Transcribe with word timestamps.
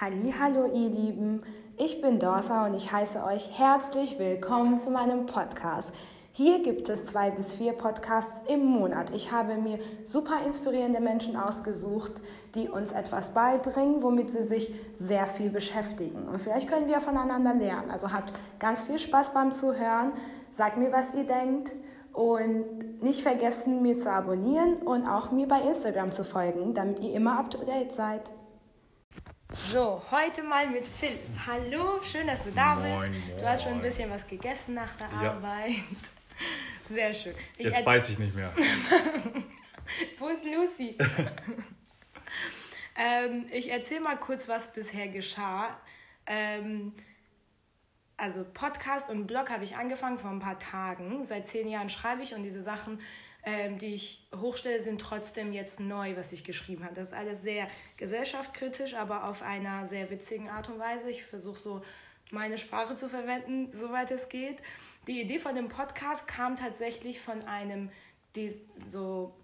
Hallo 0.00 0.64
ihr 0.64 0.88
Lieben, 0.88 1.42
ich 1.76 2.00
bin 2.00 2.18
Dorsa 2.18 2.64
und 2.64 2.72
ich 2.72 2.90
heiße 2.90 3.22
euch 3.22 3.58
herzlich 3.58 4.18
willkommen 4.18 4.80
zu 4.80 4.90
meinem 4.90 5.26
Podcast. 5.26 5.94
Hier 6.32 6.62
gibt 6.62 6.88
es 6.88 7.04
zwei 7.04 7.30
bis 7.30 7.52
vier 7.52 7.74
Podcasts 7.74 8.42
im 8.48 8.64
Monat. 8.64 9.10
Ich 9.10 9.30
habe 9.30 9.56
mir 9.56 9.78
super 10.06 10.36
inspirierende 10.46 11.00
Menschen 11.00 11.36
ausgesucht, 11.36 12.22
die 12.54 12.70
uns 12.70 12.92
etwas 12.92 13.34
beibringen, 13.34 14.02
womit 14.02 14.30
sie 14.30 14.42
sich 14.42 14.74
sehr 14.94 15.26
viel 15.26 15.50
beschäftigen. 15.50 16.28
Und 16.28 16.38
vielleicht 16.38 16.70
können 16.70 16.88
wir 16.88 17.02
voneinander 17.02 17.52
lernen. 17.52 17.90
Also 17.90 18.10
habt 18.10 18.32
ganz 18.58 18.84
viel 18.84 18.98
Spaß 18.98 19.34
beim 19.34 19.52
Zuhören. 19.52 20.12
Sagt 20.50 20.78
mir, 20.78 20.92
was 20.92 21.12
ihr 21.12 21.24
denkt. 21.24 21.74
Und 22.14 23.02
nicht 23.02 23.20
vergessen, 23.20 23.82
mir 23.82 23.98
zu 23.98 24.10
abonnieren 24.10 24.76
und 24.76 25.06
auch 25.06 25.30
mir 25.30 25.46
bei 25.46 25.60
Instagram 25.60 26.10
zu 26.10 26.24
folgen, 26.24 26.72
damit 26.72 27.00
ihr 27.00 27.12
immer 27.12 27.38
up 27.38 27.50
to 27.50 27.62
date 27.66 27.92
seid. 27.92 28.32
So, 29.52 30.00
heute 30.12 30.44
mal 30.44 30.68
mit 30.68 30.86
Philipp. 30.86 31.18
Hallo, 31.44 32.00
schön, 32.04 32.28
dass 32.28 32.44
du 32.44 32.52
da 32.52 32.76
moin, 32.76 33.10
bist. 33.10 33.40
Du 33.40 33.48
hast 33.48 33.64
schon 33.64 33.72
ein 33.72 33.82
bisschen 33.82 34.08
was 34.08 34.26
gegessen 34.28 34.74
nach 34.74 34.94
der 34.94 35.08
ja. 35.08 35.32
Arbeit. 35.32 35.74
Sehr 36.88 37.12
schön. 37.12 37.34
Ich 37.56 37.66
Jetzt 37.66 37.84
weiß 37.84 38.10
ich 38.10 38.18
nicht 38.20 38.34
mehr. 38.34 38.52
Wo 40.18 40.28
ist 40.28 40.44
Lucy? 40.44 40.96
ähm, 42.96 43.46
ich 43.50 43.70
erzähle 43.70 44.02
mal 44.02 44.16
kurz, 44.16 44.48
was 44.48 44.72
bisher 44.72 45.08
geschah. 45.08 45.76
Ähm, 46.26 46.92
also 48.16 48.44
Podcast 48.44 49.10
und 49.10 49.26
Blog 49.26 49.50
habe 49.50 49.64
ich 49.64 49.76
angefangen 49.76 50.18
vor 50.18 50.30
ein 50.30 50.38
paar 50.38 50.60
Tagen. 50.60 51.24
Seit 51.24 51.48
zehn 51.48 51.66
Jahren 51.66 51.88
schreibe 51.90 52.22
ich 52.22 52.34
und 52.34 52.44
diese 52.44 52.62
Sachen 52.62 53.00
ähm, 53.44 53.78
die 53.78 53.94
ich 53.94 54.26
hochstelle, 54.34 54.82
sind 54.82 55.00
trotzdem 55.00 55.52
jetzt 55.52 55.80
neu, 55.80 56.16
was 56.16 56.32
ich 56.32 56.44
geschrieben 56.44 56.84
habe. 56.84 56.94
Das 56.94 57.08
ist 57.08 57.12
alles 57.14 57.42
sehr 57.42 57.68
gesellschaftskritisch, 57.96 58.94
aber 58.94 59.24
auf 59.24 59.42
einer 59.42 59.86
sehr 59.86 60.10
witzigen 60.10 60.48
Art 60.48 60.68
und 60.68 60.78
Weise. 60.78 61.10
Ich 61.10 61.24
versuche 61.24 61.58
so 61.58 61.82
meine 62.30 62.58
Sprache 62.58 62.96
zu 62.96 63.08
verwenden, 63.08 63.70
soweit 63.72 64.10
es 64.10 64.28
geht. 64.28 64.62
Die 65.06 65.20
Idee 65.20 65.38
von 65.38 65.54
dem 65.54 65.68
Podcast 65.68 66.28
kam 66.28 66.56
tatsächlich 66.56 67.20
von 67.20 67.42
einem 67.44 67.90
die, 68.36 68.54
so 68.86 69.34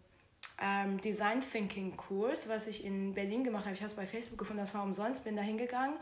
ähm, 0.62 1.00
Design 1.00 1.40
Thinking 1.40 1.96
Kurs, 1.96 2.48
was 2.48 2.66
ich 2.66 2.84
in 2.84 3.14
Berlin 3.14 3.44
gemacht 3.44 3.64
habe. 3.64 3.74
Ich 3.74 3.80
habe 3.80 3.90
es 3.90 3.96
bei 3.96 4.06
Facebook 4.06 4.38
gefunden, 4.38 4.60
das 4.60 4.74
war 4.74 4.82
umsonst, 4.82 5.24
bin 5.24 5.36
da 5.36 5.42
hingegangen 5.42 5.96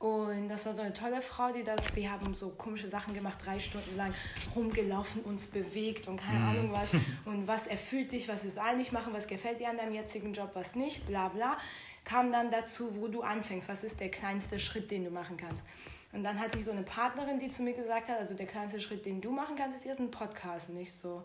und 0.00 0.48
das 0.48 0.64
war 0.64 0.72
so 0.72 0.80
eine 0.80 0.94
tolle 0.94 1.20
Frau, 1.20 1.52
die 1.52 1.62
das, 1.62 1.94
wir 1.94 2.10
haben 2.10 2.34
so 2.34 2.48
komische 2.48 2.88
Sachen 2.88 3.12
gemacht, 3.12 3.38
drei 3.44 3.58
Stunden 3.58 3.98
lang 3.98 4.14
rumgelaufen, 4.56 5.20
uns 5.20 5.46
bewegt 5.46 6.08
und 6.08 6.16
keine 6.18 6.38
mhm. 6.38 6.48
Ahnung 6.48 6.72
was. 6.72 6.88
Und 7.26 7.46
was 7.46 7.66
erfüllt 7.66 8.12
dich, 8.12 8.26
was 8.26 8.42
willst 8.42 8.56
du 8.56 8.62
eigentlich 8.62 8.92
machen, 8.92 9.12
was 9.12 9.26
gefällt 9.26 9.60
dir 9.60 9.68
an 9.68 9.76
deinem 9.76 9.92
jetzigen 9.92 10.32
Job, 10.32 10.52
was 10.54 10.74
nicht, 10.74 11.06
bla 11.06 11.28
bla. 11.28 11.58
Kam 12.02 12.32
dann 12.32 12.50
dazu, 12.50 12.98
wo 12.98 13.08
du 13.08 13.20
anfängst, 13.20 13.68
was 13.68 13.84
ist 13.84 14.00
der 14.00 14.10
kleinste 14.10 14.58
Schritt, 14.58 14.90
den 14.90 15.04
du 15.04 15.10
machen 15.10 15.36
kannst. 15.36 15.64
Und 16.12 16.24
dann 16.24 16.40
hatte 16.40 16.58
ich 16.58 16.64
so 16.64 16.70
eine 16.70 16.82
Partnerin, 16.82 17.38
die 17.38 17.50
zu 17.50 17.62
mir 17.62 17.74
gesagt 17.74 18.08
hat, 18.08 18.18
also 18.18 18.34
der 18.34 18.46
kleinste 18.46 18.80
Schritt, 18.80 19.04
den 19.04 19.20
du 19.20 19.30
machen 19.30 19.54
kannst, 19.54 19.76
ist 19.76 19.84
jetzt 19.84 20.00
ein 20.00 20.10
Podcast. 20.10 20.70
Und 20.70 20.78
ich 20.78 20.92
so, 20.94 21.22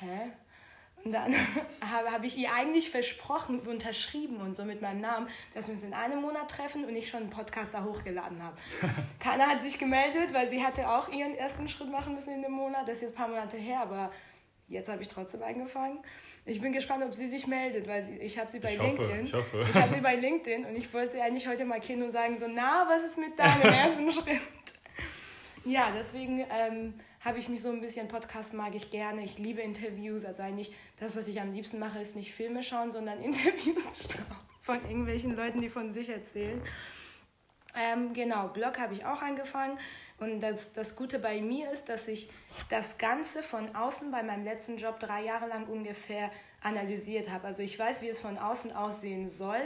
hä? 0.00 0.32
Und 1.06 1.12
dann 1.12 1.32
habe, 1.80 2.10
habe 2.10 2.26
ich 2.26 2.36
ihr 2.36 2.52
eigentlich 2.52 2.90
versprochen, 2.90 3.60
unterschrieben 3.60 4.38
und 4.38 4.56
so 4.56 4.64
mit 4.64 4.82
meinem 4.82 5.00
Namen, 5.00 5.28
dass 5.54 5.68
wir 5.68 5.74
uns 5.74 5.84
in 5.84 5.94
einem 5.94 6.20
Monat 6.20 6.50
treffen 6.50 6.84
und 6.84 6.96
ich 6.96 7.08
schon 7.08 7.20
einen 7.20 7.30
Podcast 7.30 7.72
da 7.72 7.84
hochgeladen 7.84 8.42
habe. 8.42 8.56
Keiner 9.20 9.46
hat 9.46 9.62
sich 9.62 9.78
gemeldet, 9.78 10.34
weil 10.34 10.50
sie 10.50 10.64
hatte 10.64 10.90
auch 10.90 11.08
ihren 11.08 11.36
ersten 11.36 11.68
Schritt 11.68 11.92
machen 11.92 12.14
müssen 12.14 12.32
in 12.32 12.42
dem 12.42 12.50
Monat. 12.50 12.88
Das 12.88 12.96
ist 12.96 13.02
jetzt 13.02 13.12
ein 13.12 13.18
paar 13.18 13.28
Monate 13.28 13.56
her, 13.56 13.82
aber 13.82 14.10
jetzt 14.66 14.88
habe 14.88 15.00
ich 15.00 15.06
trotzdem 15.06 15.44
angefangen. 15.44 16.00
Ich 16.44 16.60
bin 16.60 16.72
gespannt, 16.72 17.04
ob 17.04 17.14
sie 17.14 17.28
sich 17.28 17.46
meldet, 17.46 17.86
weil 17.86 18.04
sie, 18.04 18.18
ich 18.18 18.36
habe 18.36 18.50
sie 18.50 18.58
bei 18.58 18.74
ich 18.74 18.82
LinkedIn. 18.82 19.08
Hoffe, 19.08 19.22
ich 19.22 19.34
hoffe. 19.34 19.62
Ich 19.62 19.74
habe 19.74 19.94
sie 19.94 20.00
bei 20.00 20.16
LinkedIn 20.16 20.64
und 20.64 20.74
ich 20.74 20.92
wollte 20.92 21.22
eigentlich 21.22 21.46
heute 21.46 21.64
mal 21.64 21.78
kennen 21.78 22.02
und 22.02 22.10
sagen 22.10 22.36
so, 22.36 22.48
na, 22.52 22.84
was 22.88 23.04
ist 23.04 23.16
mit 23.16 23.38
deinem 23.38 23.62
ersten 23.72 24.10
Schritt? 24.10 24.40
Ja, 25.64 25.92
deswegen 25.96 26.44
ähm, 26.50 26.94
habe 27.26 27.40
ich 27.40 27.48
mich 27.48 27.60
so 27.60 27.70
ein 27.70 27.80
bisschen, 27.80 28.06
Podcast 28.06 28.54
mag 28.54 28.76
ich 28.76 28.92
gerne, 28.92 29.24
ich 29.24 29.36
liebe 29.36 29.60
Interviews, 29.60 30.24
also 30.24 30.44
eigentlich 30.44 30.72
das, 31.00 31.16
was 31.16 31.26
ich 31.26 31.40
am 31.40 31.52
liebsten 31.52 31.80
mache, 31.80 31.98
ist 31.98 32.14
nicht 32.14 32.32
Filme 32.32 32.62
schauen, 32.62 32.92
sondern 32.92 33.20
Interviews 33.22 34.08
schauen 34.08 34.36
von 34.62 34.80
irgendwelchen 34.84 35.34
Leuten, 35.34 35.60
die 35.60 35.68
von 35.68 35.92
sich 35.92 36.08
erzählen. 36.08 36.62
Ähm, 37.74 38.12
genau, 38.12 38.48
Blog 38.48 38.78
habe 38.78 38.94
ich 38.94 39.04
auch 39.04 39.22
angefangen 39.22 39.76
und 40.18 40.40
das, 40.40 40.72
das 40.72 40.94
Gute 40.94 41.18
bei 41.18 41.40
mir 41.40 41.70
ist, 41.72 41.88
dass 41.88 42.06
ich 42.06 42.30
das 42.70 42.96
Ganze 42.96 43.42
von 43.42 43.74
außen 43.74 44.10
bei 44.12 44.22
meinem 44.22 44.44
letzten 44.44 44.76
Job 44.76 45.00
drei 45.00 45.24
Jahre 45.24 45.48
lang 45.48 45.66
ungefähr 45.66 46.30
analysiert 46.62 47.28
habe. 47.30 47.48
Also 47.48 47.62
ich 47.62 47.76
weiß, 47.76 48.02
wie 48.02 48.08
es 48.08 48.20
von 48.20 48.38
außen 48.38 48.72
aussehen 48.72 49.28
soll, 49.28 49.60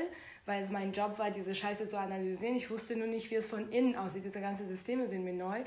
weil 0.46 0.62
es 0.62 0.70
mein 0.70 0.92
Job 0.92 1.18
war, 1.18 1.30
diese 1.30 1.54
Scheiße 1.54 1.88
zu 1.88 1.98
analysieren. 1.98 2.56
Ich 2.56 2.70
wusste 2.70 2.96
nur 2.96 3.06
nicht, 3.06 3.30
wie 3.30 3.36
es 3.36 3.46
von 3.46 3.70
innen 3.70 3.96
aussieht. 3.96 4.24
Diese 4.24 4.40
ganzen 4.40 4.66
Systeme 4.66 5.08
sind 5.08 5.24
mir 5.24 5.34
neu. 5.34 5.62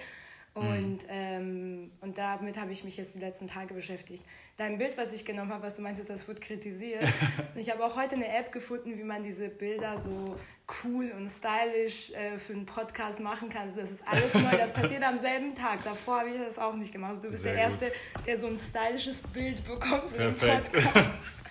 Und, 0.56 1.03
mhm. 1.03 1.09
ähm, 1.09 1.91
und 2.02 2.18
damit 2.19 2.59
habe 2.59 2.72
ich 2.72 2.84
mich 2.84 2.97
jetzt 2.97 3.16
die 3.16 3.19
letzten 3.19 3.47
Tage 3.47 3.74
beschäftigt. 3.74 4.24
Dein 4.58 4.78
Bild, 4.78 4.97
was 4.97 5.12
ich 5.12 5.25
genommen 5.25 5.52
habe, 5.52 5.64
was 5.64 5.75
du 5.75 5.81
meinst, 5.81 6.08
das 6.08 6.28
wird 6.28 6.41
kritisiert. 6.41 7.03
ich 7.56 7.72
habe 7.72 7.84
auch 7.84 7.96
heute 7.96 8.16
eine 8.16 8.28
App 8.28 8.52
gefunden, 8.52 8.97
wie 8.97 9.03
man 9.03 9.24
diese 9.24 9.50
Bilder 9.50 10.00
so 10.00 10.38
cool 10.84 11.12
und 11.18 11.28
stylisch 11.28 12.12
äh, 12.12 12.38
für 12.38 12.53
einen 12.53 12.68
Podcast 12.68 13.19
machen 13.19 13.50
kann. 13.50 13.64
Also 13.64 13.80
das 13.80 13.91
ist 13.91 14.08
alles 14.08 14.34
neu. 14.36 14.56
Das 14.56 14.72
passiert 14.72 15.02
am 15.03 15.18
selben 15.18 15.56
Tag. 15.56 15.84
Davor 15.84 16.19
habe 16.19 16.30
ich 16.30 16.40
das 16.40 16.59
auch 16.59 16.75
nicht 16.75 16.91
gemacht. 16.91 17.24
Du 17.24 17.31
bist 17.31 17.41
Sehr 17.41 17.53
der 17.53 17.64
Erste, 17.64 17.91
der 18.28 18.40
so 18.40 18.46
ein 18.46 18.58
stylisches 18.58 19.22
Bild 19.22 19.66
bekommt 19.66 20.09
für 20.12 20.22
einen 20.22 20.38
Podcast. 20.38 21.35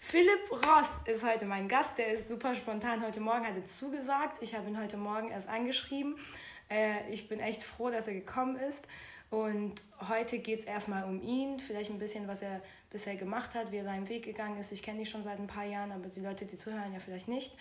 Philipp 0.00 0.50
Ross 0.50 0.88
ist 1.06 1.24
heute 1.24 1.46
mein 1.46 1.68
Gast. 1.68 1.96
Der 1.96 2.08
ist 2.08 2.28
super 2.28 2.56
spontan 2.56 3.06
heute 3.06 3.20
Morgen, 3.20 3.46
hatte 3.46 3.64
zugesagt. 3.64 4.42
Ich 4.42 4.56
habe 4.56 4.68
ihn 4.68 4.76
heute 4.76 4.96
Morgen 4.96 5.30
erst 5.30 5.48
angeschrieben. 5.48 6.16
Äh, 6.70 7.10
ich 7.10 7.28
bin 7.28 7.40
echt 7.40 7.62
froh, 7.62 7.90
dass 7.90 8.06
er 8.06 8.14
gekommen 8.14 8.56
ist. 8.56 8.86
Und 9.30 9.82
heute 10.08 10.38
geht 10.40 10.60
es 10.60 10.64
erstmal 10.64 11.04
um 11.04 11.22
ihn, 11.22 11.60
vielleicht 11.60 11.90
ein 11.90 12.00
bisschen, 12.00 12.26
was 12.26 12.42
er 12.42 12.60
bisher 12.90 13.14
gemacht 13.14 13.54
hat, 13.54 13.70
wie 13.70 13.76
er 13.76 13.84
seinen 13.84 14.08
Weg 14.08 14.24
gegangen 14.24 14.58
ist. 14.58 14.72
Ich 14.72 14.82
kenne 14.82 14.98
dich 14.98 15.10
schon 15.10 15.22
seit 15.22 15.38
ein 15.38 15.46
paar 15.46 15.64
Jahren, 15.64 15.92
aber 15.92 16.08
die 16.08 16.20
Leute, 16.20 16.46
die 16.46 16.56
zuhören, 16.56 16.92
ja 16.92 16.98
vielleicht 16.98 17.28
nicht. 17.28 17.54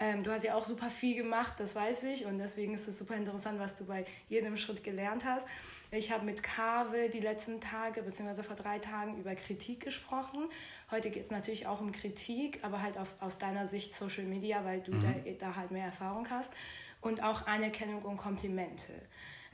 Ähm, 0.00 0.22
du 0.22 0.30
hast 0.30 0.44
ja 0.44 0.54
auch 0.54 0.64
super 0.64 0.90
viel 0.90 1.16
gemacht, 1.16 1.54
das 1.58 1.74
weiß 1.74 2.04
ich. 2.04 2.24
Und 2.24 2.38
deswegen 2.38 2.72
ist 2.74 2.86
es 2.86 2.96
super 2.96 3.16
interessant, 3.16 3.58
was 3.58 3.76
du 3.76 3.84
bei 3.84 4.04
jedem 4.28 4.56
Schritt 4.56 4.84
gelernt 4.84 5.24
hast. 5.24 5.44
Ich 5.90 6.12
habe 6.12 6.24
mit 6.24 6.44
Kave 6.44 7.08
die 7.08 7.18
letzten 7.18 7.60
Tage, 7.60 8.02
beziehungsweise 8.02 8.44
vor 8.44 8.54
drei 8.54 8.78
Tagen, 8.78 9.18
über 9.18 9.34
Kritik 9.34 9.80
gesprochen. 9.80 10.48
Heute 10.92 11.10
geht 11.10 11.24
es 11.24 11.32
natürlich 11.32 11.66
auch 11.66 11.80
um 11.80 11.90
Kritik, 11.90 12.60
aber 12.62 12.80
halt 12.80 12.96
auf, 12.96 13.12
aus 13.18 13.38
deiner 13.38 13.66
Sicht 13.66 13.92
Social 13.92 14.24
Media, 14.24 14.64
weil 14.64 14.82
du 14.82 14.92
mhm. 14.92 15.02
da, 15.02 15.46
da 15.46 15.56
halt 15.56 15.72
mehr 15.72 15.86
Erfahrung 15.86 16.30
hast 16.30 16.52
und 17.00 17.22
auch 17.22 17.46
Anerkennung 17.46 18.02
und 18.02 18.16
Komplimente. 18.16 18.92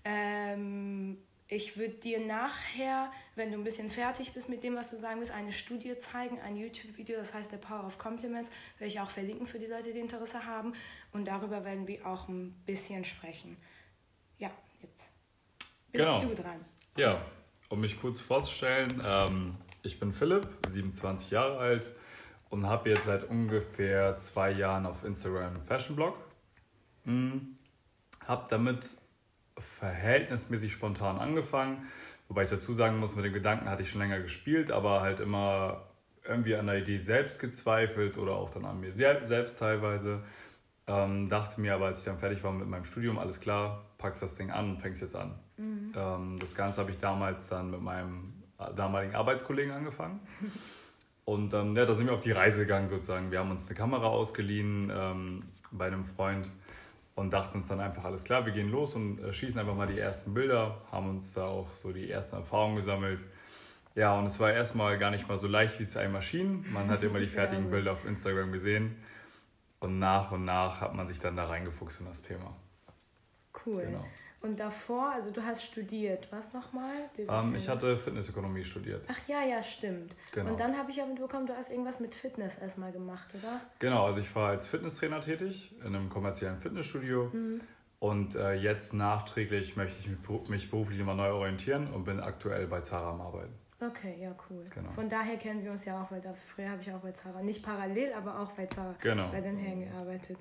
Ähm, 0.04 1.18
ich 1.46 1.76
würde 1.76 1.94
dir 1.94 2.20
nachher, 2.20 3.12
wenn 3.34 3.52
du 3.52 3.58
ein 3.58 3.64
bisschen 3.64 3.90
fertig 3.90 4.32
bist 4.32 4.48
mit 4.48 4.64
dem, 4.64 4.76
was 4.76 4.90
du 4.90 4.96
sagen 4.96 5.20
willst, 5.20 5.32
eine 5.32 5.52
Studie 5.52 5.96
zeigen, 5.98 6.40
ein 6.40 6.56
YouTube-Video, 6.56 7.16
das 7.16 7.34
heißt 7.34 7.50
The 7.50 7.58
Power 7.58 7.84
of 7.84 7.98
Compliments, 7.98 8.50
werde 8.78 8.92
ich 8.92 9.00
auch 9.00 9.10
verlinken 9.10 9.46
für 9.46 9.58
die 9.58 9.66
Leute, 9.66 9.92
die 9.92 10.00
Interesse 10.00 10.46
haben. 10.46 10.72
Und 11.12 11.28
darüber 11.28 11.64
werden 11.64 11.86
wir 11.86 12.06
auch 12.06 12.28
ein 12.28 12.52
bisschen 12.64 13.04
sprechen. 13.04 13.58
Ja, 14.38 14.50
jetzt 14.80 15.08
bist 15.92 16.04
genau. 16.04 16.18
du 16.18 16.34
dran. 16.34 16.64
Ja, 16.96 17.20
um 17.68 17.80
mich 17.80 18.00
kurz 18.00 18.20
vorzustellen, 18.20 19.02
ähm, 19.04 19.56
ich 19.82 20.00
bin 20.00 20.12
Philipp, 20.12 20.48
27 20.68 21.30
Jahre 21.30 21.58
alt 21.58 21.92
und 22.48 22.66
habe 22.66 22.88
jetzt 22.88 23.04
seit 23.04 23.28
ungefähr 23.28 24.16
zwei 24.16 24.50
Jahren 24.50 24.86
auf 24.86 25.04
Instagram 25.04 25.56
einen 25.56 25.62
Fashion-Blog 25.62 26.16
Mhm. 27.04 27.56
Habe 28.26 28.46
damit 28.48 28.96
verhältnismäßig 29.58 30.72
spontan 30.72 31.18
angefangen, 31.18 31.86
wobei 32.28 32.44
ich 32.44 32.50
dazu 32.50 32.72
sagen 32.72 32.98
muss, 32.98 33.14
mit 33.16 33.24
dem 33.24 33.32
Gedanken 33.32 33.68
hatte 33.68 33.82
ich 33.82 33.90
schon 33.90 34.00
länger 34.00 34.20
gespielt, 34.20 34.70
aber 34.70 35.00
halt 35.00 35.20
immer 35.20 35.86
irgendwie 36.26 36.56
an 36.56 36.66
der 36.66 36.78
Idee 36.78 36.96
selbst 36.96 37.38
gezweifelt 37.38 38.16
oder 38.16 38.32
auch 38.32 38.50
dann 38.50 38.64
an 38.64 38.80
mir 38.80 38.92
selbst 38.92 39.58
teilweise. 39.58 40.22
Ähm, 40.86 41.28
dachte 41.28 41.60
mir 41.60 41.74
aber, 41.74 41.86
als 41.86 42.00
ich 42.00 42.04
dann 42.04 42.18
fertig 42.18 42.42
war 42.44 42.52
mit 42.52 42.68
meinem 42.68 42.84
Studium, 42.84 43.18
alles 43.18 43.40
klar, 43.40 43.86
packst 43.98 44.22
das 44.22 44.34
Ding 44.34 44.50
an 44.50 44.72
und 44.72 44.80
fängst 44.80 45.00
jetzt 45.00 45.16
an. 45.16 45.38
Mhm. 45.56 45.92
Ähm, 45.96 46.38
das 46.38 46.54
Ganze 46.54 46.80
habe 46.80 46.90
ich 46.90 46.98
damals 46.98 47.48
dann 47.48 47.70
mit 47.70 47.80
meinem 47.80 48.42
damaligen 48.76 49.14
Arbeitskollegen 49.14 49.72
angefangen. 49.72 50.20
Und 51.24 51.54
ähm, 51.54 51.74
ja, 51.74 51.86
da 51.86 51.94
sind 51.94 52.06
wir 52.06 52.14
auf 52.14 52.20
die 52.20 52.32
Reise 52.32 52.60
gegangen 52.60 52.90
sozusagen. 52.90 53.30
Wir 53.30 53.38
haben 53.38 53.50
uns 53.50 53.66
eine 53.66 53.74
Kamera 53.74 54.08
ausgeliehen 54.08 54.92
ähm, 54.94 55.44
bei 55.72 55.86
einem 55.86 56.04
Freund 56.04 56.50
und 57.14 57.32
dachten 57.32 57.58
uns 57.58 57.68
dann 57.68 57.80
einfach, 57.80 58.04
alles 58.04 58.24
klar, 58.24 58.44
wir 58.44 58.52
gehen 58.52 58.70
los 58.70 58.94
und 58.94 59.20
äh, 59.20 59.32
schießen 59.32 59.60
einfach 59.60 59.74
mal 59.74 59.86
die 59.86 59.98
ersten 59.98 60.34
Bilder, 60.34 60.82
haben 60.90 61.10
uns 61.10 61.34
da 61.34 61.46
auch 61.46 61.72
so 61.72 61.92
die 61.92 62.10
ersten 62.10 62.36
Erfahrungen 62.36 62.76
gesammelt. 62.76 63.20
Ja, 63.94 64.18
und 64.18 64.26
es 64.26 64.40
war 64.40 64.52
erstmal 64.52 64.98
gar 64.98 65.12
nicht 65.12 65.28
mal 65.28 65.38
so 65.38 65.46
leicht, 65.46 65.78
wie 65.78 65.84
es 65.84 65.96
einmal 65.96 66.22
schien. 66.22 66.64
Man 66.72 66.88
hat 66.88 67.02
immer 67.04 67.20
die 67.20 67.26
fertigen 67.28 67.70
Bilder 67.70 67.92
auf 67.92 68.04
Instagram 68.04 68.50
gesehen 68.50 68.96
und 69.78 69.98
nach 69.98 70.32
und 70.32 70.44
nach 70.44 70.80
hat 70.80 70.94
man 70.94 71.06
sich 71.06 71.20
dann 71.20 71.36
da 71.36 71.46
reingefuchst 71.46 72.00
in 72.00 72.06
das 72.06 72.20
Thema. 72.22 72.56
Cool. 73.64 73.76
Genau. 73.76 74.04
Und 74.44 74.60
davor, 74.60 75.10
also 75.10 75.30
du 75.30 75.42
hast 75.42 75.64
studiert, 75.64 76.28
was 76.30 76.52
nochmal? 76.52 76.92
Ähm, 77.16 77.54
ich 77.54 77.66
hatte 77.66 77.96
Fitnessökonomie 77.96 78.62
studiert. 78.62 79.00
Ach 79.08 79.18
ja, 79.26 79.42
ja, 79.42 79.62
stimmt. 79.62 80.14
Genau. 80.32 80.50
Und 80.50 80.60
dann 80.60 80.76
habe 80.76 80.90
ich 80.90 80.98
ja 80.98 81.06
mitbekommen, 81.06 81.46
du 81.46 81.56
hast 81.56 81.70
irgendwas 81.70 81.98
mit 81.98 82.14
Fitness 82.14 82.58
erstmal 82.58 82.92
gemacht, 82.92 83.30
oder? 83.32 83.62
Genau, 83.78 84.04
also 84.04 84.20
ich 84.20 84.36
war 84.36 84.50
als 84.50 84.66
Fitnesstrainer 84.66 85.22
tätig 85.22 85.74
in 85.80 85.96
einem 85.96 86.10
kommerziellen 86.10 86.58
Fitnessstudio. 86.58 87.30
Mhm. 87.32 87.62
Und 88.00 88.34
äh, 88.34 88.52
jetzt 88.52 88.92
nachträglich 88.92 89.76
möchte 89.76 89.98
ich 90.00 90.08
mich, 90.08 90.48
mich 90.50 90.70
beruflich 90.70 91.00
immer 91.00 91.14
neu 91.14 91.32
orientieren 91.32 91.90
und 91.90 92.04
bin 92.04 92.20
aktuell 92.20 92.66
bei 92.66 92.82
Zara 92.82 93.12
am 93.12 93.22
Arbeiten. 93.22 93.54
Okay, 93.80 94.18
ja, 94.20 94.36
cool. 94.50 94.62
Genau. 94.74 94.90
Von 94.90 95.08
daher 95.08 95.38
kennen 95.38 95.64
wir 95.64 95.70
uns 95.70 95.86
ja 95.86 96.02
auch, 96.02 96.10
weil 96.10 96.20
da 96.20 96.34
früher 96.34 96.68
habe 96.68 96.82
ich 96.82 96.92
auch 96.92 97.00
bei 97.00 97.12
Zara, 97.12 97.40
nicht 97.40 97.62
parallel, 97.62 98.12
aber 98.12 98.40
auch 98.40 98.52
bei 98.52 98.66
Zara, 98.66 98.94
genau. 99.00 99.30
bei 99.30 99.40
den 99.40 99.56
Herren 99.56 99.88
gearbeitet. 99.88 100.36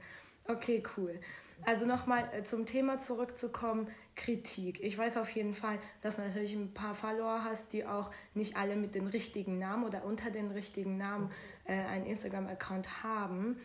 Okay, 0.46 0.84
cool. 0.98 1.18
Also 1.66 1.86
nochmal 1.86 2.30
äh, 2.34 2.44
zum 2.44 2.66
Thema 2.66 3.00
zurückzukommen, 3.00 3.88
Kritik. 4.16 4.82
Ich 4.84 4.98
weiß 4.98 5.18
auf 5.18 5.30
jeden 5.32 5.54
Fall, 5.54 5.80
dass 6.02 6.18
du 6.18 6.22
natürlich 6.22 6.54
ein 6.54 6.74
paar 6.74 6.94
Follower 6.94 7.44
hast, 7.44 7.74
die 7.74 7.86
auch 7.86 8.12
nicht 8.34 8.58
alle 8.58 8.76
mit 8.76 8.96
den 8.96 9.08
richtigen 9.08 9.60
Namen 9.60 9.86
oder 9.86 10.04
unter 10.04 10.30
den 10.30 10.52
richtigen 10.52 10.98
Namen 10.98 11.32
äh, 11.66 11.74
einen 11.74 12.06
Instagram-Account 12.06 13.04
haben. 13.04 13.58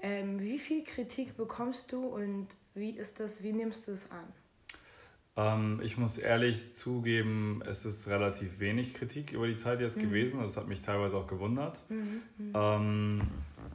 Ähm, 0.00 0.40
wie 0.40 0.58
viel 0.58 0.84
Kritik 0.84 1.36
bekommst 1.36 1.92
du 1.92 2.04
und 2.06 2.48
wie 2.74 2.90
ist 2.90 3.20
das, 3.20 3.42
wie 3.42 3.52
nimmst 3.52 3.88
du 3.88 3.92
es 3.92 4.10
an? 4.10 4.32
Ähm, 5.36 5.80
ich 5.82 5.98
muss 5.98 6.16
ehrlich 6.16 6.74
zugeben, 6.74 7.62
es 7.66 7.84
ist 7.84 8.08
relativ 8.08 8.58
wenig 8.58 8.94
Kritik 8.94 9.32
über 9.32 9.46
die 9.46 9.56
Zeit 9.56 9.80
jetzt 9.80 9.98
mhm. 9.98 10.02
gewesen. 10.02 10.40
Das 10.40 10.56
hat 10.56 10.66
mich 10.66 10.80
teilweise 10.80 11.16
auch 11.16 11.26
gewundert. 11.26 11.82
Mhm. 11.88 12.22
mhm. 12.38 12.52
Ähm, 12.54 13.20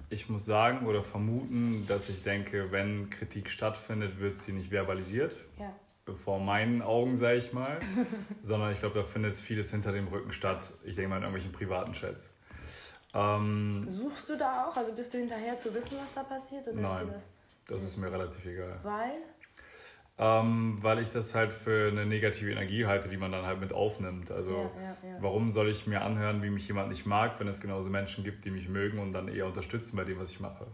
ich 0.10 0.28
muss 0.28 0.46
sagen 0.46 0.88
oder 0.88 1.04
vermuten, 1.04 1.86
dass 1.88 2.10
ich 2.10 2.24
denke, 2.24 2.72
wenn 2.72 3.10
Kritik 3.10 3.50
stattfindet, 3.50 4.20
wird 4.20 4.38
sie 4.38 4.52
nicht 4.52 4.70
verbalisiert. 4.70 5.38
Ja. 5.58 5.74
Vor 6.14 6.42
meinen 6.42 6.82
Augen, 6.82 7.16
sage 7.16 7.38
ich 7.38 7.54
mal. 7.54 7.80
sondern 8.42 8.74
ich 8.74 8.80
glaube, 8.80 8.96
da 9.00 9.06
findet 9.06 9.38
vieles 9.38 9.72
hinter 9.72 9.94
dem 9.94 10.10
Rücken 10.10 10.34
statt. 10.34 10.74
Ich 10.84 10.96
denke 10.96 11.10
mal 11.10 11.18
in 11.18 11.24
irgendwelchen 11.24 11.54
privaten 11.54 11.94
Chats. 11.94 12.36
Ähm, 13.14 13.86
Suchst 13.88 14.28
du 14.28 14.38
da 14.38 14.66
auch? 14.68 14.76
Also 14.76 14.94
bist 14.94 15.14
du 15.14 15.18
hinterher 15.18 15.58
zu 15.58 15.74
wissen, 15.74 15.98
was 16.02 16.14
da 16.14 16.24
passiert? 16.24 16.68
Oder 16.68 16.82
nein, 16.82 17.10
das, 17.12 17.30
das 17.68 17.84
ist 17.84 17.98
mir 17.98 18.12
relativ 18.12 18.46
egal. 18.46 18.80
Weil? 18.84 19.14
Ähm, 20.18 20.78
weil 20.82 21.00
ich 21.00 21.10
das 21.10 21.34
halt 21.34 21.52
für 21.52 21.90
eine 21.90 22.06
negative 22.06 22.52
Energie 22.52 22.86
halte, 22.86 23.10
die 23.10 23.18
man 23.18 23.32
dann 23.32 23.46
halt 23.46 23.60
mit 23.60 23.74
aufnimmt. 23.74 24.30
Also 24.30 24.52
ja, 24.52 24.82
ja, 24.82 25.10
ja. 25.10 25.18
warum 25.20 25.50
soll 25.50 25.70
ich 25.70 25.88
mir 25.88 26.02
anhören, 26.02 26.44
wie 26.44 26.50
mich 26.50 26.68
jemand 26.68 26.90
nicht 26.90 27.06
mag, 27.06 27.40
wenn 27.40 27.48
es 27.48 27.60
genauso 27.60 27.90
Menschen 27.90 28.24
gibt, 28.24 28.46
die 28.46 28.52
mich 28.52 28.70
mögen 28.70 29.00
und 29.00 29.14
dann 29.14 29.28
eher 29.28 29.48
unterstützen 29.48 29.96
bei 29.96 30.04
dem, 30.04 30.20
was 30.20 30.30
ich 30.30 30.40
mache. 30.40 30.68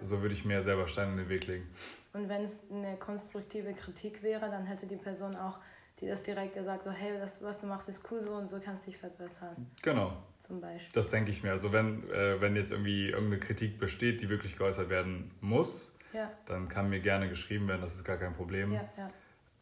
So 0.00 0.22
würde 0.22 0.34
ich 0.34 0.44
mir 0.44 0.62
selber 0.62 0.88
Steine 0.88 1.12
in 1.12 1.18
den 1.18 1.28
Weg 1.28 1.46
legen. 1.46 1.68
Und 2.12 2.28
wenn 2.28 2.42
es 2.42 2.58
eine 2.70 2.96
konstruktive 2.96 3.74
Kritik 3.74 4.22
wäre, 4.22 4.50
dann 4.50 4.66
hätte 4.66 4.86
die 4.86 4.96
Person 4.96 5.36
auch, 5.36 5.58
die 6.00 6.06
das 6.06 6.22
direkt 6.22 6.54
gesagt, 6.54 6.84
so 6.84 6.90
hey, 6.90 7.18
das, 7.18 7.42
was 7.42 7.60
du 7.60 7.66
machst, 7.66 7.88
ist 7.88 8.10
cool 8.10 8.22
so 8.22 8.32
und 8.32 8.48
so 8.48 8.60
kannst 8.60 8.86
du 8.86 8.90
dich 8.90 8.98
verbessern. 8.98 9.70
Genau. 9.82 10.16
Zum 10.40 10.60
Beispiel. 10.60 10.92
Das 10.92 11.10
denke 11.10 11.30
ich 11.30 11.42
mir. 11.42 11.50
Also 11.52 11.72
wenn, 11.72 12.10
äh, 12.10 12.40
wenn 12.40 12.56
jetzt 12.56 12.72
irgendwie 12.72 13.10
irgendeine 13.10 13.38
Kritik 13.38 13.78
besteht, 13.78 14.22
die 14.22 14.28
wirklich 14.28 14.56
geäußert 14.56 14.88
werden 14.88 15.30
muss, 15.40 15.96
ja. 16.12 16.30
dann 16.46 16.68
kann 16.68 16.88
mir 16.88 17.00
gerne 17.00 17.28
geschrieben 17.28 17.68
werden, 17.68 17.82
das 17.82 17.94
ist 17.94 18.04
gar 18.04 18.16
kein 18.16 18.34
Problem. 18.34 18.78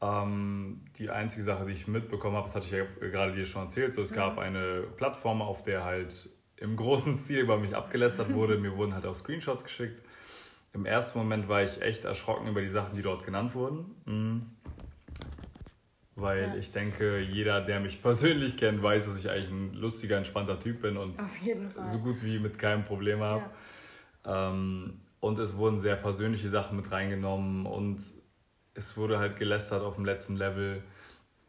Ähm, 0.03 0.81
die 0.97 1.11
einzige 1.11 1.43
Sache, 1.43 1.67
die 1.67 1.73
ich 1.73 1.87
mitbekommen 1.87 2.37
habe, 2.37 2.47
das 2.47 2.55
hatte 2.55 2.67
ich 2.67 2.73
ja 2.73 2.85
gerade 3.09 3.35
dir 3.35 3.45
schon 3.45 3.63
erzählt, 3.63 3.93
so, 3.93 4.01
es 4.01 4.13
mhm. 4.13 4.17
gab 4.17 4.39
eine 4.39 4.85
Plattform, 4.97 5.43
auf 5.43 5.63
der 5.63 5.85
halt 5.85 6.31
im 6.57 6.77
großen 6.77 7.15
Stil 7.15 7.41
über 7.41 7.59
mich 7.59 7.75
abgelästert 7.77 8.33
wurde. 8.35 8.59
mir 8.59 8.77
wurden 8.77 8.95
halt 8.95 9.07
auch 9.07 9.15
Screenshots 9.15 9.65
geschickt. 9.65 10.03
Im 10.73 10.87
ersten 10.87 11.19
Moment 11.19 11.49
war 11.49 11.63
ich 11.63 11.83
echt 11.83 12.05
erschrocken 12.05 12.47
über 12.47 12.61
die 12.61 12.69
Sachen, 12.69 12.97
die 12.97 13.03
dort 13.03 13.25
genannt 13.25 13.55
wurden. 13.55 13.95
Mhm. 14.07 14.47
Weil 16.15 16.49
ja. 16.49 16.55
ich 16.57 16.71
denke, 16.71 17.19
jeder, 17.21 17.61
der 17.61 17.81
mich 17.81 18.03
persönlich 18.03 18.57
kennt, 18.57 18.83
weiß, 18.83 19.07
dass 19.07 19.19
ich 19.19 19.31
eigentlich 19.31 19.51
ein 19.51 19.75
lustiger, 19.75 20.17
entspannter 20.17 20.61
Typ 20.61 20.83
bin 20.83 20.97
und 20.97 21.17
so 21.83 21.99
gut 21.99 22.23
wie 22.23 22.39
mit 22.39 22.59
keinem 22.59 22.85
Problem 22.85 23.21
habe. 23.21 23.45
Ja. 24.25 24.51
Ähm, 24.51 25.01
und 25.21 25.39
es 25.39 25.57
wurden 25.57 25.79
sehr 25.79 25.97
persönliche 25.97 26.49
Sachen 26.49 26.77
mit 26.77 26.91
reingenommen 26.91 27.67
und 27.67 28.03
es 28.75 28.97
wurde 28.97 29.19
halt 29.19 29.37
gelästert 29.37 29.83
auf 29.83 29.97
dem 29.97 30.05
letzten 30.05 30.37
Level. 30.37 30.83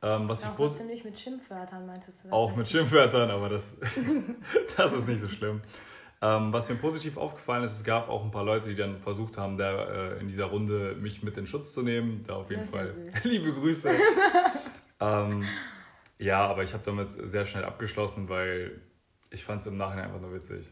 Ähm, 0.01 0.27
was 0.27 0.44
auch 0.44 0.51
ich 0.51 0.57
so 0.57 0.69
ziemlich 0.69 1.03
mit 1.03 1.19
Schimpfwörtern, 1.19 1.85
meintest 1.85 2.25
du? 2.25 2.31
Auch 2.31 2.56
mit 2.56 2.68
Schimpfwörtern, 2.68 3.29
aber 3.29 3.50
das, 3.50 3.75
das 4.77 4.94
ist 4.94 5.07
nicht 5.07 5.21
so 5.21 5.29
schlimm. 5.29 5.62
Ähm, 6.23 6.53
was 6.53 6.69
mir 6.69 6.75
positiv 6.75 7.18
aufgefallen 7.18 7.63
ist, 7.63 7.71
es 7.71 7.83
gab 7.83 8.07
auch 8.07 8.23
ein 8.23 8.29
paar 8.29 8.44
Leute, 8.44 8.69
die 8.69 8.75
dann 8.75 9.00
versucht 9.00 9.38
haben, 9.38 9.57
da 9.57 9.85
äh, 9.85 10.19
in 10.19 10.27
dieser 10.27 10.45
Runde 10.45 10.95
mich 11.00 11.23
mit 11.23 11.35
in 11.38 11.47
Schutz 11.47 11.73
zu 11.73 11.81
nehmen. 11.81 12.23
Da 12.27 12.35
auf 12.35 12.51
jeden 12.51 12.63
Fall 12.63 12.91
liebe 13.23 13.51
Grüße. 13.53 13.89
ähm, 15.00 15.45
ja, 16.19 16.45
aber 16.45 16.62
ich 16.62 16.73
habe 16.73 16.83
damit 16.85 17.12
sehr 17.12 17.45
schnell 17.45 17.65
abgeschlossen, 17.65 18.29
weil 18.29 18.81
ich 19.31 19.44
fand 19.44 19.62
es 19.62 19.68
im 19.68 19.77
Nachhinein 19.77 20.06
einfach 20.06 20.21
nur 20.21 20.33
witzig. 20.33 20.71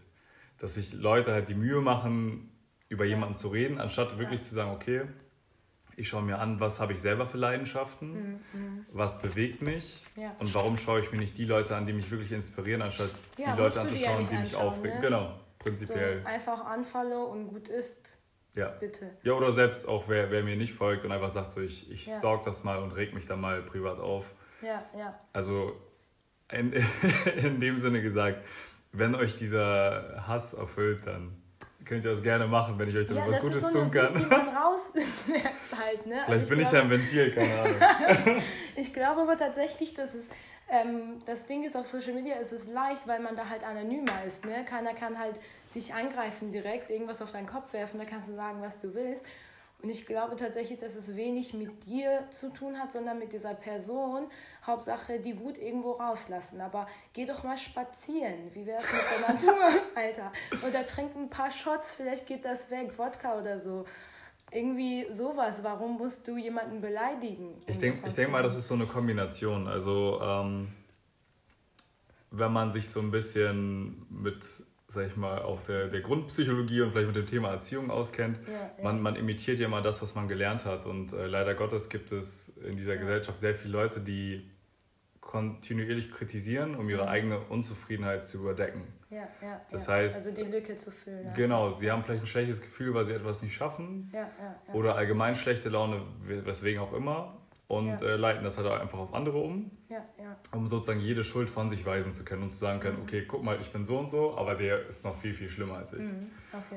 Dass 0.60 0.76
sich 0.76 0.94
Leute 0.94 1.34
halt 1.34 1.50
die 1.50 1.56
Mühe 1.56 1.82
machen, 1.82 2.52
über 2.90 3.06
jemanden 3.06 3.36
zu 3.36 3.48
reden, 3.50 3.80
anstatt 3.80 4.18
wirklich 4.20 4.42
zu 4.42 4.54
sagen, 4.54 4.72
okay, 4.72 5.04
ich 5.96 6.08
schaue 6.08 6.24
mir 6.24 6.40
an, 6.40 6.60
was 6.60 6.80
habe 6.80 6.94
ich 6.94 7.02
selber 7.02 7.28
für 7.28 7.38
Leidenschaften, 7.38 8.12
mhm. 8.14 8.40
mhm. 8.54 8.86
was 8.92 9.22
bewegt 9.22 9.62
mich 9.62 10.04
ja. 10.16 10.36
und 10.40 10.54
warum 10.56 10.78
schaue 10.78 11.02
ich 11.02 11.12
mir 11.12 11.18
nicht 11.18 11.38
die 11.38 11.46
Leute 11.46 11.76
an, 11.76 11.86
die 11.86 11.94
mich 11.94 12.10
wirklich 12.10 12.32
inspirieren, 12.32 12.82
anstatt 12.82 13.10
ja, 13.38 13.54
die 13.54 13.62
Leute 13.62 13.82
anzuschauen, 13.82 14.24
die, 14.24 14.36
die 14.36 14.42
mich 14.42 14.56
aufregen. 14.56 14.98
Ne? 14.98 15.02
Genau, 15.02 15.40
prinzipiell. 15.60 16.22
So 16.22 16.28
einfach 16.28 16.66
anfalle 16.66 17.20
und 17.20 17.50
gut 17.50 17.68
ist. 17.68 18.18
Ja. 18.56 18.70
Bitte. 18.70 19.12
Ja, 19.24 19.34
oder 19.34 19.52
selbst 19.52 19.88
auch, 19.88 20.08
wer, 20.08 20.32
wer 20.32 20.44
mir 20.44 20.56
nicht 20.56 20.74
folgt 20.74 21.06
und 21.06 21.12
einfach 21.12 21.30
sagt, 21.30 21.52
so, 21.52 21.62
ich, 21.62 21.92
ich 21.92 22.08
ja. 22.08 22.18
stalk 22.18 22.44
das 22.44 22.64
mal 22.64 22.80
und 22.80 22.96
reg 22.96 23.14
mich 23.14 23.28
dann 23.28 23.42
mal 23.42 23.62
privat 23.62 24.00
auf. 24.00 24.34
Ja, 24.62 24.84
ja. 24.98 25.20
Also 25.34 25.74
in, 26.52 26.74
in 27.36 27.60
dem 27.60 27.78
Sinne 27.78 28.02
gesagt, 28.02 28.46
wenn 28.92 29.16
euch 29.16 29.38
dieser 29.38 30.24
Hass 30.28 30.54
erfüllt, 30.54 31.06
dann 31.06 31.39
könnt 31.90 32.06
ihr 32.06 32.12
das 32.12 32.22
gerne 32.22 32.46
machen, 32.46 32.78
wenn 32.78 32.88
ich 32.88 32.96
euch 32.96 33.08
damit 33.08 33.24
ja, 33.24 33.32
was 33.32 33.40
Gutes 33.40 33.62
so 33.64 33.80
tun 33.80 33.90
kann. 33.90 34.14
Die 34.14 34.24
man 34.24 34.48
rauslässt 34.50 35.76
halt, 35.76 36.06
ne? 36.06 36.22
Vielleicht 36.26 36.30
also 36.30 36.50
bin 36.50 36.60
ich 36.60 36.72
ja 36.72 36.82
ein 36.82 36.90
Ventil, 36.92 37.32
keine 37.34 37.60
Ahnung. 37.60 38.42
ich 38.76 38.94
glaube 38.94 39.22
aber 39.22 39.36
tatsächlich, 39.36 39.96
dass 39.96 40.14
es 40.14 40.28
ähm, 40.70 41.20
das 41.26 41.48
Ding 41.48 41.64
ist, 41.64 41.76
auf 41.76 41.88
Social 41.88 42.14
Media 42.14 42.36
ist 42.36 42.54
es 42.54 42.68
leicht, 42.68 43.08
weil 43.08 43.20
man 43.20 43.36
da 43.36 43.50
halt 43.50 43.64
anonymer 43.64 44.24
ist. 44.24 44.46
Ne? 44.46 44.64
Keiner 44.66 44.94
kann 44.94 45.18
halt 45.18 45.42
dich 45.74 45.96
angreifen 45.96 46.52
direkt, 46.52 46.92
irgendwas 46.92 47.24
auf 47.24 47.32
deinen 47.32 47.48
Kopf 47.48 47.74
werfen, 47.74 48.00
da 48.00 48.06
kannst 48.06 48.30
du 48.30 48.36
sagen, 48.36 48.62
was 48.62 48.80
du 48.80 48.94
willst. 48.94 49.26
Und 49.82 49.90
ich 49.90 50.06
glaube 50.06 50.36
tatsächlich, 50.36 50.78
dass 50.80 50.96
es 50.98 51.16
wenig 51.16 51.54
mit 51.54 51.86
dir 51.86 52.28
zu 52.32 52.52
tun 52.52 52.78
hat, 52.78 52.92
sondern 52.92 53.18
mit 53.18 53.32
dieser 53.32 53.54
Person. 53.54 54.28
Hauptsache 54.68 55.20
die 55.20 55.40
Wut 55.40 55.58
irgendwo 55.58 55.92
rauslassen. 55.92 56.60
Aber 56.60 56.86
geh 57.14 57.26
doch 57.26 57.44
mal 57.44 57.58
spazieren. 57.58 58.54
Wie 58.54 58.66
wäre 58.66 58.80
es 58.80 58.92
mit 58.92 59.02
der 59.12 59.34
Natur, 59.34 59.82
Alter? 59.96 60.34
Oder 60.68 60.86
trink 60.86 61.16
ein 61.16 61.30
paar 61.30 61.50
Shots, 61.50 61.94
vielleicht 61.96 62.28
geht 62.28 62.44
das 62.44 62.70
weg. 62.70 62.92
Wodka 62.98 63.40
oder 63.40 63.58
so. 63.58 63.86
Irgendwie 64.52 65.06
sowas. 65.12 65.64
Warum 65.64 65.98
musst 65.98 66.28
du 66.28 66.36
jemanden 66.36 66.82
beleidigen? 66.82 67.56
Ich 67.66 67.80
denke 67.80 68.12
denk 68.12 68.32
mal, 68.32 68.44
das 68.44 68.58
ist 68.58 68.68
so 68.68 68.74
eine 68.74 68.86
Kombination. 68.86 69.68
Also, 69.68 70.20
ähm, 70.22 70.74
wenn 72.32 72.52
man 72.52 72.74
sich 72.74 72.90
so 72.90 73.00
ein 73.00 73.12
bisschen 73.12 74.06
mit 74.10 74.44
sag 74.90 75.08
ich 75.08 75.16
mal, 75.16 75.42
auch 75.42 75.62
der, 75.62 75.88
der 75.88 76.02
Grundpsychologie 76.02 76.82
und 76.82 76.92
vielleicht 76.92 77.08
mit 77.08 77.16
dem 77.16 77.26
Thema 77.28 77.52
Erziehung 77.52 77.92
auskennt. 77.92 78.40
Ja, 78.48 78.54
ja. 78.54 78.84
Man, 78.84 79.02
man 79.02 79.16
imitiert 79.16 79.60
ja 79.60 79.68
mal 79.68 79.84
das, 79.84 80.02
was 80.02 80.16
man 80.16 80.28
gelernt 80.28 80.66
hat. 80.66 80.86
Und 80.86 81.14
äh, 81.14 81.28
leider 81.28 81.54
Gottes 81.54 81.90
gibt 81.90 82.12
es 82.12 82.58
in 82.58 82.76
dieser 82.76 82.96
ja. 82.96 83.00
Gesellschaft 83.00 83.38
sehr 83.38 83.56
viele 83.56 83.74
Leute, 83.74 84.00
die 84.00 84.50
kontinuierlich 85.22 86.12
kritisieren, 86.12 86.76
um 86.76 86.90
ihre 86.90 87.04
mhm. 87.04 87.10
eigene 87.10 87.40
Unzufriedenheit 87.40 88.26
zu 88.26 88.40
überdecken. 88.40 88.82
Ja, 89.12 89.28
ja, 89.42 89.62
das 89.70 89.86
ja. 89.86 89.94
heißt, 89.94 90.26
also 90.26 90.44
die 90.44 90.50
Lücke 90.50 90.76
zu 90.76 90.90
füllen. 90.90 91.32
Genau, 91.36 91.76
sie 91.76 91.92
haben 91.92 92.04
vielleicht 92.04 92.24
ein 92.24 92.28
schlechtes 92.28 92.62
Gefühl, 92.62 92.96
weil 92.96 93.06
sie 93.06 93.14
etwas 93.14 93.44
nicht 93.44 93.56
schaffen. 93.56 94.10
Ja, 94.12 94.22
ja, 94.22 94.56
ja. 94.68 94.74
Oder 94.74 94.96
allgemein 94.96 95.36
schlechte 95.36 95.70
Laune, 95.70 96.02
weswegen 96.24 96.82
auch 96.82 96.94
immer 96.94 97.38
und 97.68 98.02
ja. 98.02 98.08
äh, 98.08 98.16
leiten 98.16 98.44
das 98.44 98.58
halt 98.58 98.68
auch 98.68 98.80
einfach 98.80 98.98
auf 98.98 99.14
andere 99.14 99.38
um, 99.38 99.70
ja, 99.90 100.06
ja. 100.20 100.38
um 100.52 100.68
sozusagen 100.68 101.00
jede 101.00 101.24
Schuld 101.24 101.50
von 101.50 101.68
sich 101.68 101.84
weisen 101.84 102.12
zu 102.12 102.24
können 102.24 102.44
und 102.44 102.52
zu 102.52 102.60
sagen 102.60 102.80
können, 102.80 102.98
mhm. 102.98 103.04
okay, 103.04 103.26
guck 103.28 103.44
mal, 103.44 103.60
ich 103.60 103.72
bin 103.72 103.86
so 103.86 103.98
und 103.98 104.12
so, 104.12 104.38
aber 104.38 104.54
der 104.54 104.86
ist 104.86 105.04
noch 105.04 105.16
viel, 105.16 105.34
viel 105.34 105.50
schlimmer 105.50 105.78
als 105.78 105.94
ich. 105.94 106.02
Mhm, 106.02 106.30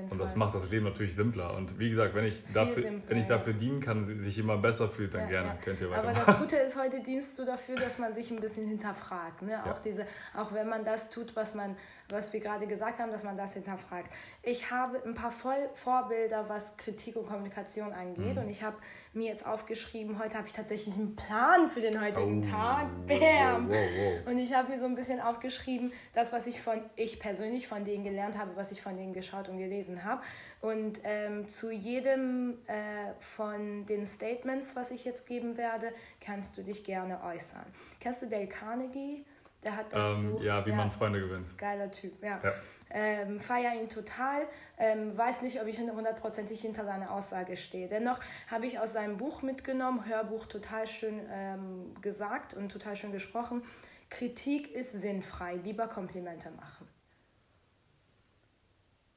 und 0.09 0.19
das 0.19 0.35
macht 0.35 0.55
das 0.55 0.71
Leben 0.71 0.87
natürlich 0.87 1.15
simpler. 1.15 1.55
Und 1.55 1.79
wie 1.79 1.91
gesagt, 1.91 2.15
wenn 2.15 2.25
ich 2.25 2.43
dafür, 2.55 2.83
simpler, 2.83 3.11
wenn 3.11 3.19
ich 3.19 3.27
dafür 3.27 3.53
dienen 3.53 3.81
kann, 3.81 4.05
sich 4.05 4.39
immer 4.39 4.57
besser 4.57 4.89
fühlt, 4.89 5.13
dann 5.13 5.29
gerne, 5.29 5.59
könnt 5.63 5.81
ihr 5.83 5.91
weitermachen. 5.91 6.17
Aber 6.17 6.33
das 6.33 6.41
Gute 6.41 6.57
ist, 6.57 6.79
heute 6.79 7.03
dienst 7.03 7.39
du 7.39 7.45
dafür, 7.45 7.77
dass 7.77 7.99
man 7.99 8.15
sich 8.15 8.31
ein 8.31 8.41
bisschen 8.41 8.67
hinterfragt. 8.67 9.43
Ne? 9.43 9.63
Auch, 9.71 9.79
diese, 9.79 10.07
auch 10.35 10.55
wenn 10.55 10.69
man 10.69 10.85
das 10.85 11.11
tut, 11.11 11.37
was, 11.37 11.55
man, 11.55 11.77
was 12.09 12.33
wir 12.33 12.41
gerade 12.41 12.67
gesagt 12.67 12.99
haben, 12.99 13.11
dass 13.11 13.25
man 13.25 13.37
das 13.37 13.53
hinterfragt. 13.53 14.11
Ich 14.43 14.71
habe 14.71 15.03
ein 15.05 15.15
paar 15.15 15.31
Voll 15.31 15.69
Vorbilder, 15.75 16.49
was 16.49 16.79
Kritik 16.79 17.17
und 17.17 17.27
Kommunikation 17.27 17.93
angeht. 17.93 18.37
Mhm. 18.37 18.43
Und 18.43 18.49
ich 18.49 18.63
habe 18.63 18.77
mir 19.13 19.29
jetzt 19.29 19.47
aufgeschrieben, 19.47 20.19
heute 20.19 20.39
habe 20.39 20.47
ich 20.47 20.55
tatsächlich 20.55 20.95
einen 20.95 21.15
Plan 21.15 21.69
für 21.69 21.81
den 21.81 22.01
heutigen 22.01 22.39
oh. 22.39 22.51
Tag. 22.51 22.87
Bam! 23.07 23.69
Wow, 23.69 23.75
wow, 23.75 24.27
Und 24.27 24.39
ich 24.39 24.53
habe 24.53 24.71
mir 24.71 24.79
so 24.79 24.87
ein 24.87 24.95
bisschen 24.95 25.21
aufgeschrieben, 25.21 25.93
das, 26.13 26.33
was 26.33 26.47
ich 26.47 26.61
von, 26.61 26.81
ich 26.97 27.19
persönlich 27.19 27.67
von 27.67 27.85
denen 27.85 28.05
gelernt 28.05 28.39
habe, 28.39 28.57
was 28.57 28.73
ich 28.73 28.83
von 28.83 28.97
denen 28.97 29.13
geschaut 29.13 29.49
und 29.49 29.59
gelesen 29.59 30.05
habe. 30.05 30.23
Und 30.61 31.01
ähm, 31.05 31.49
zu 31.49 31.71
jedem 31.71 32.59
äh, 32.67 33.13
von 33.19 33.87
den 33.87 34.07
Statements, 34.07 34.77
was 34.77 34.91
ich 34.91 35.05
jetzt 35.05 35.27
geben 35.27 35.57
werde, 35.57 35.93
kannst 36.21 36.57
du 36.57 36.63
dich 36.63 36.85
gerne 36.85 37.23
äußern. 37.23 37.67
Kennst 38.01 38.23
du 38.23 38.27
Dale 38.27 38.47
Carnegie? 38.47 39.25
Der 39.65 39.77
hat 39.77 39.93
das 39.93 40.13
ähm, 40.13 40.33
Buch. 40.33 40.43
Ja, 40.43 40.65
wie 40.67 40.71
ja, 40.71 40.77
man 40.77 40.91
Freunde 40.91 41.21
gewinnt. 41.21 41.57
Geiler 41.57 41.91
Typ, 41.91 42.23
ja. 42.23 42.41
ja. 42.43 42.53
Ähm, 42.95 43.41
feiere 43.41 43.75
ihn 43.81 43.89
total, 43.89 44.47
ähm, 44.77 45.17
weiß 45.17 45.43
nicht, 45.43 45.61
ob 45.61 45.67
ich 45.67 45.79
hundertprozentig 45.79 46.61
hinter 46.61 46.85
seiner 46.85 47.11
Aussage 47.11 47.57
stehe. 47.57 47.89
Dennoch 47.89 48.19
habe 48.51 48.67
ich 48.67 48.79
aus 48.79 48.93
seinem 48.93 49.17
Buch 49.17 49.43
mitgenommen, 49.43 50.05
Hörbuch 50.07 50.47
total 50.47 50.87
schön 50.87 51.21
ähm, 51.31 51.95
gesagt 52.03 52.53
und 52.53 52.71
total 52.71 52.95
schön 52.97 53.13
gesprochen. 53.13 53.63
Kritik 54.11 54.71
ist 54.71 54.93
sinnfrei, 54.93 55.55
lieber 55.55 55.89
Komplimente 55.89 56.51
machen. 56.51 56.87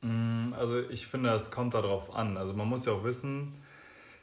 Mm, 0.01 0.53
also 0.53 0.79
ich 0.79 1.07
finde, 1.07 1.31
es 1.31 1.51
kommt 1.51 1.73
darauf 1.73 2.15
an. 2.15 2.37
Also 2.37 2.53
man 2.53 2.69
muss 2.69 2.85
ja 2.85 2.93
auch 2.93 3.03
wissen, 3.03 3.61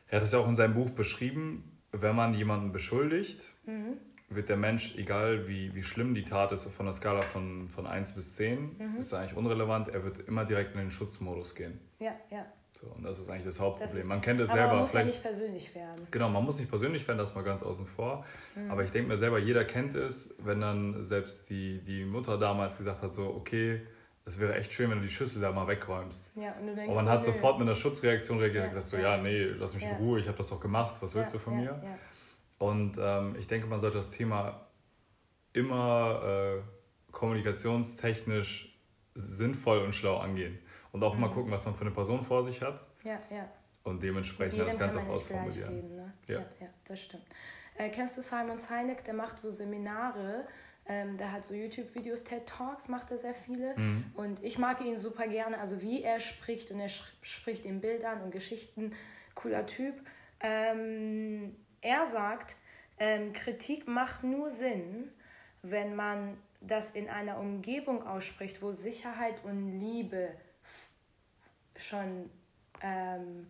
er 0.08 0.16
hat 0.16 0.24
es 0.24 0.32
ja 0.32 0.38
auch 0.38 0.48
in 0.48 0.56
seinem 0.56 0.74
Buch 0.74 0.90
beschrieben, 0.90 1.78
wenn 1.92 2.16
man 2.16 2.32
jemanden 2.32 2.72
beschuldigt, 2.72 3.52
mhm 3.64 3.98
wird 4.34 4.48
der 4.48 4.56
Mensch, 4.56 4.96
egal 4.96 5.48
wie, 5.48 5.74
wie 5.74 5.82
schlimm 5.82 6.14
die 6.14 6.24
Tat 6.24 6.52
ist, 6.52 6.64
von 6.64 6.86
der 6.86 6.92
Skala 6.92 7.22
von, 7.22 7.68
von 7.68 7.86
1 7.86 8.12
bis 8.12 8.36
10, 8.36 8.76
mhm. 8.78 8.96
ist 8.98 9.12
eigentlich 9.14 9.36
unrelevant, 9.36 9.88
er 9.88 10.04
wird 10.04 10.20
immer 10.20 10.44
direkt 10.44 10.74
in 10.74 10.80
den 10.80 10.90
Schutzmodus 10.90 11.54
gehen. 11.54 11.80
Ja, 11.98 12.12
ja. 12.30 12.46
So, 12.74 12.86
und 12.86 13.02
das 13.02 13.18
ist 13.18 13.28
eigentlich 13.28 13.44
das 13.44 13.60
Hauptproblem. 13.60 13.94
Das 13.94 14.02
ist, 14.02 14.08
man 14.08 14.20
kennt 14.22 14.40
es 14.40 14.50
selber. 14.50 14.72
Man 14.72 14.80
muss 14.80 14.94
ja 14.94 15.04
nicht 15.04 15.22
persönlich 15.22 15.74
werden. 15.74 16.06
Genau, 16.10 16.30
man 16.30 16.42
muss 16.42 16.58
nicht 16.58 16.70
persönlich 16.70 17.06
werden, 17.06 17.18
das 17.18 17.34
mal 17.34 17.44
ganz 17.44 17.62
außen 17.62 17.86
vor. 17.86 18.24
Mhm. 18.54 18.70
Aber 18.70 18.82
ich 18.82 18.90
denke 18.90 19.08
mir 19.08 19.18
selber, 19.18 19.38
jeder 19.38 19.64
kennt 19.64 19.94
es, 19.94 20.34
wenn 20.38 20.60
dann 20.60 21.02
selbst 21.02 21.50
die, 21.50 21.82
die 21.82 22.04
Mutter 22.04 22.38
damals 22.38 22.78
gesagt 22.78 23.02
hat, 23.02 23.12
so, 23.12 23.26
okay, 23.26 23.82
es 24.24 24.38
wäre 24.38 24.54
echt 24.54 24.72
schön, 24.72 24.90
wenn 24.90 24.98
du 24.98 25.04
die 25.04 25.12
Schüssel 25.12 25.42
da 25.42 25.52
mal 25.52 25.66
wegräumst. 25.66 26.32
Ja, 26.36 26.52
und, 26.52 26.68
du 26.68 26.74
denkst, 26.74 26.88
und 26.88 26.94
man 26.94 27.04
so, 27.04 27.10
hat 27.10 27.24
sofort 27.24 27.58
mit 27.58 27.68
einer 27.68 27.74
Schutzreaktion 27.74 28.38
reagiert 28.38 28.62
ja, 28.62 28.64
und 28.64 28.70
gesagt, 28.70 28.88
so, 28.88 28.96
ja, 28.96 29.16
nee, 29.16 29.44
lass 29.44 29.74
mich 29.74 29.82
ja. 29.82 29.90
in 29.90 29.96
Ruhe, 29.96 30.20
ich 30.20 30.28
habe 30.28 30.38
das 30.38 30.48
doch 30.48 30.60
gemacht, 30.60 30.96
was 31.00 31.14
willst 31.14 31.34
du 31.34 31.38
von 31.38 31.56
mir? 31.56 31.82
Und 32.62 32.96
ähm, 32.96 33.34
ich 33.36 33.48
denke, 33.48 33.66
man 33.66 33.80
sollte 33.80 33.96
das 33.96 34.10
Thema 34.10 34.68
immer 35.52 36.60
äh, 36.62 36.62
kommunikationstechnisch 37.10 38.80
sinnvoll 39.14 39.78
und 39.78 39.96
schlau 39.96 40.18
angehen. 40.18 40.60
Und 40.92 41.02
auch 41.02 41.14
mhm. 41.14 41.22
mal 41.22 41.30
gucken, 41.32 41.50
was 41.50 41.64
man 41.64 41.74
für 41.74 41.80
eine 41.80 41.90
Person 41.90 42.22
vor 42.22 42.44
sich 42.44 42.62
hat. 42.62 42.84
Ja, 43.02 43.18
ja. 43.32 43.50
Und 43.82 44.04
dementsprechend 44.04 44.60
das 44.60 44.78
Ganze 44.78 45.00
auch 45.00 45.08
ausformulieren. 45.08 45.74
Reden, 45.74 45.96
ne? 45.96 46.12
ja. 46.28 46.38
ja. 46.38 46.46
ja, 46.60 46.66
das 46.84 47.00
stimmt. 47.00 47.24
Äh, 47.78 47.88
kennst 47.88 48.16
du 48.16 48.22
Simon 48.22 48.56
Sinek? 48.56 49.02
Der 49.06 49.14
macht 49.14 49.40
so 49.40 49.50
Seminare. 49.50 50.46
Ähm, 50.86 51.16
der 51.16 51.32
hat 51.32 51.44
so 51.44 51.54
YouTube-Videos, 51.54 52.22
TED 52.22 52.46
Talks 52.46 52.88
macht 52.88 53.10
er 53.10 53.18
sehr 53.18 53.34
viele. 53.34 53.76
Mhm. 53.76 54.04
Und 54.14 54.40
ich 54.44 54.56
mag 54.58 54.80
ihn 54.84 54.98
super 54.98 55.26
gerne. 55.26 55.58
Also 55.58 55.82
wie 55.82 56.04
er 56.04 56.20
spricht 56.20 56.70
und 56.70 56.78
er 56.78 56.90
spricht 57.22 57.64
in 57.64 57.80
Bildern 57.80 58.22
und 58.22 58.30
Geschichten. 58.30 58.92
Cooler 59.34 59.66
Typ. 59.66 59.94
Ähm, 60.38 61.56
er 61.82 62.06
sagt, 62.06 62.56
ähm, 62.98 63.32
Kritik 63.32 63.86
macht 63.86 64.24
nur 64.24 64.50
Sinn, 64.50 65.12
wenn 65.62 65.94
man 65.94 66.38
das 66.60 66.92
in 66.92 67.08
einer 67.08 67.38
Umgebung 67.38 68.06
ausspricht, 68.06 68.62
wo 68.62 68.72
Sicherheit 68.72 69.44
und 69.44 69.80
Liebe 69.80 70.30
schon 71.76 72.30
ähm, 72.80 73.46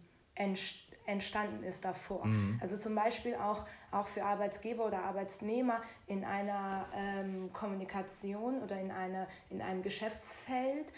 entstanden 1.06 1.64
ist 1.64 1.84
davor. 1.84 2.24
Mhm. 2.26 2.58
Also 2.60 2.78
zum 2.78 2.94
Beispiel 2.94 3.34
auch, 3.34 3.66
auch 3.90 4.06
für 4.06 4.24
Arbeitsgeber 4.24 4.86
oder 4.86 5.02
Arbeitnehmer 5.02 5.82
in 6.06 6.24
einer 6.24 6.86
ähm, 6.94 7.52
Kommunikation 7.52 8.62
oder 8.62 8.78
in, 8.80 8.90
einer, 8.90 9.26
in 9.50 9.60
einem 9.60 9.82
Geschäftsfeld 9.82 10.92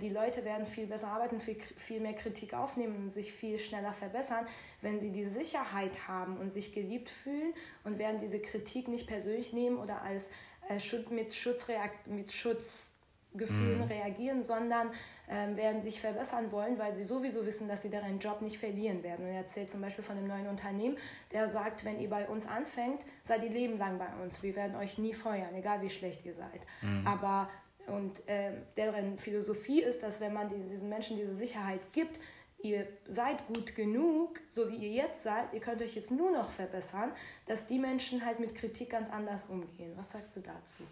die 0.00 0.08
Leute 0.08 0.44
werden 0.44 0.66
viel 0.66 0.86
besser 0.86 1.08
arbeiten, 1.08 1.40
viel, 1.40 1.56
viel 1.76 2.00
mehr 2.00 2.14
Kritik 2.14 2.54
aufnehmen 2.54 2.96
und 2.96 3.12
sich 3.12 3.32
viel 3.32 3.58
schneller 3.58 3.92
verbessern, 3.92 4.46
wenn 4.80 5.00
sie 5.00 5.10
die 5.10 5.26
Sicherheit 5.26 6.08
haben 6.08 6.38
und 6.38 6.50
sich 6.50 6.72
geliebt 6.72 7.10
fühlen 7.10 7.52
und 7.84 7.98
werden 7.98 8.20
diese 8.20 8.40
Kritik 8.40 8.88
nicht 8.88 9.06
persönlich 9.06 9.52
nehmen 9.52 9.78
oder 9.78 10.02
als 10.02 10.30
äh, 10.68 10.78
mit, 11.10 11.34
Schutzreakt 11.34 12.06
mit 12.06 12.32
Schutzgefühlen 12.32 13.78
mhm. 13.78 13.84
reagieren, 13.84 14.42
sondern 14.42 14.90
ähm, 15.28 15.56
werden 15.56 15.82
sich 15.82 16.00
verbessern 16.00 16.50
wollen, 16.52 16.78
weil 16.78 16.94
sie 16.94 17.04
sowieso 17.04 17.44
wissen, 17.44 17.68
dass 17.68 17.82
sie 17.82 17.90
deren 17.90 18.18
Job 18.18 18.40
nicht 18.42 18.58
verlieren 18.58 19.02
werden. 19.02 19.26
Und 19.26 19.32
er 19.32 19.40
erzählt 19.40 19.70
zum 19.70 19.80
Beispiel 19.80 20.04
von 20.04 20.16
einem 20.16 20.28
neuen 20.28 20.46
Unternehmen, 20.46 20.96
der 21.32 21.48
sagt, 21.48 21.84
wenn 21.84 22.00
ihr 22.00 22.08
bei 22.08 22.28
uns 22.28 22.46
anfängt, 22.46 23.04
seid 23.22 23.42
ihr 23.42 23.50
Leben 23.50 23.78
lang 23.78 23.98
bei 23.98 24.08
uns. 24.22 24.42
Wir 24.42 24.56
werden 24.56 24.76
euch 24.76 24.98
nie 24.98 25.14
feuern, 25.14 25.54
egal 25.54 25.82
wie 25.82 25.90
schlecht 25.90 26.24
ihr 26.24 26.34
seid. 26.34 26.66
Mhm. 26.82 27.06
Aber 27.06 27.48
und 27.88 28.28
äh, 28.28 28.52
deren 28.76 29.18
Philosophie 29.18 29.82
ist, 29.82 30.02
dass 30.02 30.20
wenn 30.20 30.32
man 30.32 30.48
diesen 30.68 30.88
Menschen 30.88 31.16
diese 31.16 31.34
Sicherheit 31.34 31.92
gibt, 31.92 32.18
ihr 32.62 32.86
seid 33.08 33.46
gut 33.46 33.74
genug, 33.76 34.40
so 34.52 34.68
wie 34.70 34.76
ihr 34.76 34.90
jetzt 34.90 35.22
seid, 35.22 35.52
ihr 35.52 35.60
könnt 35.60 35.82
euch 35.82 35.94
jetzt 35.94 36.10
nur 36.10 36.30
noch 36.32 36.50
verbessern, 36.50 37.10
dass 37.46 37.66
die 37.66 37.78
Menschen 37.78 38.24
halt 38.24 38.40
mit 38.40 38.54
Kritik 38.54 38.90
ganz 38.90 39.10
anders 39.10 39.44
umgehen. 39.44 39.92
Was 39.96 40.10
sagst 40.10 40.36
du 40.36 40.40
dazu? 40.40 40.82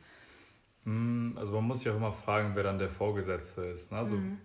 Hm, 0.85 1.35
also 1.39 1.53
man 1.53 1.65
muss 1.65 1.81
sich 1.81 1.91
auch 1.91 1.97
immer 1.97 2.13
fragen, 2.13 2.55
wer 2.55 2.63
dann 2.63 2.79
der 2.79 2.91
Vorgesetzte 2.91 3.63
ist. 3.63 3.93
Ne? 3.93 3.99
Also 3.99 4.17
mhm. 4.17 4.39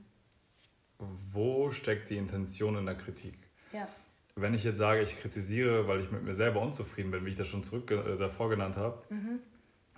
wo 1.31 1.71
steckt 1.71 2.09
die 2.09 2.17
Intention 2.17 2.77
in 2.77 2.85
der 2.85 2.95
Kritik? 2.95 3.37
Ja. 3.73 3.87
Wenn 4.35 4.53
ich 4.53 4.63
jetzt 4.63 4.77
sage, 4.77 5.01
ich 5.01 5.19
kritisiere, 5.19 5.87
weil 5.87 5.99
ich 5.99 6.11
mit 6.11 6.23
mir 6.23 6.33
selber 6.33 6.61
unzufrieden 6.61 7.11
bin, 7.11 7.25
wie 7.25 7.29
ich 7.29 7.35
das 7.35 7.47
schon 7.47 7.61
zurück 7.61 7.91
äh, 7.91 8.17
davor 8.17 8.49
genannt 8.49 8.77
habe, 8.77 9.03
mhm. 9.09 9.39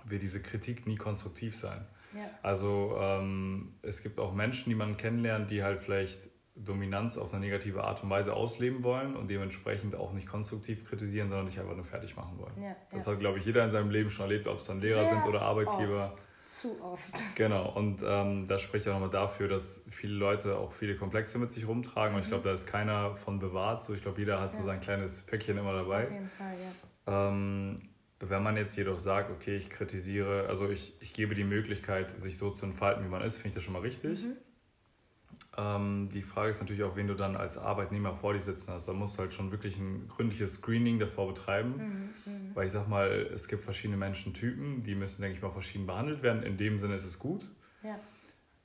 wird 0.05 0.21
diese 0.23 0.41
Kritik 0.41 0.87
nie 0.87 0.95
konstruktiv 0.95 1.55
sein. 1.55 1.85
Ja. 2.13 2.29
Also 2.41 2.97
ähm, 2.99 3.75
es 3.81 4.01
gibt 4.03 4.19
auch 4.19 4.33
Menschen, 4.33 4.69
die 4.69 4.75
man 4.75 4.97
kennenlernt, 4.97 5.49
die 5.51 5.63
halt 5.63 5.81
vielleicht 5.81 6.29
Dominanz 6.55 7.17
auf 7.17 7.33
eine 7.33 7.45
negative 7.45 7.83
Art 7.83 8.03
und 8.03 8.09
Weise 8.09 8.33
ausleben 8.33 8.83
wollen 8.83 9.15
und 9.15 9.29
dementsprechend 9.29 9.95
auch 9.95 10.11
nicht 10.13 10.27
konstruktiv 10.27 10.85
kritisieren, 10.85 11.29
sondern 11.29 11.47
dich 11.47 11.59
einfach 11.59 11.75
nur 11.75 11.85
fertig 11.85 12.15
machen 12.15 12.37
wollen. 12.37 12.61
Ja, 12.61 12.75
das 12.91 13.05
ja. 13.05 13.13
hat, 13.13 13.19
glaube 13.19 13.39
ich, 13.39 13.45
jeder 13.45 13.63
in 13.63 13.71
seinem 13.71 13.89
Leben 13.89 14.09
schon 14.09 14.25
erlebt, 14.25 14.47
ob 14.47 14.59
es 14.59 14.67
dann 14.67 14.81
Lehrer 14.81 15.05
Sehr 15.05 15.09
sind 15.09 15.25
oder 15.25 15.41
Arbeitgeber. 15.41 16.13
Oft. 16.13 16.23
Zu 16.45 16.83
oft. 16.83 17.13
Genau, 17.35 17.69
und 17.69 18.03
ähm, 18.05 18.45
das 18.45 18.61
spricht 18.61 18.85
auch 18.89 18.93
nochmal 18.93 19.09
dafür, 19.09 19.47
dass 19.47 19.85
viele 19.89 20.15
Leute 20.15 20.57
auch 20.57 20.73
viele 20.73 20.97
Komplexe 20.97 21.37
mit 21.37 21.49
sich 21.49 21.65
rumtragen. 21.65 22.11
Mhm. 22.11 22.15
Und 22.17 22.21
ich 22.23 22.27
glaube, 22.27 22.43
da 22.43 22.53
ist 22.53 22.67
keiner 22.67 23.15
von 23.15 23.39
bewahrt. 23.39 23.83
So, 23.83 23.93
ich 23.93 24.01
glaube, 24.01 24.19
jeder 24.19 24.41
hat 24.41 24.53
so 24.53 24.61
sein 24.63 24.81
kleines 24.81 25.21
Päckchen 25.21 25.57
immer 25.57 25.73
dabei. 25.73 26.03
Auf 26.03 26.11
jeden 26.11 26.29
Fall, 26.29 26.55
ja. 27.07 27.29
Ähm, 27.29 27.77
wenn 28.29 28.43
man 28.43 28.57
jetzt 28.57 28.75
jedoch 28.75 28.99
sagt, 28.99 29.31
okay, 29.31 29.55
ich 29.55 29.69
kritisiere, 29.69 30.47
also 30.47 30.69
ich, 30.69 30.93
ich 30.99 31.13
gebe 31.13 31.35
die 31.35 31.43
Möglichkeit, 31.43 32.19
sich 32.19 32.37
so 32.37 32.51
zu 32.51 32.65
entfalten, 32.65 33.03
wie 33.03 33.09
man 33.09 33.21
ist, 33.21 33.37
finde 33.37 33.49
ich 33.49 33.55
das 33.55 33.63
schon 33.63 33.73
mal 33.73 33.81
richtig. 33.81 34.23
Mhm. 34.23 34.37
Ähm, 35.57 36.09
die 36.13 36.21
Frage 36.21 36.49
ist 36.49 36.61
natürlich 36.61 36.83
auch, 36.83 36.95
wen 36.95 37.07
du 37.07 37.13
dann 37.13 37.35
als 37.35 37.57
Arbeitnehmer 37.57 38.13
vor 38.13 38.33
dir 38.33 38.41
sitzen 38.41 38.71
hast. 38.71 38.87
Da 38.87 38.93
musst 38.93 39.17
du 39.17 39.19
halt 39.19 39.33
schon 39.33 39.51
wirklich 39.51 39.77
ein 39.77 40.07
gründliches 40.07 40.55
Screening 40.55 40.99
davor 40.99 41.27
betreiben. 41.27 42.13
Mhm. 42.25 42.31
Mhm. 42.31 42.55
Weil 42.55 42.67
ich 42.67 42.71
sag 42.71 42.87
mal, 42.87 43.09
es 43.33 43.47
gibt 43.47 43.63
verschiedene 43.63 43.97
Menschentypen, 43.97 44.83
die 44.83 44.95
müssen, 44.95 45.21
denke 45.21 45.37
ich 45.37 45.43
mal, 45.43 45.51
verschieden 45.51 45.85
behandelt 45.85 46.23
werden. 46.23 46.43
In 46.43 46.57
dem 46.57 46.79
Sinne 46.79 46.95
ist 46.95 47.05
es 47.05 47.19
gut. 47.19 47.49
Ja. 47.83 47.99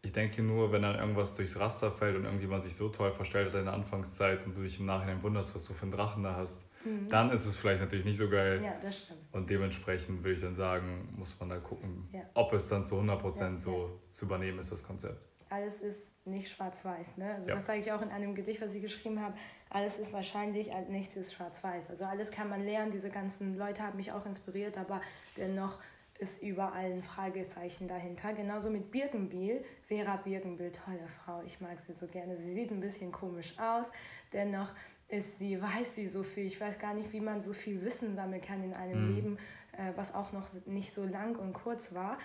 Ich 0.02 0.12
denke 0.12 0.42
nur, 0.42 0.70
wenn 0.70 0.82
dann 0.82 0.94
irgendwas 0.96 1.34
durchs 1.34 1.58
Raster 1.58 1.90
fällt 1.90 2.16
und 2.16 2.25
irgendjemand 2.25 2.62
sich 2.62 2.76
so 2.76 2.88
toll 2.88 3.10
verstellt 3.10 3.48
hat 3.48 3.58
in 3.58 3.64
der 3.64 3.75
Anfangszeit 3.75 4.46
und 4.46 4.56
du 4.56 4.62
dich 4.62 4.78
im 4.78 4.86
Nachhinein 4.86 5.20
wunderst, 5.22 5.54
was 5.56 5.64
du 5.64 5.75
für 5.75 5.82
einen 5.82 5.90
Drachen 5.90 6.22
da 6.22 6.36
hast, 6.36 6.68
mhm. 6.87 7.09
dann 7.09 7.31
ist 7.31 7.47
es 7.47 7.57
vielleicht 7.57 7.81
natürlich 7.81 8.05
nicht 8.05 8.16
so 8.16 8.28
geil. 8.28 8.62
Ja, 8.62 8.75
das 8.81 8.99
stimmt. 8.99 9.21
Und 9.33 9.50
dementsprechend 9.50 10.23
würde 10.23 10.35
ich 10.35 10.40
dann 10.40 10.55
sagen, 10.55 11.09
muss 11.16 11.38
man 11.38 11.49
da 11.49 11.59
gucken, 11.59 12.09
ja. 12.12 12.23
ob 12.35 12.52
es 12.52 12.69
dann 12.69 12.85
zu 12.85 12.97
100% 12.97 13.40
ja, 13.40 13.59
so 13.59 14.00
zu 14.11 14.25
übernehmen 14.25 14.59
ist, 14.59 14.73
das 14.73 14.83
Konzept. 14.83 15.26
Alles 15.49 15.81
ist 15.81 16.26
nicht 16.26 16.50
schwarz-weiß. 16.50 17.19
Ne? 17.19 17.35
Also 17.35 17.50
das 17.50 17.66
sage 17.66 17.81
ich 17.81 17.93
auch 17.93 18.02
in 18.02 18.11
einem 18.11 18.35
Gedicht, 18.35 18.61
was 18.61 18.75
ich 18.75 18.83
geschrieben 18.83 19.21
habe. 19.21 19.35
Alles 19.71 19.99
ist 19.99 20.12
wahrscheinlich, 20.12 20.71
nichts 20.88 21.16
ist 21.16 21.35
schwarz-weiß. 21.35 21.90
Also 21.90 22.05
alles 22.05 22.31
kann 22.31 22.49
man 22.49 22.64
lernen. 22.64 22.90
Diese 22.90 23.11
ganzen 23.11 23.57
Leute 23.57 23.83
haben 23.83 23.97
mich 23.97 24.12
auch 24.12 24.26
inspiriert, 24.26 24.76
aber 24.78 25.00
dennoch 25.37 25.78
ist 26.19 26.43
überall 26.43 26.93
ein 26.93 27.02
Fragezeichen 27.02 27.88
dahinter. 27.88 28.33
Genauso 28.33 28.71
mit 28.71 28.90
Birkenbiel. 28.90 29.64
Vera 29.87 30.16
Birkenbiel, 30.16 30.73
tolle 30.73 31.07
Frau. 31.25 31.43
Ich 31.45 31.61
mag 31.61 31.78
sie 31.78 31.93
so 31.93 32.07
gerne. 32.07 32.37
Sie 32.37 32.55
sieht 32.55 32.71
ein 32.71 32.81
bisschen 32.81 33.12
komisch 33.12 33.55
aus. 33.59 33.90
Dennoch 34.33 34.73
ist 35.08 35.38
sie, 35.38 35.60
weiß 35.60 35.94
sie 35.94 36.06
so 36.06 36.22
viel. 36.22 36.46
Ich 36.46 36.60
weiß 36.60 36.78
gar 36.78 36.94
nicht, 36.94 37.12
wie 37.12 37.20
man 37.20 37.40
so 37.40 37.52
viel 37.52 37.82
Wissen 37.82 38.16
sammeln 38.16 38.40
kann 38.40 38.62
in 38.62 38.75
einem 38.75 39.08
mhm. 39.08 39.14
Leben, 39.14 39.38
äh, 39.72 39.92
was 39.96 40.14
auch 40.14 40.32
noch 40.32 40.48
nicht 40.66 40.92
so 40.92 41.04
lang 41.04 41.36
und 41.36 41.52
kurz 41.52 41.94
war. 41.94 42.18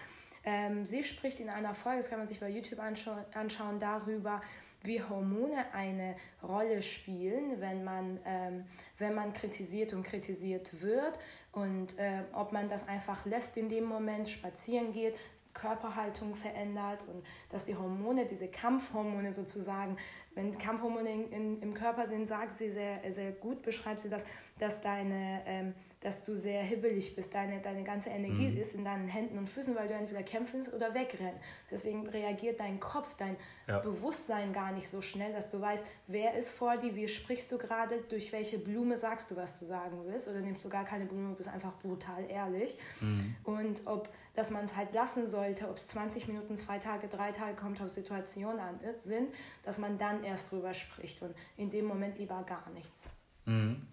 Ähm, 0.43 0.85
sie 0.85 1.03
spricht 1.03 1.39
in 1.39 1.50
einer 1.50 1.73
Folge, 1.75 1.97
das 2.00 2.09
kann 2.09 2.17
man 2.17 2.27
sich 2.27 2.39
bei 2.39 2.50
YouTube 2.50 2.79
anscha 2.79 3.25
anschauen, 3.33 3.79
darüber, 3.79 4.41
wie 4.83 5.03
Hormone 5.03 5.71
eine 5.73 6.15
Rolle 6.41 6.81
spielen, 6.81 7.61
wenn 7.61 7.83
man, 7.83 8.19
ähm, 8.25 8.65
wenn 8.97 9.13
man 9.13 9.33
kritisiert 9.33 9.93
und 9.93 10.01
kritisiert 10.01 10.81
wird 10.81 11.19
und 11.51 12.00
äh, 12.00 12.23
ob 12.33 12.51
man 12.51 12.67
das 12.67 12.88
einfach 12.88 13.25
lässt 13.25 13.57
in 13.57 13.69
dem 13.69 13.83
Moment, 13.83 14.27
spazieren 14.27 14.91
geht, 14.91 15.15
Körperhaltung 15.53 16.36
verändert 16.36 17.05
und 17.08 17.25
dass 17.50 17.65
die 17.65 17.75
Hormone, 17.75 18.25
diese 18.25 18.48
Kampfhormone 18.48 19.34
sozusagen, 19.34 19.98
wenn 20.36 20.58
Kampfhormone 20.58 21.12
in, 21.12 21.31
in, 21.31 21.62
im 21.62 21.74
Körper 21.74 22.08
sind, 22.08 22.27
sagt 22.27 22.58
sie 22.58 22.70
sehr, 22.70 23.00
sehr 23.12 23.31
gut, 23.31 23.62
beschreibt 23.62 24.01
sie 24.01 24.10
das, 24.10 24.24
dass 24.60 24.81
deine 24.81 25.41
ähm, 25.46 25.74
dass 26.01 26.24
du 26.24 26.36
sehr 26.36 26.63
hibbelig 26.63 27.15
bist. 27.15 27.34
Deine, 27.34 27.62
deine 27.62 27.84
ganze 27.84 28.10
Energie 28.10 28.50
mhm. 28.50 28.58
ist 28.58 28.74
in 28.74 28.84
deinen 28.84 29.08
Händen 29.08 29.38
und 29.38 29.48
Füßen, 29.48 29.75
weil 29.75 29.88
du 29.88 29.93
entweder 29.93 30.24
kämpfen 30.24 30.62
oder 30.75 30.93
wegrennen. 30.93 31.39
Deswegen 31.70 32.08
reagiert 32.08 32.60
dein 32.60 32.79
Kopf, 32.79 33.15
dein 33.15 33.38
ja. 33.67 33.79
Bewusstsein 33.79 34.51
gar 34.51 34.72
nicht 34.72 34.89
so 34.89 35.01
schnell, 35.01 35.31
dass 35.31 35.51
du 35.51 35.62
weißt, 35.62 35.86
wer 36.08 36.34
ist 36.34 36.51
vor 36.51 36.77
dir, 36.77 36.96
wie 36.96 37.08
sprichst 37.08 37.51
du 37.51 37.60
gerade, 37.60 38.01
durch 38.10 38.31
welche 38.31 38.58
Blume 38.58 38.98
sagst 38.98 39.29
du, 39.29 39.36
was 39.36 39.60
du 39.60 39.65
sagen 39.65 40.01
willst 40.05 40.27
oder 40.27 40.39
nimmst 40.39 40.65
du 40.65 40.70
gar 40.70 40.86
keine 40.86 41.05
Blume, 41.05 41.36
bist 41.36 41.50
einfach 41.50 41.77
brutal 41.77 42.25
ehrlich. 42.27 42.77
Mhm. 43.00 43.36
Und 43.43 43.81
ob, 43.86 44.10
dass 44.33 44.50
man 44.50 44.63
es 44.63 44.75
halt 44.75 44.93
lassen 44.93 45.27
sollte, 45.27 45.69
ob 45.69 45.77
es 45.77 45.88
20 45.88 46.27
Minuten, 46.27 46.55
zwei 46.55 46.79
Tage, 46.79 47.07
drei 47.07 47.31
Tage 47.31 47.55
kommt 47.55 47.81
auf 47.81 47.89
Situationen 47.89 48.59
an 48.59 48.79
äh, 48.81 48.93
sind, 49.03 49.33
dass 49.63 49.77
man 49.77 49.97
dann 49.97 50.23
erst 50.23 50.51
drüber 50.51 50.73
spricht 50.73 51.21
und 51.21 51.35
in 51.57 51.69
dem 51.69 51.85
Moment 51.85 52.17
lieber 52.17 52.43
gar 52.47 52.69
nichts. 52.73 53.11
Mhm. 53.45 53.88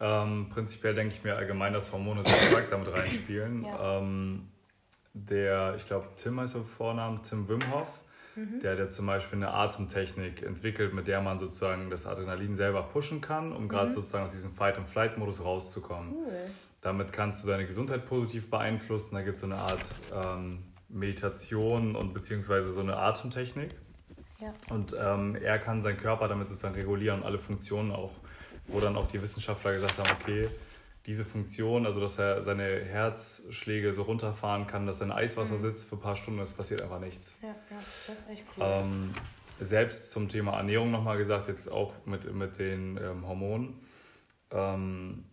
Ähm, 0.00 0.48
prinzipiell 0.50 0.94
denke 0.94 1.14
ich 1.14 1.24
mir 1.24 1.36
allgemein, 1.36 1.72
dass 1.72 1.92
Hormone 1.92 2.24
sehr 2.24 2.38
stark 2.50 2.68
damit 2.70 2.92
reinspielen. 2.92 3.64
Ja. 3.64 3.98
Ähm, 3.98 4.48
der, 5.14 5.74
ich 5.76 5.86
glaube, 5.86 6.08
Tim 6.16 6.40
heißt 6.40 6.56
der 6.56 6.62
Vornamen, 6.62 7.22
Tim 7.22 7.48
Wimhoff, 7.48 8.02
mhm. 8.36 8.60
der 8.60 8.78
hat 8.78 8.92
zum 8.92 9.06
Beispiel 9.06 9.38
eine 9.38 9.52
Atemtechnik 9.52 10.42
entwickelt, 10.42 10.94
mit 10.94 11.06
der 11.06 11.20
man 11.20 11.38
sozusagen 11.38 11.90
das 11.90 12.06
Adrenalin 12.06 12.54
selber 12.54 12.82
pushen 12.82 13.20
kann, 13.20 13.52
um 13.52 13.64
mhm. 13.64 13.68
gerade 13.68 13.92
sozusagen 13.92 14.24
aus 14.24 14.32
diesem 14.32 14.52
Fight-and-Flight-Modus 14.52 15.44
rauszukommen. 15.44 16.14
Cool. 16.14 16.32
Damit 16.80 17.12
kannst 17.12 17.42
du 17.42 17.48
deine 17.48 17.66
Gesundheit 17.66 18.06
positiv 18.06 18.50
beeinflussen. 18.50 19.14
Da 19.14 19.22
gibt 19.22 19.36
es 19.36 19.40
so 19.40 19.46
eine 19.46 19.56
Art 19.56 19.94
ähm, 20.12 20.64
Meditation 20.88 21.96
und 21.96 22.12
beziehungsweise 22.12 22.72
so 22.72 22.80
eine 22.80 22.96
Atemtechnik. 22.96 23.70
Ja. 24.40 24.52
Und 24.70 24.94
ähm, 25.02 25.36
er 25.36 25.58
kann 25.58 25.80
seinen 25.80 25.96
Körper 25.96 26.28
damit 26.28 26.48
sozusagen 26.48 26.74
regulieren 26.74 27.20
und 27.20 27.26
alle 27.26 27.38
Funktionen 27.38 27.90
auch 27.90 28.10
wo 28.66 28.80
dann 28.80 28.96
auch 28.96 29.08
die 29.08 29.20
Wissenschaftler 29.20 29.74
gesagt 29.74 29.98
haben, 29.98 30.10
okay, 30.20 30.48
diese 31.06 31.24
Funktion, 31.24 31.84
also 31.84 32.00
dass 32.00 32.18
er 32.18 32.40
seine 32.40 32.84
Herzschläge 32.84 33.92
so 33.92 34.02
runterfahren 34.02 34.66
kann, 34.66 34.86
dass 34.86 35.00
er 35.00 35.06
in 35.06 35.12
Eiswasser 35.12 35.56
mhm. 35.56 35.60
sitzt 35.60 35.88
für 35.88 35.96
ein 35.96 36.00
paar 36.00 36.16
Stunden, 36.16 36.40
es 36.40 36.52
passiert 36.52 36.80
einfach 36.80 37.00
nichts. 37.00 37.36
Ja, 37.42 37.48
ja, 37.48 37.54
das 37.70 38.08
ist 38.08 38.30
echt 38.30 38.44
cool. 38.56 38.64
Ähm, 38.66 39.14
selbst 39.60 40.10
zum 40.10 40.28
Thema 40.28 40.56
Ernährung 40.56 40.90
nochmal 40.90 41.18
gesagt, 41.18 41.48
jetzt 41.48 41.68
auch 41.70 41.92
mit, 42.06 42.32
mit 42.32 42.58
den 42.58 42.96
ähm, 42.96 43.26
Hormonen. 43.26 43.80
Ähm, 44.50 45.24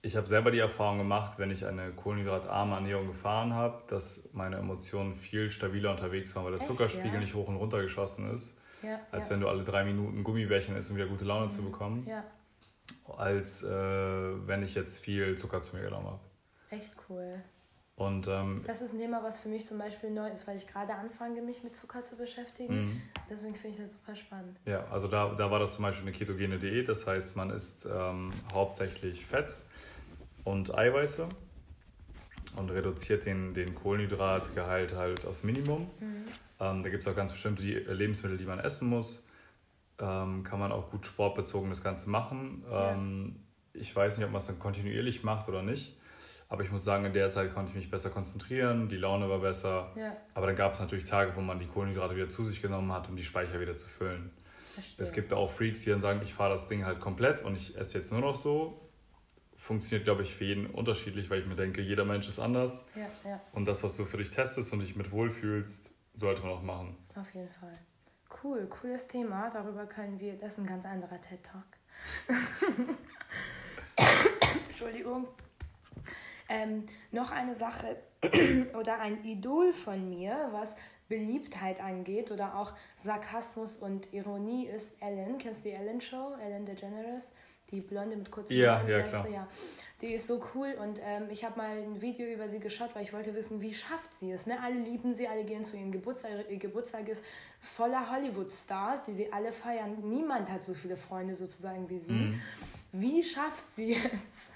ich 0.00 0.16
habe 0.16 0.26
selber 0.26 0.50
die 0.50 0.60
Erfahrung 0.60 0.98
gemacht, 0.98 1.38
wenn 1.38 1.50
ich 1.50 1.66
eine 1.66 1.90
kohlenhydratarme 1.92 2.76
Ernährung 2.76 3.08
gefahren 3.08 3.52
habe, 3.52 3.82
dass 3.88 4.30
meine 4.32 4.56
Emotionen 4.56 5.12
viel 5.12 5.50
stabiler 5.50 5.90
unterwegs 5.90 6.34
waren, 6.34 6.44
weil 6.44 6.52
der 6.52 6.60
Echt, 6.60 6.68
Zuckerspiegel 6.68 7.14
ja? 7.14 7.20
nicht 7.20 7.34
hoch 7.34 7.48
und 7.48 7.56
runter 7.56 7.82
geschossen 7.82 8.30
ist. 8.30 8.62
Ja, 8.82 9.00
als 9.10 9.28
ja. 9.28 9.34
wenn 9.34 9.40
du 9.40 9.48
alle 9.48 9.64
drei 9.64 9.84
Minuten 9.84 10.22
Gummibärchen 10.22 10.76
isst, 10.76 10.90
um 10.90 10.96
wieder 10.96 11.08
gute 11.08 11.24
Laune 11.24 11.46
mhm. 11.46 11.50
zu 11.50 11.62
bekommen. 11.62 12.06
Ja 12.08 12.24
als 13.16 13.62
äh, 13.62 13.68
wenn 13.68 14.62
ich 14.62 14.74
jetzt 14.74 14.98
viel 14.98 15.36
Zucker 15.36 15.62
zu 15.62 15.76
mir 15.76 15.82
genommen 15.82 16.06
habe. 16.06 16.20
Echt 16.70 16.92
cool. 17.08 17.42
Und, 17.96 18.28
ähm, 18.28 18.62
das 18.64 18.80
ist 18.80 18.92
ein 18.92 19.00
Thema, 19.00 19.24
was 19.24 19.40
für 19.40 19.48
mich 19.48 19.66
zum 19.66 19.78
Beispiel 19.78 20.10
neu 20.10 20.28
ist, 20.28 20.46
weil 20.46 20.56
ich 20.56 20.68
gerade 20.68 20.94
anfange, 20.94 21.42
mich 21.42 21.64
mit 21.64 21.74
Zucker 21.74 22.04
zu 22.04 22.16
beschäftigen. 22.16 22.74
Mhm. 22.74 23.02
Deswegen 23.28 23.56
finde 23.56 23.76
ich 23.76 23.82
das 23.82 23.92
super 23.94 24.14
spannend. 24.14 24.56
Ja, 24.66 24.86
also 24.88 25.08
da, 25.08 25.34
da 25.34 25.50
war 25.50 25.58
das 25.58 25.74
zum 25.74 25.82
Beispiel 25.82 26.06
eine 26.06 26.16
ketogene 26.16 26.60
Diät. 26.60 26.88
Das 26.88 27.08
heißt, 27.08 27.34
man 27.34 27.50
isst 27.50 27.88
ähm, 27.90 28.32
hauptsächlich 28.54 29.26
Fett 29.26 29.56
und 30.44 30.72
Eiweiße 30.72 31.28
und 32.56 32.70
reduziert 32.70 33.26
den, 33.26 33.52
den 33.52 33.74
Kohlenhydratgehalt 33.74 34.94
halt 34.94 35.26
aufs 35.26 35.42
Minimum. 35.42 35.90
Mhm. 35.98 36.24
Ähm, 36.60 36.82
da 36.84 36.90
gibt 36.90 37.02
es 37.02 37.08
auch 37.08 37.16
ganz 37.16 37.32
bestimmte 37.32 37.64
Lebensmittel, 37.64 38.38
die 38.38 38.46
man 38.46 38.60
essen 38.60 38.88
muss 38.88 39.24
ähm, 40.00 40.44
kann 40.44 40.58
man 40.58 40.72
auch 40.72 40.90
gut 40.90 41.06
sportbezogen 41.06 41.70
das 41.70 41.82
Ganze 41.82 42.10
machen. 42.10 42.64
Ja. 42.70 42.92
Ähm, 42.92 43.36
ich 43.72 43.94
weiß 43.94 44.18
nicht, 44.18 44.26
ob 44.26 44.32
man 44.32 44.38
es 44.38 44.46
dann 44.46 44.58
kontinuierlich 44.58 45.22
macht 45.22 45.48
oder 45.48 45.62
nicht. 45.62 45.96
Aber 46.48 46.62
ich 46.62 46.70
muss 46.70 46.82
sagen, 46.82 47.04
in 47.04 47.12
der 47.12 47.28
Zeit 47.28 47.52
konnte 47.52 47.70
ich 47.70 47.76
mich 47.76 47.90
besser 47.90 48.08
konzentrieren, 48.10 48.88
die 48.88 48.96
Laune 48.96 49.28
war 49.28 49.40
besser. 49.40 49.92
Ja. 49.96 50.16
Aber 50.34 50.46
dann 50.46 50.56
gab 50.56 50.72
es 50.72 50.80
natürlich 50.80 51.04
Tage, 51.04 51.36
wo 51.36 51.40
man 51.40 51.58
die 51.58 51.66
Kohlenhydrate 51.66 52.16
wieder 52.16 52.28
zu 52.28 52.44
sich 52.44 52.62
genommen 52.62 52.90
hat, 52.92 53.08
um 53.08 53.16
die 53.16 53.24
Speicher 53.24 53.60
wieder 53.60 53.76
zu 53.76 53.86
füllen. 53.86 54.30
Verstehe. 54.72 55.04
Es 55.04 55.12
gibt 55.12 55.32
auch 55.32 55.50
Freaks, 55.50 55.82
die 55.82 55.90
dann 55.90 56.00
sagen, 56.00 56.20
ich 56.22 56.32
fahre 56.32 56.50
das 56.50 56.68
Ding 56.68 56.86
halt 56.86 57.00
komplett 57.00 57.44
und 57.44 57.54
ich 57.54 57.76
esse 57.76 57.98
jetzt 57.98 58.12
nur 58.12 58.20
noch 58.20 58.34
so. 58.34 58.80
Funktioniert, 59.56 60.04
glaube 60.04 60.22
ich, 60.22 60.34
für 60.34 60.44
jeden 60.44 60.66
unterschiedlich, 60.66 61.28
weil 61.28 61.40
ich 61.40 61.46
mir 61.46 61.56
denke, 61.56 61.82
jeder 61.82 62.04
Mensch 62.04 62.28
ist 62.28 62.38
anders. 62.38 62.86
Ja, 62.94 63.28
ja. 63.28 63.40
Und 63.52 63.66
das, 63.66 63.82
was 63.82 63.96
du 63.96 64.04
für 64.04 64.16
dich 64.16 64.30
testest 64.30 64.72
und 64.72 64.78
dich 64.78 64.96
mit 64.96 65.10
wohlfühlst, 65.10 65.92
sollte 66.14 66.42
man 66.42 66.52
auch 66.52 66.62
machen. 66.62 66.96
Auf 67.14 67.34
jeden 67.34 67.48
Fall. 67.48 67.76
Cool, 68.42 68.66
cooles 68.66 69.06
Thema. 69.06 69.50
Darüber 69.50 69.86
können 69.86 70.20
wir, 70.20 70.36
das 70.36 70.52
ist 70.52 70.58
ein 70.58 70.66
ganz 70.66 70.84
anderer 70.84 71.20
TED-Talk. 71.20 71.64
Entschuldigung. 74.68 75.28
Ähm, 76.48 76.86
noch 77.10 77.30
eine 77.30 77.54
Sache 77.54 77.96
oder 78.78 79.00
ein 79.00 79.24
Idol 79.24 79.72
von 79.72 80.08
mir, 80.08 80.48
was 80.52 80.76
Beliebtheit 81.08 81.80
angeht 81.80 82.30
oder 82.30 82.56
auch 82.56 82.72
Sarkasmus 82.96 83.76
und 83.76 84.12
Ironie 84.12 84.66
ist 84.66 84.94
Ellen. 85.00 85.38
Kennst 85.38 85.64
du 85.64 85.70
die 85.70 85.74
Ellen 85.74 86.00
Show? 86.00 86.34
Ellen 86.42 86.66
DeGeneres? 86.66 87.32
Die 87.70 87.80
Blonde 87.80 88.16
mit 88.16 88.30
kurzen 88.30 88.54
ja, 88.54 88.76
Haaren. 88.76 88.88
Ja, 88.88 89.02
klar. 89.02 89.28
Ja. 89.28 89.48
Die 90.00 90.14
ist 90.14 90.28
so 90.28 90.40
cool 90.54 90.76
und 90.80 91.00
ähm, 91.02 91.28
ich 91.28 91.44
habe 91.44 91.58
mal 91.58 91.70
ein 91.70 92.00
Video 92.00 92.24
über 92.26 92.48
sie 92.48 92.60
geschaut, 92.60 92.94
weil 92.94 93.02
ich 93.02 93.12
wollte 93.12 93.34
wissen, 93.34 93.60
wie 93.60 93.74
schafft 93.74 94.14
sie 94.14 94.30
es. 94.30 94.46
Ne? 94.46 94.56
Alle 94.62 94.76
lieben 94.76 95.12
sie, 95.12 95.26
alle 95.26 95.44
gehen 95.44 95.64
zu 95.64 95.76
ihrem 95.76 95.90
Geburtstag. 95.90 96.30
Ihr 96.48 96.58
Geburtstag 96.58 97.08
ist 97.08 97.24
voller 97.58 98.08
Hollywood-Stars, 98.08 99.04
die 99.04 99.12
sie 99.12 99.32
alle 99.32 99.50
feiern. 99.50 99.96
Niemand 100.08 100.50
hat 100.50 100.62
so 100.62 100.72
viele 100.74 100.96
Freunde 100.96 101.34
sozusagen 101.34 101.88
wie 101.90 101.98
sie. 101.98 102.12
Mhm. 102.12 102.42
Wie 102.92 103.24
schafft 103.24 103.74
sie 103.74 103.92
es? 104.30 104.52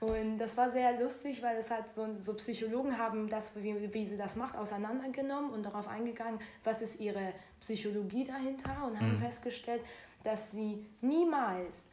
Und 0.00 0.38
das 0.38 0.56
war 0.56 0.70
sehr 0.70 0.98
lustig, 0.98 1.42
weil 1.42 1.58
es 1.58 1.70
halt 1.70 1.86
so, 1.86 2.08
so 2.20 2.34
Psychologen 2.34 2.98
haben 2.98 3.28
das, 3.28 3.52
wie, 3.54 3.92
wie 3.92 4.04
sie 4.06 4.16
das 4.16 4.34
macht, 4.34 4.56
auseinandergenommen 4.56 5.50
und 5.50 5.62
darauf 5.62 5.86
eingegangen, 5.86 6.40
was 6.64 6.80
ist 6.80 6.98
ihre 6.98 7.34
Psychologie 7.60 8.24
dahinter 8.24 8.86
und 8.86 8.98
haben 8.98 9.12
mhm. 9.12 9.18
festgestellt, 9.18 9.82
dass 10.24 10.52
sie 10.52 10.86
niemals 11.02 11.84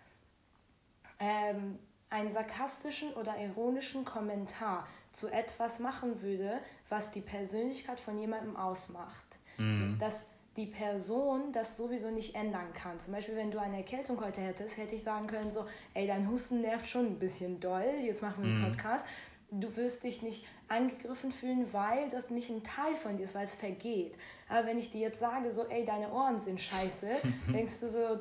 ähm, 1.20 1.78
einen 2.10 2.30
sarkastischen 2.30 3.14
oder 3.14 3.38
ironischen 3.38 4.06
Kommentar 4.06 4.88
zu 5.12 5.28
etwas 5.28 5.80
machen 5.80 6.22
würde, 6.22 6.60
was 6.90 7.12
die 7.12 7.22
Persönlichkeit 7.22 8.00
von 8.00 8.18
jemandem 8.18 8.56
ausmacht. 8.56 9.40
Mhm. 9.58 9.98
Dass 10.00 10.26
die 10.56 10.66
Person 10.66 11.52
das 11.52 11.78
sowieso 11.78 12.10
nicht 12.10 12.36
ändern 12.36 12.74
kann. 12.74 13.00
Zum 13.00 13.14
Beispiel, 13.14 13.36
wenn 13.36 13.52
du 13.52 13.60
eine 13.60 13.78
Erkältung 13.78 14.20
heute 14.20 14.42
hättest, 14.42 14.78
hätte 14.78 14.96
ich 14.96 15.04
sagen 15.04 15.28
können, 15.28 15.52
so, 15.52 15.66
ey, 15.94 16.08
dein 16.08 16.30
Husten 16.30 16.62
nervt 16.62 16.88
schon 16.88 17.06
ein 17.06 17.20
bisschen 17.20 17.60
doll, 17.60 17.86
jetzt 18.02 18.22
machen 18.22 18.44
wir 18.44 18.50
einen 18.50 18.62
mhm. 18.62 18.72
Podcast. 18.72 19.06
Du 19.50 19.74
wirst 19.78 20.04
dich 20.04 20.24
nicht 20.24 20.46
angegriffen 20.68 21.32
fühlen, 21.32 21.72
weil 21.72 22.10
das 22.10 22.30
nicht 22.32 22.50
ein 22.50 22.64
Teil 22.64 22.96
von 22.96 23.18
dir 23.18 23.24
ist, 23.24 23.36
weil 23.36 23.46
es 23.46 23.56
vergeht. 23.56 24.18
Aber 24.50 24.68
wenn 24.68 24.78
ich 24.78 24.92
dir 24.92 25.02
jetzt 25.02 25.20
sage, 25.20 25.52
so, 25.52 25.66
ey, 25.68 25.86
deine 25.86 26.12
Ohren 26.12 26.40
sind 26.40 26.60
scheiße, 26.60 27.08
denkst 27.54 27.80
du 27.80 27.90
so, 27.90 28.20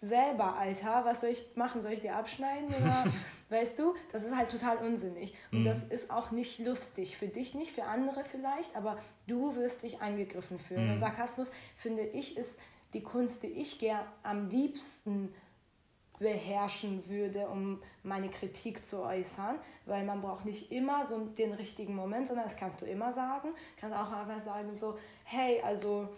selber, 0.00 0.56
Alter, 0.56 1.04
was 1.04 1.20
soll 1.20 1.30
ich 1.30 1.44
machen? 1.56 1.82
Soll 1.82 1.92
ich 1.92 2.00
dir 2.00 2.16
abschneiden? 2.16 2.68
Oder, 2.68 3.04
weißt 3.50 3.78
du, 3.78 3.94
das 4.12 4.24
ist 4.24 4.34
halt 4.34 4.50
total 4.50 4.78
unsinnig. 4.78 5.34
Und 5.52 5.60
mhm. 5.60 5.64
das 5.64 5.84
ist 5.84 6.10
auch 6.10 6.30
nicht 6.30 6.58
lustig. 6.58 7.16
Für 7.16 7.28
dich 7.28 7.54
nicht, 7.54 7.72
für 7.72 7.84
andere 7.84 8.24
vielleicht, 8.24 8.76
aber 8.76 8.98
du 9.26 9.54
wirst 9.56 9.82
dich 9.82 10.00
angegriffen 10.00 10.58
fühlen. 10.58 10.86
Mhm. 10.86 10.92
Und 10.92 10.98
Sarkasmus, 10.98 11.50
finde 11.76 12.02
ich, 12.02 12.36
ist 12.36 12.56
die 12.94 13.02
Kunst, 13.02 13.42
die 13.42 13.48
ich 13.48 13.78
gern 13.78 14.04
am 14.22 14.48
liebsten 14.48 15.32
beherrschen 16.18 17.08
würde, 17.08 17.48
um 17.48 17.82
meine 18.02 18.28
Kritik 18.28 18.84
zu 18.84 19.02
äußern, 19.02 19.58
weil 19.86 20.04
man 20.04 20.20
braucht 20.20 20.44
nicht 20.44 20.70
immer 20.70 21.06
so 21.06 21.18
den 21.18 21.54
richtigen 21.54 21.94
Moment, 21.94 22.26
sondern 22.26 22.44
das 22.44 22.56
kannst 22.56 22.82
du 22.82 22.86
immer 22.86 23.12
sagen. 23.12 23.48
Kannst 23.78 23.96
auch 23.96 24.12
einfach 24.12 24.38
sagen 24.38 24.76
so, 24.76 24.98
hey, 25.24 25.62
also 25.62 26.08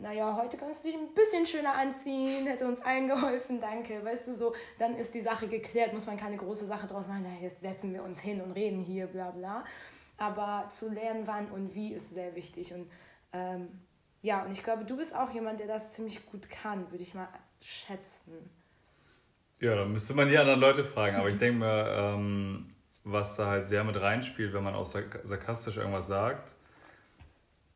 naja, 0.00 0.36
heute 0.40 0.56
kannst 0.56 0.84
du 0.84 0.88
dich 0.88 0.96
ein 0.96 1.12
bisschen 1.14 1.44
schöner 1.44 1.74
anziehen, 1.74 2.46
hätte 2.46 2.66
uns 2.66 2.80
allen 2.80 3.06
geholfen, 3.06 3.60
danke. 3.60 4.04
Weißt 4.04 4.26
du, 4.28 4.32
so, 4.32 4.54
dann 4.78 4.96
ist 4.96 5.14
die 5.14 5.20
Sache 5.20 5.46
geklärt, 5.46 5.92
muss 5.92 6.06
man 6.06 6.16
keine 6.16 6.36
große 6.36 6.66
Sache 6.66 6.86
draus 6.86 7.06
machen, 7.06 7.24
na, 7.24 7.46
jetzt 7.46 7.60
setzen 7.60 7.92
wir 7.92 8.02
uns 8.02 8.20
hin 8.20 8.40
und 8.40 8.52
reden 8.52 8.80
hier, 8.80 9.06
bla 9.06 9.30
bla. 9.30 9.64
Aber 10.16 10.68
zu 10.68 10.90
lernen, 10.90 11.26
wann 11.26 11.50
und 11.50 11.74
wie, 11.74 11.92
ist 11.92 12.14
sehr 12.14 12.34
wichtig. 12.34 12.72
Und 12.72 12.90
ähm, 13.32 13.68
ja, 14.22 14.44
und 14.44 14.52
ich 14.52 14.62
glaube, 14.62 14.84
du 14.84 14.96
bist 14.96 15.14
auch 15.14 15.30
jemand, 15.30 15.60
der 15.60 15.66
das 15.66 15.92
ziemlich 15.92 16.26
gut 16.26 16.48
kann, 16.50 16.90
würde 16.90 17.02
ich 17.02 17.14
mal 17.14 17.28
schätzen. 17.60 18.50
Ja, 19.60 19.76
dann 19.76 19.92
müsste 19.92 20.14
man 20.14 20.28
die 20.28 20.38
anderen 20.38 20.60
Leute 20.60 20.84
fragen. 20.84 21.16
Aber 21.16 21.28
ich 21.28 21.38
denke 21.38 21.58
mal, 21.58 22.14
ähm, 22.14 22.74
was 23.04 23.36
da 23.36 23.46
halt 23.46 23.68
sehr 23.68 23.84
mit 23.84 24.00
reinspielt, 24.00 24.52
wenn 24.52 24.62
man 24.62 24.74
auch 24.74 24.86
sarkastisch 24.86 25.76
irgendwas 25.76 26.06
sagt, 26.06 26.54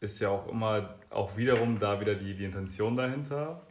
ist 0.04 0.20
ja 0.20 0.28
auch 0.28 0.48
immer, 0.48 0.96
auch 1.10 1.36
wiederum 1.36 1.78
da 1.78 2.00
wieder 2.00 2.14
die, 2.14 2.34
die 2.34 2.44
Intention 2.44 2.94
dahinter 2.94 3.62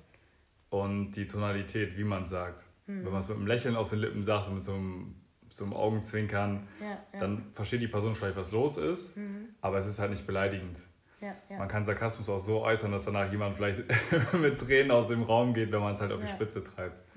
und 0.70 1.12
die 1.12 1.28
Tonalität, 1.28 1.98
wie 1.98 2.04
man 2.04 2.26
sagt. 2.26 2.66
Mhm. 2.88 3.06
Wenn 3.06 3.12
man 3.12 3.22
es 3.22 3.28
mit 3.28 3.38
einem 3.38 3.48
Lächeln 3.48 3.76
auf 3.76 3.90
den 3.90 4.00
Lippen 4.00 4.24
sagt 4.24 4.48
und 4.48 4.56
mit 4.56 4.64
so 4.64 4.74
einem, 4.74 5.16
so 5.50 5.64
einem 5.64 5.74
Augenzwinkern, 5.74 6.68
ja, 6.82 6.88
ja. 6.88 7.20
dann 7.20 7.46
versteht 7.54 7.82
die 7.82 7.88
Person 7.88 8.16
vielleicht, 8.16 8.36
was 8.36 8.52
los 8.52 8.78
ist, 8.78 9.18
mhm. 9.18 9.50
aber 9.62 9.78
es 9.78 9.86
ist 9.86 10.00
halt 10.00 10.12
nicht 10.12 10.26
beleidigend. 10.26 10.82
Ja. 11.22 11.58
Man 11.58 11.70
kann 11.70 11.86
Sarkasmus 11.86 12.28
auch 12.28 12.40
so 12.40 12.64
äußern, 12.64 12.92
dass 12.92 13.06
danach 13.06 13.32
jemand 13.32 13.56
vielleicht 13.56 13.84
mit 14.34 14.60
Tränen 14.60 14.92
aus 14.92 15.08
dem 15.08 15.24
Raum 15.24 15.54
geht, 15.54 15.72
wenn 15.72 15.80
man 15.80 15.94
es 15.94 16.02
halt 16.02 16.12
auf 16.12 16.20
die. 16.20 16.28
Spitze 16.28 16.64
treibt. 16.64 17.08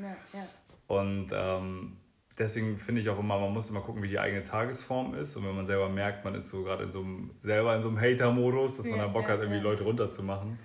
Und 0.87 1.29
ähm, 1.33 1.97
deswegen 2.39 2.77
finde 2.77 3.01
ich 3.01 3.09
auch 3.09 3.19
immer, 3.19 3.39
man 3.39 3.53
muss 3.53 3.71
immer 3.71 3.81
gucken, 3.81 4.03
wie 4.03 4.09
die 4.09 4.19
eigene 4.19 4.45
Tagesform 4.45 5.15
ist. 5.15 5.37
Und 5.37 5.47
wenn 5.47 5.55
man 5.57 5.65
selber 5.67 5.89
merkt, 5.89 6.25
man 6.25 6.35
ist 6.35 6.49
so 6.49 6.63
gerade 6.63 6.85
in 6.85 6.91
so 6.91 7.01
einem, 7.01 7.31
selber 7.41 7.75
in 7.75 7.83
so 7.83 7.89
einem 7.89 8.01
Hater-Modus, 8.01 8.77
dass 8.77 8.87
man 8.87 8.99
Ja, 8.99 9.07
da 9.07 9.09
Bock 9.13 9.23
ja, 9.25 9.29
hat, 9.31 9.41
irgendwie 9.41 9.57
ja. 9.59 9.63
Leute 9.63 9.85
runterzumachen, 9.85 10.59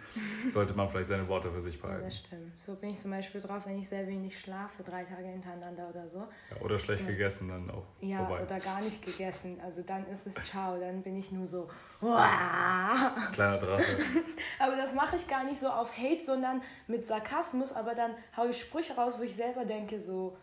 sollte 0.49 0.73
man 0.73 0.89
vielleicht 0.89 1.07
seine 1.10 1.27
Worte 1.27 1.49
für 1.49 1.62
sich 1.62 1.81
behalten. 1.81 2.03
das 2.05 2.17
stimmt. 2.17 2.60
So 2.62 2.75
bin 2.75 2.89
ich 2.89 2.99
zum 2.99 3.12
Beispiel 3.12 3.39
drauf, 3.41 3.65
wenn 3.65 3.77
ich 3.77 3.88
sehr 3.88 4.05
wenig 4.07 4.38
schlafe, 4.39 4.84
drei 4.84 5.03
Tage 5.03 5.23
hintereinander 5.27 5.88
oder 5.89 6.10
so. 6.10 6.19
Ja, 6.19 6.62
oder 6.62 6.77
schlecht 6.77 7.07
gegessen, 7.07 7.47
dann 7.49 7.69
auch 7.71 7.86
Ja, 8.01 8.17
vorbei. 8.25 8.43
oder 8.43 8.60
gar 8.60 8.81
nicht 8.81 9.05
gegessen. 9.05 9.57
Also 9.63 9.81
dann 9.84 10.05
ist 10.07 10.27
es 10.27 10.34
ciao, 10.43 10.79
dann 10.79 11.01
bin 11.01 11.15
ich 11.15 11.31
nur 11.31 11.47
so. 11.47 11.69
"Uah." 12.01 13.13
Kleiner 13.34 13.57
Drache. 13.57 13.84
Aber 14.60 14.75
das 14.75 14.93
mache 14.93 15.15
ich 15.15 15.27
gar 15.27 15.43
nicht 15.43 15.60
so 15.60 15.67
auf 15.69 15.97
Hate, 15.97 16.23
sondern 16.25 16.62
mit 16.88 17.05
Sarkasmus. 17.05 17.71
Aber 17.71 17.95
dann 17.95 18.12
haue 18.36 18.49
ich 18.49 18.60
Sprüche 18.60 18.93
raus, 18.95 19.13
wo 19.17 19.23
ich 19.23 19.36
selber 19.36 19.65
denke, 19.65 19.99
so, 19.99 20.36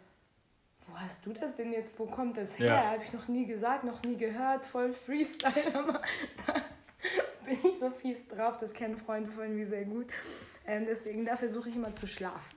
wo 0.90 0.98
hast 0.98 1.24
du 1.26 1.32
das 1.32 1.54
denn 1.54 1.72
jetzt? 1.72 1.98
Wo 1.98 2.06
kommt 2.06 2.36
das 2.36 2.58
her? 2.58 2.66
Ja. 2.66 2.90
Habe 2.92 3.02
ich 3.02 3.12
noch 3.12 3.28
nie 3.28 3.46
gesagt, 3.46 3.84
noch 3.84 4.02
nie 4.02 4.16
gehört, 4.16 4.64
voll 4.64 4.92
Freestyle. 4.92 5.52
Aber 5.74 6.00
da 6.46 6.54
bin 7.44 7.58
ich 7.62 7.78
so 7.78 7.90
fies 7.90 8.26
drauf, 8.28 8.56
das 8.58 8.72
kennen 8.74 8.96
Freunde 8.96 9.30
von 9.30 9.54
mir 9.54 9.66
sehr 9.66 9.84
gut. 9.84 10.06
Ähm, 10.66 10.84
deswegen, 10.86 11.24
da 11.24 11.36
versuche 11.36 11.68
ich 11.68 11.76
immer 11.76 11.92
zu 11.92 12.06
schlafen. 12.06 12.56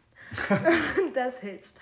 das 1.14 1.40
hilft. 1.40 1.76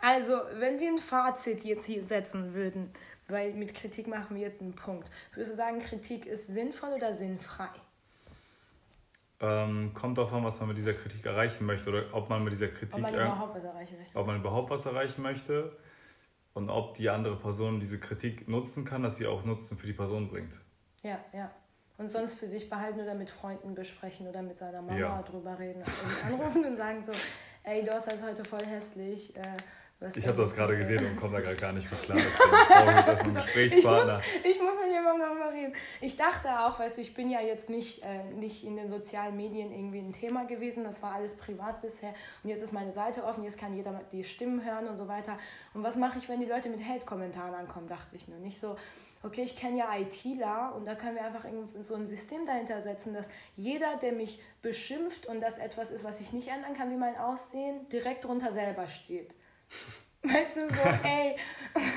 Also, 0.00 0.40
wenn 0.54 0.80
wir 0.80 0.88
ein 0.90 0.98
Fazit 0.98 1.64
jetzt 1.64 1.84
hier 1.86 2.02
setzen 2.04 2.54
würden, 2.54 2.90
weil 3.28 3.52
mit 3.54 3.72
Kritik 3.74 4.08
machen 4.08 4.34
wir 4.36 4.42
jetzt 4.42 4.60
einen 4.60 4.74
Punkt. 4.74 5.08
Würdest 5.32 5.52
du 5.52 5.56
sagen, 5.56 5.78
Kritik 5.78 6.26
ist 6.26 6.48
sinnvoll 6.48 6.90
oder 6.90 7.14
sinnfrei? 7.14 7.68
Ähm, 9.40 9.92
kommt 9.94 10.18
darauf 10.18 10.32
an, 10.32 10.44
was 10.44 10.58
man 10.60 10.68
mit 10.68 10.78
dieser 10.78 10.92
Kritik 10.92 11.26
erreichen 11.26 11.66
möchte 11.66 11.88
oder 11.90 12.04
ob 12.12 12.28
man 12.30 12.44
mit 12.44 12.52
dieser 12.52 12.68
Kritik 12.68 12.94
Ob 12.94 13.00
man 13.00 13.12
irg- 13.14 13.26
überhaupt 13.26 13.56
was 13.56 13.64
erreichen 13.64 13.96
möchte. 13.98 14.18
ob 14.18 14.26
man 14.26 14.36
überhaupt 14.40 14.70
was 14.70 14.86
erreichen 14.86 15.22
möchte 15.22 15.76
und 16.54 16.70
ob 16.70 16.94
die 16.94 17.08
andere 17.08 17.36
Person 17.36 17.80
diese 17.80 17.98
Kritik 17.98 18.48
nutzen 18.48 18.84
kann, 18.84 19.02
dass 19.02 19.16
sie 19.16 19.26
auch 19.26 19.44
Nutzen 19.44 19.76
für 19.78 19.86
die 19.86 19.92
Person 19.92 20.28
bringt. 20.28 20.60
Ja, 21.02 21.18
ja. 21.32 21.50
Und 21.98 22.10
sonst 22.10 22.34
für 22.38 22.48
sich 22.48 22.68
behalten 22.68 23.00
oder 23.00 23.14
mit 23.14 23.30
Freunden 23.30 23.74
besprechen 23.74 24.26
oder 24.26 24.42
mit 24.42 24.58
seiner 24.58 24.82
Mama 24.82 24.98
Ja. 24.98 25.22
drüber 25.22 25.58
reden. 25.58 25.80
Irgendwie 25.80 26.34
anrufen 26.34 26.64
und 26.64 26.76
sagen 26.76 27.04
so, 27.04 27.12
ey, 27.64 27.84
hast 27.92 28.10
das 28.10 28.22
heute 28.22 28.44
voll 28.44 28.64
hässlich. 28.66 29.36
Äh, 29.36 29.42
Ich 30.14 30.26
habe 30.26 30.36
das 30.36 30.50
mit 30.50 30.58
gerade 30.58 30.76
dir?" 30.76 30.80
gesehen 30.80 31.10
und 31.10 31.16
komme 31.16 31.36
da 31.36 31.40
gerade 31.40 31.60
gar 31.60 31.72
nicht 31.72 31.90
mehr 31.90 32.00
klar. 32.00 32.18
Deswegen 32.18 32.50
brauche 32.68 32.90
ich 32.90 32.96
jetzt 32.96 33.08
erstmal 33.08 33.36
einen 33.36 33.36
Gesprächspartner. 33.36 34.20
Ich 34.44 34.60
muss 34.60 34.74
mit 34.82 34.92
jemandem 34.92 35.28
darüber 35.28 35.52
reden. 35.52 35.74
Ich 36.00 36.16
dachte 36.16 36.48
auch, 36.60 36.78
weißt 36.78 36.96
du, 36.96 37.00
ich 37.00 37.14
bin 37.14 37.30
ja 37.30 37.40
jetzt 37.40 37.70
nicht, 37.70 38.02
äh, 38.04 38.24
nicht 38.34 38.64
in 38.64 38.76
den 38.76 38.88
sozialen 38.90 39.36
Medien 39.36 39.72
irgendwie 39.72 39.98
ein 39.98 40.12
Thema 40.12 40.44
gewesen. 40.46 40.84
Das 40.84 41.02
war 41.02 41.14
alles 41.14 41.34
privat 41.34 41.82
bisher. 41.82 42.14
Und 42.42 42.50
jetzt 42.50 42.62
ist 42.62 42.72
meine 42.72 42.92
Seite 42.92 43.24
offen, 43.24 43.44
jetzt 43.44 43.58
kann 43.58 43.74
jeder 43.74 44.00
die 44.12 44.24
Stimmen 44.24 44.64
hören 44.64 44.86
und 44.88 44.96
so 44.96 45.08
weiter. 45.08 45.38
Und 45.74 45.82
was 45.82 45.96
mache 45.96 46.18
ich, 46.18 46.28
wenn 46.28 46.40
die 46.40 46.46
Leute 46.46 46.68
mit 46.68 46.80
Hate-Kommentaren 46.86 47.54
ankommen, 47.54 47.88
dachte 47.88 48.14
ich 48.16 48.28
mir. 48.28 48.36
Nicht 48.36 48.58
so, 48.58 48.76
okay, 49.22 49.42
ich 49.42 49.56
kenne 49.56 49.78
ja 49.78 49.96
ITler 49.96 50.74
und 50.74 50.86
da 50.86 50.94
können 50.94 51.16
wir 51.16 51.24
einfach 51.24 51.44
so 51.80 51.94
ein 51.94 52.06
System 52.06 52.44
dahinter 52.46 52.82
setzen, 52.82 53.14
dass 53.14 53.26
jeder, 53.56 53.96
der 54.00 54.12
mich 54.12 54.40
beschimpft 54.62 55.26
und 55.26 55.40
das 55.40 55.58
etwas 55.58 55.90
ist, 55.90 56.04
was 56.04 56.20
ich 56.20 56.32
nicht 56.32 56.48
ändern 56.48 56.74
kann, 56.74 56.90
wie 56.90 56.96
mein 56.96 57.16
Aussehen, 57.16 57.88
direkt 57.88 58.24
drunter 58.24 58.52
selber 58.52 58.88
steht. 58.88 59.34
Weißt 60.22 60.56
du, 60.56 60.68
so, 60.68 60.82
ey, 61.04 61.36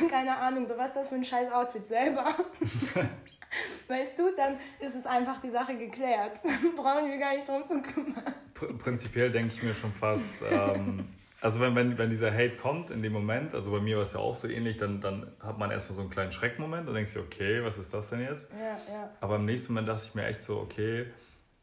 keine 0.10 0.38
Ahnung, 0.38 0.68
so 0.68 0.78
was 0.78 0.88
ist 0.88 0.96
das 0.96 1.08
für 1.10 1.16
ein 1.16 1.24
scheiß 1.24 1.52
Outfit 1.52 1.88
selber. 1.88 2.26
Weißt 3.88 4.18
du, 4.18 4.36
dann 4.36 4.58
ist 4.80 4.96
es 4.96 5.06
einfach 5.06 5.40
die 5.42 5.50
Sache 5.50 5.78
geklärt. 5.78 6.40
Brauchen 6.76 7.10
wir 7.10 7.18
gar 7.18 7.36
nicht 7.36 7.48
drum 7.48 7.66
zu 7.66 7.82
kümmern. 7.82 8.24
Pr 8.54 8.74
prinzipiell 8.78 9.32
denke 9.32 9.54
ich 9.54 9.64
mir 9.64 9.74
schon 9.74 9.92
fast, 9.92 10.38
ähm, 10.50 11.08
also 11.40 11.60
wenn, 11.60 11.76
wenn, 11.76 11.98
wenn 11.98 12.10
dieser 12.10 12.34
Hate 12.34 12.58
kommt 12.58 12.90
in 12.90 13.04
dem 13.04 13.14
Moment, 13.14 13.54
also 13.54 13.72
bei 13.72 13.80
mir 13.80 13.98
war 13.98 14.04
es 14.04 14.14
ja 14.14 14.20
auch 14.20 14.36
so 14.36 14.48
ähnlich, 14.48 14.78
dann, 14.78 15.02
dann 15.02 15.32
hat 15.40 15.58
man 15.58 15.72
erstmal 15.72 15.96
so 15.96 16.02
einen 16.02 16.10
kleinen 16.10 16.32
Schreckmoment 16.32 16.88
und 16.88 16.96
denkt 16.96 17.12
sich, 17.12 17.22
okay, 17.22 17.64
was 17.64 17.78
ist 17.78 17.94
das 17.94 18.10
denn 18.10 18.22
jetzt? 18.22 18.50
Ja, 18.52 18.94
ja. 18.94 19.12
Aber 19.22 19.36
im 19.36 19.46
nächsten 19.46 19.74
Moment 19.74 19.90
dachte 19.90 20.04
ich 20.08 20.16
mir 20.16 20.26
echt 20.26 20.42
so, 20.42 20.60
okay, 20.60 21.06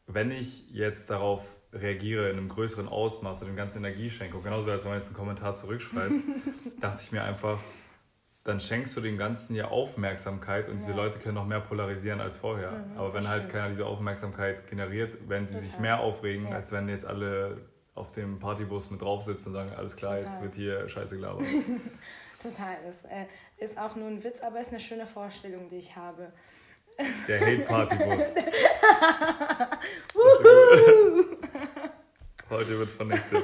wenn 0.07 0.31
ich 0.31 0.71
jetzt 0.71 1.09
darauf 1.09 1.55
reagiere 1.73 2.29
in 2.29 2.37
einem 2.37 2.49
größeren 2.49 2.87
Ausmaß 2.87 3.41
und 3.41 3.47
dem 3.47 3.55
ganzen 3.55 3.79
Energie 3.79 4.09
schenke, 4.09 4.37
und 4.37 4.43
genauso 4.43 4.71
als 4.71 4.83
wenn 4.83 4.91
man 4.91 4.99
jetzt 4.99 5.07
einen 5.07 5.17
Kommentar 5.17 5.55
zurückschreibt, 5.55 6.13
dachte 6.79 7.01
ich 7.03 7.11
mir 7.11 7.23
einfach, 7.23 7.59
dann 8.43 8.59
schenkst 8.59 8.95
du 8.97 9.01
dem 9.01 9.17
Ganzen 9.17 9.55
ja 9.55 9.69
Aufmerksamkeit 9.69 10.67
und 10.67 10.75
diese 10.77 10.91
Ja. 10.91 10.97
Leute 10.97 11.17
können 11.19 11.35
noch 11.35 11.47
mehr 11.47 11.61
polarisieren 11.61 12.19
als 12.21 12.35
vorher. 12.35 12.71
Mhm, 12.71 12.97
Aber 12.97 13.13
wenn 13.13 13.27
halt 13.27 13.43
stimmt. 13.43 13.53
keiner 13.53 13.69
diese 13.69 13.85
Aufmerksamkeit 13.85 14.67
generiert, 14.69 15.29
werden 15.29 15.47
sie 15.47 15.59
sich 15.59 15.69
Total. 15.69 15.81
mehr 15.81 15.99
aufregen, 16.01 16.47
Ja. 16.49 16.55
als 16.55 16.71
wenn 16.73 16.89
jetzt 16.89 17.05
alle 17.05 17.57
auf 17.95 18.11
dem 18.11 18.39
Partybus 18.39 18.89
mit 18.91 19.01
drauf 19.01 19.23
sitzen 19.23 19.49
und 19.49 19.53
sagen, 19.53 19.71
alles 19.77 19.95
klar, 19.95 20.17
jetzt 20.17 20.29
Total. 20.33 20.43
wird 20.43 20.55
hier 20.55 20.89
Scheiße 20.89 21.15
gelabert. 21.15 21.45
Total. 22.41 22.75
Das 22.85 23.05
äh, 23.05 23.25
ist 23.57 23.77
auch 23.77 23.95
nur 23.95 24.07
ein 24.09 24.21
Witz, 24.23 24.41
aber 24.41 24.59
ist 24.59 24.69
eine 24.71 24.79
schöne 24.81 25.07
Vorstellung, 25.07 25.69
die 25.69 25.77
ich 25.77 25.95
habe. 25.95 26.33
Der 27.27 27.39
Hate-Partybus. 27.39 28.35
Heute 32.53 32.79
wird 32.79 32.89
vernichtet. 32.89 33.43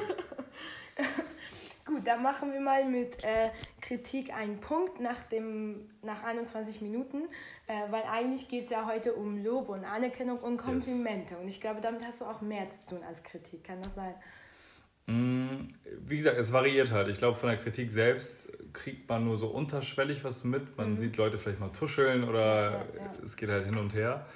Gut, 1.84 2.06
dann 2.06 2.22
machen 2.22 2.52
wir 2.52 2.60
mal 2.60 2.84
mit 2.84 3.24
äh, 3.24 3.50
Kritik 3.80 4.32
einen 4.32 4.60
Punkt 4.60 5.00
nach, 5.00 5.24
dem, 5.24 5.88
nach 6.02 6.22
21 6.22 6.80
Minuten, 6.82 7.22
äh, 7.66 7.90
weil 7.90 8.04
eigentlich 8.04 8.48
geht 8.48 8.64
es 8.64 8.70
ja 8.70 8.86
heute 8.86 9.14
um 9.14 9.42
Lob 9.42 9.68
und 9.68 9.84
Anerkennung 9.84 10.38
und 10.38 10.56
Komplimente. 10.56 11.36
Und 11.36 11.48
ich 11.48 11.60
glaube, 11.60 11.80
damit 11.80 12.04
hast 12.04 12.20
du 12.20 12.26
auch 12.26 12.40
mehr 12.42 12.68
zu 12.68 12.90
tun 12.90 13.00
als 13.08 13.24
Kritik. 13.24 13.64
Kann 13.64 13.82
das 13.82 13.96
sein? 13.96 14.14
Mm, 15.06 15.74
Wie 15.98 16.16
gesagt, 16.16 16.38
es 16.38 16.52
variiert 16.52 16.92
halt. 16.92 17.08
Ich 17.08 17.18
glaube, 17.18 17.36
von 17.36 17.48
der 17.48 17.58
Kritik 17.58 17.90
selbst 17.90 18.52
kriegt 18.72 19.08
man 19.08 19.24
nur 19.24 19.36
so 19.36 19.48
unterschwellig 19.48 20.22
was 20.22 20.44
mit. 20.44 20.76
Man 20.76 20.96
sieht 20.96 21.16
Leute 21.16 21.38
vielleicht 21.38 21.58
mal 21.58 21.72
tuscheln 21.72 22.22
oder 22.22 22.70
Ja, 22.70 22.78
ja. 22.78 23.12
es 23.24 23.36
geht 23.36 23.48
halt 23.48 23.64
hin 23.64 23.76
und 23.76 23.94
her. 23.94 24.26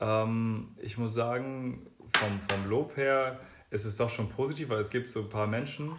Ähm, 0.00 0.74
ich 0.80 0.96
muss 0.96 1.12
sagen, 1.12 1.86
vom, 2.16 2.40
vom 2.40 2.70
Lob 2.70 2.96
her 2.96 3.38
ist 3.70 3.84
es 3.84 3.96
doch 3.96 4.10
schon 4.10 4.28
positiv, 4.28 4.70
weil 4.70 4.78
es 4.78 4.90
gibt 4.90 5.10
so 5.10 5.20
ein 5.20 5.28
paar 5.28 5.46
Menschen, 5.46 5.92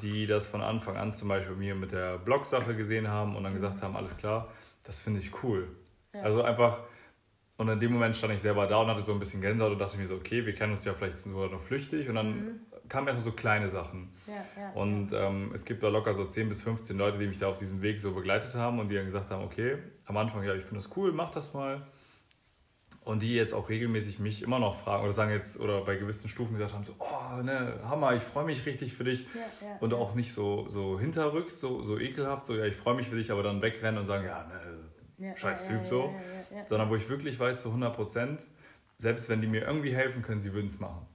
die 0.00 0.26
das 0.26 0.46
von 0.46 0.62
Anfang 0.62 0.96
an 0.96 1.12
zum 1.12 1.28
Beispiel 1.28 1.54
bei 1.54 1.60
mir 1.60 1.74
mit 1.74 1.92
der 1.92 2.18
Blog-Sache 2.18 2.76
gesehen 2.76 3.08
haben 3.08 3.36
und 3.36 3.44
dann 3.44 3.54
gesagt 3.54 3.82
haben, 3.82 3.96
alles 3.96 4.16
klar, 4.16 4.48
das 4.84 5.00
finde 5.00 5.20
ich 5.20 5.42
cool. 5.42 5.68
Ja. 6.14 6.22
Also 6.22 6.42
einfach, 6.42 6.80
und 7.56 7.68
in 7.68 7.80
dem 7.80 7.92
Moment 7.92 8.14
stand 8.16 8.32
ich 8.34 8.40
selber 8.40 8.66
da 8.66 8.78
und 8.78 8.86
hatte 8.88 9.02
so 9.02 9.12
ein 9.12 9.18
bisschen 9.18 9.40
Gänsehaut 9.40 9.72
und 9.72 9.78
dachte 9.78 9.98
mir 9.98 10.06
so, 10.06 10.14
okay, 10.14 10.46
wir 10.46 10.54
kennen 10.54 10.72
uns 10.72 10.84
ja 10.84 10.94
vielleicht 10.94 11.18
sogar 11.18 11.48
noch 11.48 11.60
flüchtig 11.60 12.08
und 12.08 12.14
dann 12.14 12.60
kamen 12.88 13.08
erstmal 13.08 13.24
so 13.24 13.32
kleine 13.32 13.68
Sachen. 13.68 14.12
Ja, 14.26 14.34
ja. 14.60 14.70
Und 14.72 15.12
ähm, 15.12 15.50
es 15.54 15.64
gibt 15.64 15.82
da 15.82 15.88
locker 15.88 16.12
so 16.12 16.24
10 16.24 16.48
bis 16.48 16.62
15 16.62 16.96
Leute, 16.96 17.18
die 17.18 17.26
mich 17.26 17.38
da 17.38 17.48
auf 17.48 17.56
diesem 17.56 17.82
Weg 17.82 17.98
so 17.98 18.12
begleitet 18.12 18.54
haben 18.54 18.78
und 18.78 18.88
die 18.88 18.94
dann 18.94 19.06
gesagt 19.06 19.30
haben, 19.30 19.44
okay, 19.44 19.78
am 20.06 20.16
Anfang, 20.16 20.42
ja, 20.44 20.54
ich 20.54 20.62
finde 20.62 20.82
das 20.82 20.96
cool, 20.96 21.12
mach 21.12 21.30
das 21.30 21.54
mal. 21.54 21.86
Und 23.02 23.22
die 23.22 23.34
jetzt 23.34 23.54
auch 23.54 23.70
regelmäßig 23.70 24.18
mich 24.18 24.42
immer 24.42 24.58
noch 24.58 24.78
fragen 24.78 25.04
oder 25.04 25.12
sagen 25.14 25.30
jetzt, 25.30 25.58
oder 25.58 25.80
bei 25.84 25.96
gewissen 25.96 26.28
Stufen 26.28 26.52
gesagt 26.52 26.74
haben, 26.74 26.84
so, 26.84 26.94
oh, 26.98 27.42
ne, 27.42 27.80
Hammer, 27.84 28.14
ich 28.14 28.22
freue 28.22 28.44
mich 28.44 28.66
richtig 28.66 28.94
für 28.94 29.04
dich. 29.04 29.22
ja, 29.34 29.40
ja, 29.66 29.76
Und 29.80 29.94
auch 29.94 30.14
nicht 30.14 30.32
so, 30.32 30.68
so 30.68 31.00
hinterrücks, 31.00 31.58
so, 31.60 31.82
so 31.82 31.98
ekelhaft, 31.98 32.44
so, 32.44 32.54
ja, 32.54 32.66
ich 32.66 32.76
freue 32.76 32.94
mich 32.94 33.08
für 33.08 33.16
dich, 33.16 33.32
aber 33.32 33.42
dann 33.42 33.62
wegrennen 33.62 33.98
und 34.00 34.04
sagen, 34.06 34.26
ja, 34.26 34.44
ne, 34.46 34.78
Ja, 35.26 35.36
scheiß 35.36 35.66
Typ 35.66 35.86
so. 35.86 36.14
Sondern 36.66 36.90
wo 36.90 36.96
ich 36.96 37.08
wirklich 37.08 37.40
weiß, 37.40 37.62
zu 37.62 37.68
100 37.68 37.96
Prozent, 37.96 38.46
selbst 38.98 39.28
wenn 39.30 39.40
die 39.40 39.46
mir 39.48 39.62
irgendwie 39.62 39.94
helfen 39.94 40.22
können, 40.22 40.42
sie 40.42 40.52
würden 40.52 40.66
es 40.66 40.78
machen. 40.78 41.06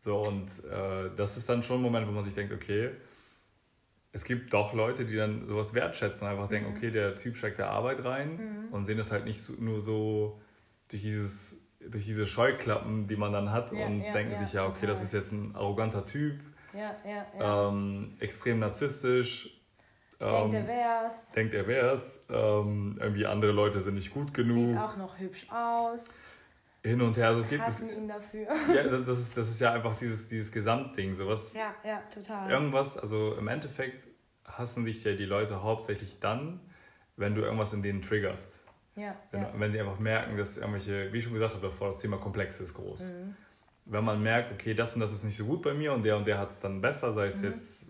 So, 0.00 0.18
und 0.20 0.62
äh, 0.64 1.10
das 1.16 1.38
ist 1.38 1.48
dann 1.48 1.62
schon 1.62 1.78
ein 1.78 1.82
Moment, 1.82 2.06
wo 2.06 2.12
man 2.12 2.22
sich 2.22 2.34
denkt, 2.34 2.52
okay, 2.52 2.90
es 4.12 4.24
gibt 4.24 4.52
doch 4.52 4.72
Leute, 4.72 5.04
die 5.04 5.16
dann 5.16 5.46
sowas 5.48 5.74
wertschätzen 5.74 6.26
und 6.26 6.32
einfach 6.34 6.48
denken, 6.48 6.70
Mhm. 6.70 6.76
okay, 6.76 6.90
der 6.90 7.16
Typ 7.16 7.36
steckt 7.36 7.58
da 7.58 7.70
Arbeit 7.70 8.04
rein 8.04 8.68
und 8.72 8.84
sehen 8.86 8.98
das 8.98 9.10
halt 9.10 9.24
nicht 9.24 9.40
so, 9.40 9.54
nur 9.54 9.80
so 9.80 10.40
durch 10.88 11.02
dieses 11.02 11.62
durch 11.80 12.04
diese 12.04 12.26
Scheuklappen, 12.26 13.04
die 13.04 13.16
man 13.16 13.32
dann 13.32 13.52
hat 13.52 13.70
Ja, 13.72 13.86
und 13.86 14.02
ja, 14.02 14.12
denken 14.12 14.32
ja, 14.32 14.38
sich, 14.38 14.52
ja, 14.54 14.64
okay, 14.64 14.74
total. 14.74 14.88
das 14.88 15.02
ist 15.04 15.12
jetzt 15.12 15.32
ein 15.32 15.54
arroganter 15.54 16.04
Typ, 16.04 16.40
ähm, 17.38 18.16
extrem 18.18 18.58
narzisstisch, 18.58 19.56
Denkt, 20.18 20.54
er 20.54 20.60
ähm, 20.60 20.66
wär's. 20.66 21.32
denkt, 21.32 21.54
er 21.54 21.66
wär's, 21.66 22.24
ähm, 22.30 22.96
irgendwie 23.00 23.26
andere 23.26 23.52
Leute 23.52 23.82
sind 23.82 23.96
nicht 23.96 24.12
gut 24.12 24.32
genug, 24.32 24.68
Sieht 24.68 24.78
auch 24.78 24.96
noch 24.96 25.18
hübsch 25.18 25.46
aus. 25.50 26.06
hin 26.82 27.02
und 27.02 27.18
her. 27.18 27.28
Also 27.28 27.42
es 27.42 27.50
gibt, 27.50 27.62
es, 27.68 27.82
ihn 27.82 28.08
dafür. 28.08 28.46
ja, 28.74 28.82
das, 28.84 29.04
das, 29.04 29.18
ist, 29.18 29.36
das 29.36 29.48
ist 29.50 29.60
ja 29.60 29.74
einfach 29.74 29.94
dieses, 29.98 30.28
dieses 30.28 30.50
Gesamtding, 30.50 31.14
sowas. 31.14 31.52
Ja, 31.52 31.74
ja, 31.84 32.02
total. 32.12 32.50
Irgendwas, 32.50 32.96
also 32.98 33.34
im 33.36 33.48
Endeffekt 33.48 34.06
hassen 34.46 34.86
dich 34.86 35.04
ja 35.04 35.12
die 35.12 35.26
Leute 35.26 35.62
hauptsächlich 35.62 36.18
dann, 36.18 36.60
wenn 37.16 37.34
du 37.34 37.42
irgendwas 37.42 37.74
in 37.74 37.82
denen 37.82 38.00
triggerst. 38.00 38.62
Ja, 38.96 39.14
Wenn, 39.30 39.42
ja. 39.42 39.52
wenn 39.56 39.72
sie 39.72 39.80
einfach 39.80 39.98
merken, 39.98 40.36
dass 40.36 40.56
irgendwelche, 40.56 41.12
wie 41.12 41.18
ich 41.18 41.24
schon 41.24 41.34
gesagt 41.34 41.54
habe 41.54 41.66
davor, 41.66 41.88
das 41.88 41.98
Thema 41.98 42.16
Komplex 42.16 42.60
ist 42.60 42.74
groß. 42.74 43.02
Mhm. 43.02 43.36
Wenn 43.84 44.04
man 44.04 44.22
merkt, 44.22 44.50
okay, 44.50 44.74
das 44.74 44.94
und 44.94 45.00
das 45.00 45.12
ist 45.12 45.24
nicht 45.24 45.36
so 45.36 45.44
gut 45.44 45.62
bei 45.62 45.74
mir 45.74 45.92
und 45.92 46.02
der 46.02 46.16
und 46.16 46.26
der 46.26 46.38
hat 46.38 46.50
es 46.50 46.60
dann 46.60 46.80
besser, 46.80 47.12
sei 47.12 47.24
Mhm. 47.24 47.28
es 47.28 47.42
jetzt 47.42 47.86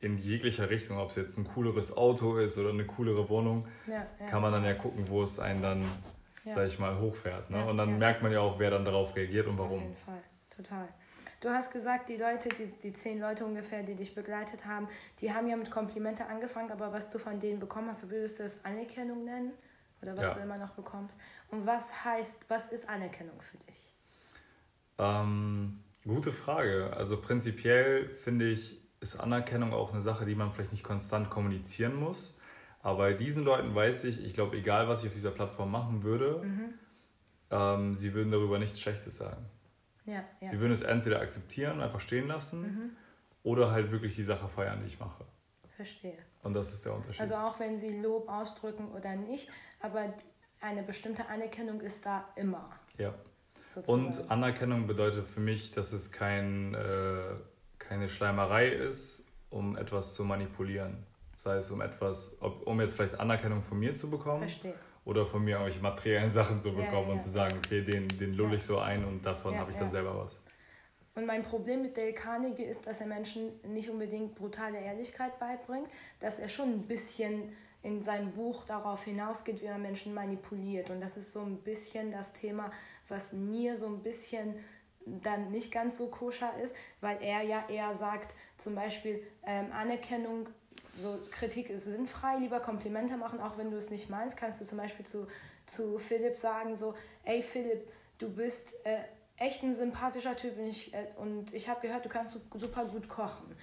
in 0.00 0.18
jeglicher 0.18 0.68
Richtung, 0.68 0.98
ob 0.98 1.10
es 1.10 1.16
jetzt 1.16 1.38
ein 1.38 1.46
cooleres 1.48 1.96
Auto 1.96 2.36
ist 2.36 2.58
oder 2.58 2.70
eine 2.70 2.84
coolere 2.84 3.28
Wohnung, 3.28 3.66
ja, 3.86 4.06
kann 4.28 4.42
man 4.42 4.52
dann 4.52 4.64
ja 4.64 4.74
gucken, 4.74 5.08
wo 5.08 5.22
es 5.22 5.38
einen 5.40 5.62
dann 5.62 5.84
ja. 6.48 6.54
sag 6.54 6.66
ich 6.66 6.78
mal, 6.78 6.98
hochfährt. 6.98 7.50
Ne? 7.50 7.64
Und 7.64 7.76
dann 7.76 7.98
merkt 7.98 8.22
man 8.22 8.32
ja 8.32 8.40
auch, 8.40 8.58
wer 8.58 8.70
dann 8.70 8.84
darauf 8.84 9.14
reagiert 9.14 9.46
und 9.46 9.58
warum. 9.58 9.78
Auf 9.78 9.82
jeden 9.82 9.96
Fall, 9.96 10.22
total. 10.54 10.88
Du 11.40 11.50
hast 11.50 11.72
gesagt, 11.72 12.08
die 12.08 12.16
Leute, 12.16 12.48
die, 12.48 12.66
die 12.82 12.92
zehn 12.92 13.20
Leute 13.20 13.44
ungefähr, 13.44 13.84
die 13.84 13.94
dich 13.94 14.14
begleitet 14.14 14.66
haben, 14.66 14.88
die 15.20 15.32
haben 15.32 15.46
ja 15.46 15.56
mit 15.56 15.70
Komplimente 15.70 16.26
angefangen, 16.26 16.72
aber 16.72 16.92
was 16.92 17.10
du 17.10 17.18
von 17.18 17.38
denen 17.38 17.60
bekommen 17.60 17.88
hast, 17.88 18.10
würdest 18.10 18.40
du 18.40 18.42
das 18.42 18.64
Anerkennung 18.64 19.24
nennen? 19.24 19.52
Oder 20.02 20.16
was 20.16 20.34
du 20.34 20.40
immer 20.40 20.58
noch 20.58 20.70
bekommst? 20.70 21.18
Und 21.50 21.66
was 21.66 22.04
heißt, 22.04 22.44
was 22.48 22.70
ist 22.70 22.88
Anerkennung 22.88 23.40
für 23.40 23.56
dich? 23.58 23.94
Ähm, 24.98 25.80
gute 26.04 26.32
Frage. 26.32 26.92
Also 26.96 27.20
prinzipiell 27.20 28.08
finde 28.08 28.48
ich, 28.48 28.80
ist 29.00 29.18
Anerkennung 29.18 29.72
auch 29.72 29.92
eine 29.92 30.00
Sache, 30.00 30.24
die 30.24 30.34
man 30.34 30.52
vielleicht 30.52 30.72
nicht 30.72 30.84
konstant 30.84 31.30
kommunizieren 31.30 31.94
muss. 31.96 32.38
Aber 32.82 32.98
bei 32.98 33.12
diesen 33.12 33.44
Leuten 33.44 33.74
weiß 33.74 34.04
ich, 34.04 34.24
ich 34.24 34.34
glaube, 34.34 34.56
egal 34.56 34.88
was 34.88 35.02
ich 35.02 35.08
auf 35.08 35.14
dieser 35.14 35.30
Plattform 35.30 35.70
machen 35.70 36.02
würde, 36.02 36.42
mhm. 36.44 36.74
ähm, 37.50 37.94
sie 37.94 38.14
würden 38.14 38.30
darüber 38.30 38.58
nichts 38.58 38.80
Schlechtes 38.80 39.16
sagen. 39.16 39.44
Ja, 40.04 40.24
ja. 40.40 40.48
Sie 40.48 40.58
würden 40.60 40.72
es 40.72 40.80
entweder 40.80 41.20
akzeptieren, 41.20 41.80
einfach 41.80 42.00
stehen 42.00 42.28
lassen, 42.28 42.62
mhm. 42.62 42.96
oder 43.42 43.70
halt 43.72 43.90
wirklich 43.90 44.14
die 44.14 44.22
Sache 44.22 44.48
feiern, 44.48 44.80
die 44.80 44.86
ich 44.86 44.98
mache. 44.98 45.24
Verstehe. 45.76 46.18
Und 46.48 46.54
das 46.54 46.72
ist 46.72 46.82
der 46.86 46.94
Unterschied. 46.94 47.20
Also 47.20 47.34
auch 47.34 47.60
wenn 47.60 47.76
sie 47.76 48.00
Lob 48.00 48.26
ausdrücken 48.26 48.90
oder 48.92 49.14
nicht, 49.16 49.50
aber 49.80 50.14
eine 50.62 50.82
bestimmte 50.82 51.26
Anerkennung 51.28 51.82
ist 51.82 52.06
da 52.06 52.24
immer. 52.36 52.70
Ja. 52.96 53.12
Sozusagen. 53.66 54.06
Und 54.06 54.30
Anerkennung 54.30 54.86
bedeutet 54.86 55.26
für 55.26 55.40
mich, 55.40 55.72
dass 55.72 55.92
es 55.92 56.10
kein, 56.10 56.72
äh, 56.72 57.34
keine 57.78 58.08
Schleimerei 58.08 58.68
ist, 58.70 59.26
um 59.50 59.76
etwas 59.76 60.14
zu 60.14 60.24
manipulieren. 60.24 61.04
Sei 61.36 61.56
es 61.56 61.70
um 61.70 61.82
etwas, 61.82 62.38
ob, 62.40 62.66
um 62.66 62.80
jetzt 62.80 62.94
vielleicht 62.94 63.20
Anerkennung 63.20 63.62
von 63.62 63.78
mir 63.78 63.92
zu 63.92 64.08
bekommen. 64.08 64.48
Verstehe. 64.48 64.74
Oder 65.04 65.26
von 65.26 65.44
mir 65.44 65.56
irgendwelche 65.56 65.80
materiellen 65.80 66.30
Sachen 66.30 66.60
zu 66.60 66.70
bekommen 66.70 66.92
ja, 66.92 67.08
ja, 67.08 67.12
und 67.12 67.20
zu 67.20 67.28
sagen, 67.28 67.58
okay, 67.58 67.82
den, 67.82 68.08
den 68.08 68.32
lull 68.32 68.54
ich 68.54 68.62
so 68.62 68.78
ein 68.78 69.04
und 69.04 69.26
davon 69.26 69.58
habe 69.58 69.70
ich 69.70 69.76
dann 69.76 69.90
selber 69.90 70.16
was. 70.16 70.42
Und 71.18 71.26
mein 71.26 71.42
Problem 71.42 71.82
mit 71.82 71.96
Dale 71.96 72.12
Carnegie 72.12 72.62
ist, 72.62 72.86
dass 72.86 73.00
er 73.00 73.08
Menschen 73.08 73.50
nicht 73.64 73.90
unbedingt 73.90 74.36
brutale 74.36 74.78
Ehrlichkeit 74.78 75.36
beibringt, 75.40 75.88
dass 76.20 76.38
er 76.38 76.48
schon 76.48 76.68
ein 76.68 76.82
bisschen 76.82 77.56
in 77.82 78.04
seinem 78.04 78.30
Buch 78.30 78.62
darauf 78.66 79.02
hinausgeht, 79.02 79.60
wie 79.60 79.66
man 79.66 79.82
Menschen 79.82 80.14
manipuliert. 80.14 80.90
Und 80.90 81.00
das 81.00 81.16
ist 81.16 81.32
so 81.32 81.40
ein 81.40 81.56
bisschen 81.56 82.12
das 82.12 82.34
Thema, 82.34 82.70
was 83.08 83.32
mir 83.32 83.76
so 83.76 83.86
ein 83.86 84.00
bisschen 84.04 84.54
dann 85.06 85.50
nicht 85.50 85.72
ganz 85.72 85.98
so 85.98 86.06
koscher 86.06 86.52
ist, 86.62 86.72
weil 87.00 87.18
er 87.20 87.42
ja 87.42 87.64
eher 87.68 87.96
sagt, 87.96 88.36
zum 88.56 88.76
Beispiel 88.76 89.20
ähm, 89.44 89.72
Anerkennung 89.72 90.46
so 91.00 91.18
Kritik 91.32 91.68
ist 91.70 91.84
sinnfrei, 91.84 92.36
lieber 92.38 92.60
Komplimente 92.60 93.16
machen, 93.16 93.40
auch 93.40 93.58
wenn 93.58 93.72
du 93.72 93.76
es 93.76 93.90
nicht 93.90 94.08
meinst, 94.08 94.36
kannst 94.36 94.60
du 94.60 94.64
zum 94.64 94.78
Beispiel 94.78 95.04
zu, 95.04 95.26
zu 95.66 95.98
Philipp 95.98 96.36
sagen, 96.36 96.76
so, 96.76 96.94
ey 97.24 97.42
Philipp, 97.42 97.90
du 98.18 98.28
bist 98.28 98.74
äh, 98.84 98.98
echt 99.38 99.62
ein 99.62 99.74
sympathischer 99.74 100.36
Typ 100.36 100.58
und 100.58 100.66
ich, 100.66 100.92
äh, 100.94 101.06
und 101.16 101.52
ich 101.54 101.68
habe 101.68 101.80
gehört, 101.80 102.04
du 102.04 102.08
kannst 102.08 102.38
super 102.54 102.84
gut 102.84 103.08
kochen. 103.08 103.54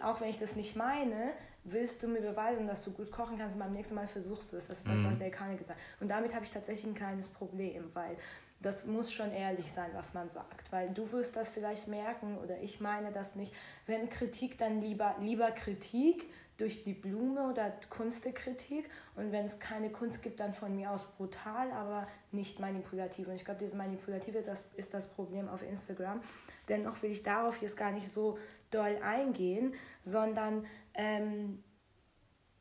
Auch 0.00 0.20
wenn 0.20 0.28
ich 0.28 0.38
das 0.38 0.54
nicht 0.54 0.76
meine, 0.76 1.32
willst 1.64 2.02
du 2.02 2.08
mir 2.08 2.20
beweisen, 2.20 2.66
dass 2.66 2.84
du 2.84 2.92
gut 2.92 3.10
kochen 3.10 3.36
kannst 3.36 3.56
und 3.56 3.60
beim 3.60 3.72
nächsten 3.72 3.94
Mal 3.94 4.06
versuchst 4.06 4.52
du 4.52 4.56
es. 4.56 4.68
Das 4.68 4.78
ist 4.78 4.88
das, 4.88 5.00
mhm. 5.00 5.10
was 5.10 5.18
der 5.18 5.30
Kane 5.30 5.56
gesagt 5.56 5.78
hat. 5.78 6.00
Und 6.00 6.08
damit 6.08 6.34
habe 6.34 6.44
ich 6.44 6.50
tatsächlich 6.50 6.92
ein 6.92 6.94
kleines 6.94 7.28
Problem, 7.28 7.90
weil 7.92 8.16
das 8.62 8.86
muss 8.86 9.12
schon 9.12 9.32
ehrlich 9.32 9.72
sein, 9.72 9.90
was 9.92 10.14
man 10.14 10.28
sagt, 10.28 10.70
weil 10.70 10.90
du 10.90 11.10
wirst 11.10 11.34
das 11.34 11.50
vielleicht 11.50 11.88
merken 11.88 12.38
oder 12.38 12.60
ich 12.60 12.80
meine 12.80 13.10
das 13.10 13.34
nicht. 13.34 13.52
Wenn 13.86 14.08
Kritik, 14.08 14.56
dann 14.56 14.80
lieber, 14.80 15.16
lieber 15.20 15.50
Kritik 15.50 16.32
durch 16.62 16.84
die 16.84 16.94
Blume 16.94 17.50
oder 17.50 17.72
Kunstkritik 17.90 18.88
und 19.16 19.32
wenn 19.32 19.44
es 19.44 19.58
keine 19.58 19.90
Kunst 19.90 20.22
gibt, 20.22 20.38
dann 20.38 20.54
von 20.54 20.76
mir 20.76 20.92
aus 20.92 21.10
brutal, 21.16 21.72
aber 21.72 22.06
nicht 22.30 22.60
manipulativ. 22.60 23.26
Und 23.26 23.34
ich 23.34 23.44
glaube, 23.44 23.58
diese 23.58 23.76
Manipulative 23.76 24.42
das 24.42 24.70
ist 24.76 24.94
das 24.94 25.08
Problem 25.08 25.48
auf 25.48 25.62
Instagram. 25.68 26.20
Dennoch 26.68 27.02
will 27.02 27.10
ich 27.10 27.24
darauf 27.24 27.60
jetzt 27.60 27.76
gar 27.76 27.90
nicht 27.90 28.08
so 28.08 28.38
doll 28.70 28.96
eingehen, 29.02 29.74
sondern 30.02 30.64
ähm, 30.94 31.64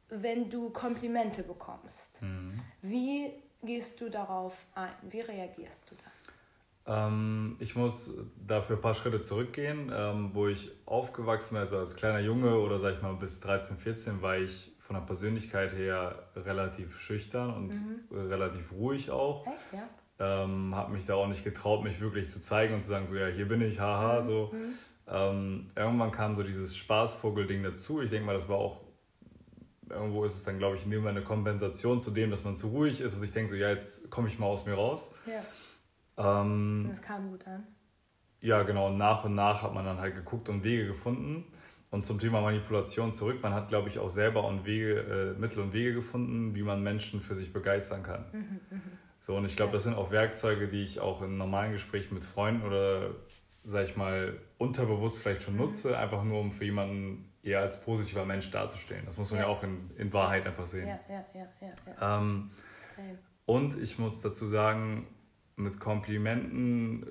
wenn 0.09 0.49
du 0.49 0.71
Komplimente 0.71 1.43
bekommst, 1.43 2.23
mhm. 2.23 2.59
wie 2.81 3.31
gehst 3.61 4.01
du 4.01 4.09
darauf 4.09 4.65
ein? 4.73 4.93
Wie 5.03 5.21
reagierst 5.21 5.91
du 5.91 5.95
da? 5.95 6.11
Ähm, 6.87 7.57
ich 7.59 7.75
muss 7.75 8.17
dafür 8.35 8.77
ein 8.77 8.81
paar 8.81 8.95
Schritte 8.95 9.21
zurückgehen, 9.21 9.91
ähm, 9.95 10.31
wo 10.33 10.47
ich 10.47 10.71
aufgewachsen 10.85 11.53
bin, 11.53 11.59
also 11.59 11.77
als 11.77 11.95
kleiner 11.95 12.19
Junge 12.19 12.57
oder 12.57 12.79
sag 12.79 12.95
ich 12.95 13.01
mal 13.01 13.13
bis 13.13 13.39
13, 13.39 13.77
14, 13.77 14.21
war 14.21 14.37
ich 14.37 14.71
von 14.79 14.95
der 14.95 15.05
Persönlichkeit 15.05 15.73
her 15.73 16.27
relativ 16.35 16.99
schüchtern 16.99 17.53
und 17.53 17.67
mhm. 17.69 18.27
relativ 18.27 18.73
ruhig 18.73 19.11
auch. 19.11 19.45
Echt, 19.45 19.73
ja? 19.73 19.87
Ähm, 20.19 20.75
habe 20.75 20.91
mich 20.91 21.05
da 21.05 21.15
auch 21.15 21.27
nicht 21.27 21.43
getraut, 21.43 21.83
mich 21.83 21.99
wirklich 22.01 22.29
zu 22.29 22.41
zeigen 22.41 22.75
und 22.75 22.83
zu 22.83 22.89
sagen, 22.89 23.07
so 23.07 23.15
ja, 23.15 23.27
hier 23.27 23.47
bin 23.47 23.61
ich, 23.61 23.79
haha, 23.79 24.21
mhm. 24.21 24.25
so. 24.25 24.51
Mhm. 24.51 24.73
Ähm, 25.07 25.67
irgendwann 25.75 26.11
kam 26.11 26.35
so 26.35 26.43
dieses 26.43 26.75
Spaßvogel-Ding 26.77 27.63
dazu. 27.63 28.01
Ich 28.01 28.09
denke 28.09 28.25
mal, 28.25 28.33
das 28.33 28.49
war 28.49 28.57
auch, 28.57 28.81
irgendwo 29.89 30.23
ist 30.25 30.35
es 30.35 30.43
dann, 30.43 30.57
glaube 30.57 30.77
ich, 30.77 30.85
nur 30.85 31.07
eine 31.07 31.23
Kompensation 31.23 31.99
zu 31.99 32.11
dem, 32.11 32.31
dass 32.31 32.43
man 32.43 32.55
zu 32.55 32.69
ruhig 32.69 33.01
ist 33.01 33.13
und 33.15 33.23
ich 33.23 33.31
denke 33.31 33.49
so, 33.51 33.55
ja, 33.55 33.69
jetzt 33.69 34.09
komme 34.09 34.27
ich 34.27 34.39
mal 34.39 34.47
aus 34.47 34.65
mir 34.65 34.73
raus. 34.73 35.11
Ja. 35.25 35.43
Ähm, 36.17 36.85
das 36.87 37.01
kam 37.01 37.29
gut 37.29 37.45
an. 37.47 37.65
Ja, 38.41 38.63
genau. 38.63 38.87
Und 38.87 38.97
nach 38.97 39.23
und 39.23 39.35
nach 39.35 39.63
hat 39.63 39.73
man 39.73 39.85
dann 39.85 39.99
halt 39.99 40.15
geguckt 40.15 40.49
und 40.49 40.63
Wege 40.63 40.87
gefunden. 40.87 41.45
Und 41.91 42.05
zum 42.05 42.19
Thema 42.19 42.41
Manipulation 42.41 43.11
zurück. 43.11 43.39
Man 43.43 43.53
hat, 43.53 43.67
glaube 43.67 43.89
ich, 43.89 43.99
auch 43.99 44.09
selber 44.09 44.45
und 44.45 44.65
Wege, 44.65 45.35
äh, 45.35 45.39
Mittel 45.39 45.59
und 45.59 45.73
Wege 45.73 45.93
gefunden, 45.93 46.55
wie 46.55 46.63
man 46.63 46.81
Menschen 46.81 47.19
für 47.19 47.35
sich 47.35 47.51
begeistern 47.51 48.01
kann. 48.01 48.25
Mhm, 48.31 48.59
mh. 48.69 48.81
So, 49.19 49.35
und 49.35 49.45
ich 49.45 49.55
glaube, 49.55 49.73
das 49.73 49.83
sind 49.83 49.93
auch 49.93 50.09
Werkzeuge, 50.09 50.67
die 50.67 50.83
ich 50.83 50.99
auch 50.99 51.21
in 51.21 51.37
normalen 51.37 51.73
Gesprächen 51.73 52.15
mit 52.15 52.25
Freunden 52.25 52.65
oder, 52.65 53.11
sag 53.63 53.85
ich 53.85 53.95
mal, 53.95 54.39
unterbewusst 54.57 55.19
vielleicht 55.19 55.43
schon 55.43 55.53
mhm. 55.55 55.61
nutze, 55.61 55.97
einfach 55.97 56.23
nur 56.23 56.39
um 56.39 56.51
für 56.51 56.65
jemanden 56.65 57.29
eher 57.43 57.59
als 57.59 57.81
positiver 57.81 58.25
Mensch 58.25 58.49
dazustehen. 58.51 59.05
Das 59.05 59.17
muss 59.17 59.29
man 59.31 59.41
ja, 59.41 59.47
ja 59.47 59.51
auch 59.51 59.63
in, 59.63 59.91
in 59.97 60.11
Wahrheit 60.13 60.47
einfach 60.47 60.65
sehen. 60.65 60.87
Ja, 60.87 60.99
ja, 61.09 61.25
ja, 61.33 61.47
ja. 61.61 61.73
ja. 61.99 62.19
Ähm, 62.19 62.51
und 63.45 63.77
ich 63.79 63.99
muss 63.99 64.21
dazu 64.21 64.47
sagen, 64.47 65.07
mit 65.61 65.79
Komplimenten 65.79 67.05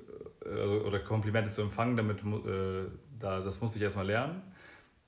äh, 0.44 0.64
oder 0.64 1.00
Komplimente 1.00 1.50
zu 1.50 1.62
empfangen, 1.62 1.96
damit, 1.96 2.20
äh, 2.20 2.88
da, 3.18 3.40
das 3.40 3.60
muss 3.60 3.76
ich 3.76 3.82
erstmal 3.82 4.06
lernen. 4.06 4.42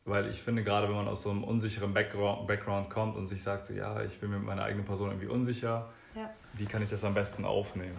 Weil 0.05 0.29
ich 0.29 0.43
finde, 0.43 0.65
gerade 0.65 0.89
wenn 0.89 0.97
man 0.97 1.07
aus 1.07 1.23
so 1.23 1.31
einem 1.31 1.45
unsicheren 1.45 1.95
Background, 1.95 2.49
Background 2.49 2.91
kommt 2.91 3.17
und 3.17 3.29
sich 3.29 3.41
sagt, 3.41 3.67
so, 3.67 3.75
ja, 3.75 4.03
ich 4.03 4.19
bin 4.19 4.31
mir 4.31 4.39
mit 4.39 4.47
meiner 4.47 4.65
eigenen 4.65 4.85
Person 4.85 5.11
irgendwie 5.11 5.29
unsicher, 5.29 5.91
ja. 6.17 6.29
wie 6.55 6.67
kann 6.67 6.83
ich 6.83 6.89
das 6.89 7.05
am 7.05 7.15
besten 7.15 7.45
aufnehmen? 7.45 7.97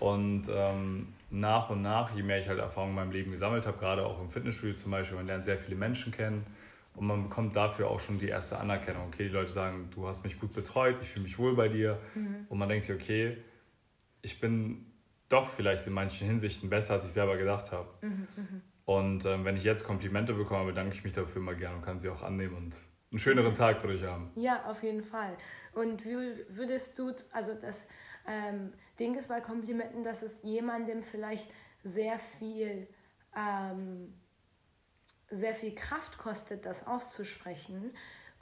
Und 0.00 0.50
ähm, 0.52 1.14
nach 1.30 1.70
und 1.70 1.80
nach, 1.80 2.12
je 2.14 2.24
mehr 2.24 2.40
ich 2.40 2.48
halt 2.48 2.58
Erfahrung 2.58 2.90
in 2.90 2.96
meinem 2.96 3.12
Leben 3.12 3.30
gesammelt 3.30 3.68
habe, 3.68 3.78
gerade 3.78 4.04
auch 4.04 4.20
im 4.20 4.30
Fitnessstudio 4.30 4.74
zum 4.74 4.90
Beispiel, 4.90 5.16
man 5.16 5.28
lernt 5.28 5.44
sehr 5.44 5.56
viele 5.56 5.76
Menschen 5.76 6.12
kennen 6.12 6.44
und 6.96 7.06
man 7.06 7.22
bekommt 7.22 7.54
dafür 7.54 7.88
auch 7.88 8.00
schon 8.00 8.18
die 8.18 8.28
erste 8.28 8.58
Anerkennung. 8.58 9.06
Okay, 9.06 9.28
die 9.28 9.32
Leute 9.32 9.52
sagen, 9.52 9.88
du 9.94 10.08
hast 10.08 10.24
mich 10.24 10.40
gut 10.40 10.52
betreut, 10.52 10.96
ich 11.00 11.08
fühle 11.08 11.24
mich 11.24 11.38
wohl 11.38 11.54
bei 11.54 11.68
dir. 11.68 11.98
Mhm. 12.14 12.46
Und 12.48 12.58
man 12.58 12.68
denkt 12.68 12.84
sich, 12.84 12.94
okay, 12.94 13.36
ich 14.22 14.40
bin 14.40 14.86
doch 15.28 15.48
vielleicht 15.48 15.86
in 15.86 15.92
manchen 15.92 16.26
Hinsichten 16.26 16.70
besser, 16.70 16.94
als 16.94 17.04
ich 17.04 17.12
selber 17.12 17.36
gedacht 17.36 17.72
habe. 17.72 17.88
Mhm, 18.00 18.28
mh. 18.36 18.60
Und 18.84 19.26
ähm, 19.26 19.44
wenn 19.44 19.56
ich 19.56 19.64
jetzt 19.64 19.84
Komplimente 19.84 20.34
bekomme, 20.34 20.66
bedanke 20.66 20.94
ich 20.94 21.04
mich 21.04 21.12
dafür 21.12 21.40
immer 21.40 21.54
gerne 21.54 21.76
und 21.76 21.82
kann 21.82 21.98
sie 21.98 22.08
auch 22.08 22.22
annehmen 22.22 22.56
und 22.56 22.78
einen 23.10 23.18
schöneren 23.18 23.54
Tag 23.54 23.80
dadurch 23.80 24.04
haben. 24.04 24.30
Ja, 24.36 24.64
auf 24.64 24.82
jeden 24.82 25.04
Fall. 25.04 25.36
Und 25.72 26.04
wie 26.04 26.44
würdest 26.48 26.98
du, 26.98 27.12
also 27.32 27.54
das 27.54 27.86
ähm, 28.26 28.72
Ding 28.98 29.14
ist 29.14 29.28
bei 29.28 29.40
Komplimenten, 29.40 30.02
dass 30.02 30.22
es 30.22 30.40
jemandem 30.42 31.02
vielleicht 31.02 31.48
sehr 31.84 32.18
viel, 32.18 32.88
ähm, 33.36 34.14
sehr 35.30 35.54
viel 35.54 35.74
Kraft 35.74 36.18
kostet, 36.18 36.66
das 36.66 36.86
auszusprechen. 36.86 37.92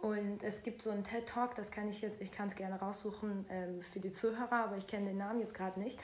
Und 0.02 0.42
es 0.42 0.62
gibt 0.62 0.82
so 0.82 0.90
einen 0.90 1.04
TED-Talk, 1.04 1.54
das 1.54 1.70
kann 1.70 1.88
ich 1.88 2.00
jetzt, 2.00 2.20
ich 2.22 2.32
kann 2.32 2.48
es 2.48 2.56
gerne 2.56 2.78
raussuchen 2.78 3.44
ähm, 3.50 3.82
für 3.82 4.00
die 4.00 4.12
Zuhörer, 4.12 4.64
aber 4.64 4.76
ich 4.76 4.86
kenne 4.86 5.08
den 5.08 5.18
Namen 5.18 5.40
jetzt 5.40 5.54
gerade 5.54 5.78
nicht. 5.78 6.00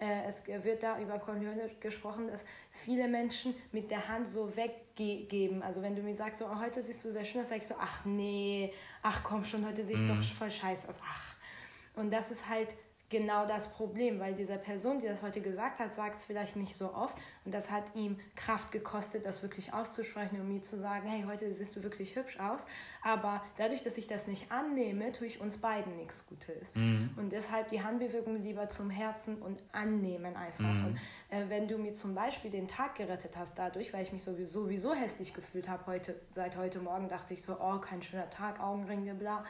Äh, 0.00 0.24
es 0.26 0.46
wird 0.46 0.82
da 0.82 1.00
über 1.00 1.18
Community 1.18 1.76
gesprochen, 1.80 2.28
dass 2.28 2.44
viele 2.70 3.08
Menschen 3.08 3.54
mit 3.72 3.90
der 3.90 4.06
Hand 4.06 4.28
so 4.28 4.54
weggeben. 4.54 5.62
Also 5.62 5.82
wenn 5.82 5.96
du 5.96 6.02
mir 6.02 6.14
sagst, 6.14 6.38
so, 6.38 6.46
oh, 6.46 6.60
heute 6.60 6.82
siehst 6.82 7.04
du 7.04 7.12
sehr 7.12 7.24
schön 7.24 7.40
aus, 7.40 7.48
sag 7.48 7.58
ich 7.58 7.66
so, 7.66 7.74
ach 7.80 8.04
nee, 8.04 8.72
ach 9.02 9.22
komm 9.24 9.44
schon, 9.44 9.66
heute 9.66 9.82
sehe 9.82 9.96
ich 9.96 10.02
mhm. 10.02 10.08
doch 10.08 10.22
voll 10.22 10.50
scheiße 10.50 10.88
aus. 10.88 10.96
Ach. 11.02 11.34
Und 11.96 12.12
das 12.12 12.30
ist 12.30 12.48
halt 12.48 12.76
genau 13.10 13.46
das 13.46 13.68
Problem, 13.68 14.20
weil 14.20 14.34
diese 14.34 14.56
Person, 14.58 15.00
die 15.00 15.06
das 15.06 15.22
heute 15.22 15.40
gesagt 15.40 15.78
hat, 15.78 15.94
sagt 15.94 16.16
es 16.16 16.24
vielleicht 16.24 16.56
nicht 16.56 16.74
so 16.74 16.92
oft 16.92 17.16
und 17.44 17.54
das 17.54 17.70
hat 17.70 17.84
ihm 17.94 18.18
Kraft 18.36 18.70
gekostet, 18.70 19.24
das 19.24 19.42
wirklich 19.42 19.72
auszusprechen 19.72 20.40
und 20.40 20.48
mir 20.48 20.60
zu 20.60 20.78
sagen, 20.78 21.08
hey, 21.08 21.24
heute 21.26 21.52
siehst 21.52 21.74
du 21.76 21.82
wirklich 21.82 22.16
hübsch 22.16 22.38
aus, 22.38 22.66
aber 23.02 23.42
dadurch, 23.56 23.82
dass 23.82 23.96
ich 23.96 24.08
das 24.08 24.26
nicht 24.26 24.52
annehme, 24.52 25.12
tue 25.12 25.26
ich 25.26 25.40
uns 25.40 25.58
beiden 25.58 25.96
nichts 25.96 26.26
Gutes. 26.26 26.74
Mhm. 26.74 27.10
Und 27.16 27.32
deshalb 27.32 27.70
die 27.70 27.82
Handbewegung 27.82 28.42
lieber 28.42 28.68
zum 28.68 28.90
Herzen 28.90 29.40
und 29.40 29.62
annehmen 29.72 30.36
einfach. 30.36 30.64
Mhm. 30.64 30.86
Und 30.86 30.98
äh, 31.30 31.48
wenn 31.48 31.68
du 31.68 31.78
mir 31.78 31.92
zum 31.92 32.14
Beispiel 32.14 32.50
den 32.50 32.68
Tag 32.68 32.96
gerettet 32.96 33.36
hast 33.36 33.58
dadurch, 33.58 33.92
weil 33.92 34.02
ich 34.02 34.12
mich 34.12 34.22
sowieso, 34.22 34.64
sowieso 34.64 34.94
hässlich 34.94 35.32
gefühlt 35.32 35.68
habe 35.68 35.86
heute, 35.86 36.20
seit 36.32 36.56
heute 36.56 36.80
Morgen 36.80 37.08
dachte 37.08 37.32
ich 37.32 37.42
so, 37.42 37.56
oh, 37.60 37.78
kein 37.78 38.02
schöner 38.02 38.28
Tag, 38.28 38.60
Augenringe, 38.60 39.14
bla 39.14 39.44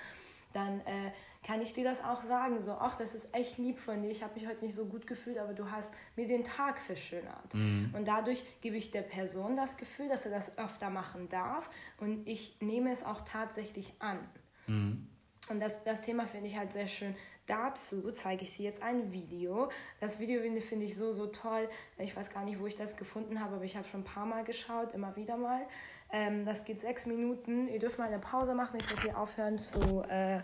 dann 0.52 0.80
äh, 0.80 1.12
kann 1.46 1.60
ich 1.60 1.72
dir 1.72 1.84
das 1.84 2.02
auch 2.02 2.22
sagen. 2.22 2.60
So, 2.62 2.72
ach, 2.72 2.96
das 2.96 3.14
ist 3.14 3.34
echt 3.34 3.58
lieb 3.58 3.78
von 3.78 4.02
dir. 4.02 4.10
Ich 4.10 4.22
habe 4.22 4.34
mich 4.34 4.46
heute 4.46 4.64
nicht 4.64 4.74
so 4.74 4.86
gut 4.86 5.06
gefühlt, 5.06 5.38
aber 5.38 5.54
du 5.54 5.70
hast 5.70 5.92
mir 6.16 6.26
den 6.26 6.44
Tag 6.44 6.80
verschönert. 6.80 7.54
Mhm. 7.54 7.92
Und 7.96 8.08
dadurch 8.08 8.44
gebe 8.60 8.76
ich 8.76 8.90
der 8.90 9.02
Person 9.02 9.56
das 9.56 9.76
Gefühl, 9.76 10.08
dass 10.08 10.24
er 10.24 10.32
das 10.32 10.58
öfter 10.58 10.90
machen 10.90 11.28
darf. 11.28 11.70
Und 11.98 12.26
ich 12.26 12.56
nehme 12.60 12.90
es 12.90 13.04
auch 13.04 13.22
tatsächlich 13.22 13.94
an. 13.98 14.18
Mhm. 14.66 15.08
Und 15.48 15.60
das, 15.60 15.82
das 15.84 16.02
Thema 16.02 16.26
finde 16.26 16.48
ich 16.48 16.58
halt 16.58 16.72
sehr 16.72 16.86
schön. 16.86 17.14
Dazu 17.46 18.12
zeige 18.12 18.42
ich 18.42 18.56
dir 18.56 18.64
jetzt 18.64 18.82
ein 18.82 19.12
Video. 19.12 19.70
Das 20.00 20.18
Video 20.18 20.42
finde 20.60 20.84
ich 20.84 20.94
so, 20.94 21.12
so 21.12 21.28
toll. 21.28 21.68
Ich 21.96 22.14
weiß 22.14 22.30
gar 22.30 22.44
nicht, 22.44 22.60
wo 22.60 22.66
ich 22.66 22.76
das 22.76 22.98
gefunden 22.98 23.40
habe, 23.40 23.56
aber 23.56 23.64
ich 23.64 23.76
habe 23.76 23.88
schon 23.88 24.00
ein 24.00 24.04
paar 24.04 24.26
Mal 24.26 24.44
geschaut, 24.44 24.92
immer 24.92 25.16
wieder 25.16 25.38
mal. 25.38 25.66
Ähm, 26.10 26.44
das 26.44 26.64
geht 26.64 26.80
sechs 26.80 27.06
Minuten. 27.06 27.68
Ihr 27.68 27.78
dürft 27.78 27.98
mal 27.98 28.06
eine 28.06 28.18
Pause 28.18 28.54
machen. 28.54 28.78
Ich 28.80 28.88
werde 28.90 29.02
hier 29.02 29.18
aufhören 29.18 29.58
zu, 29.58 30.02
äh, 30.08 30.40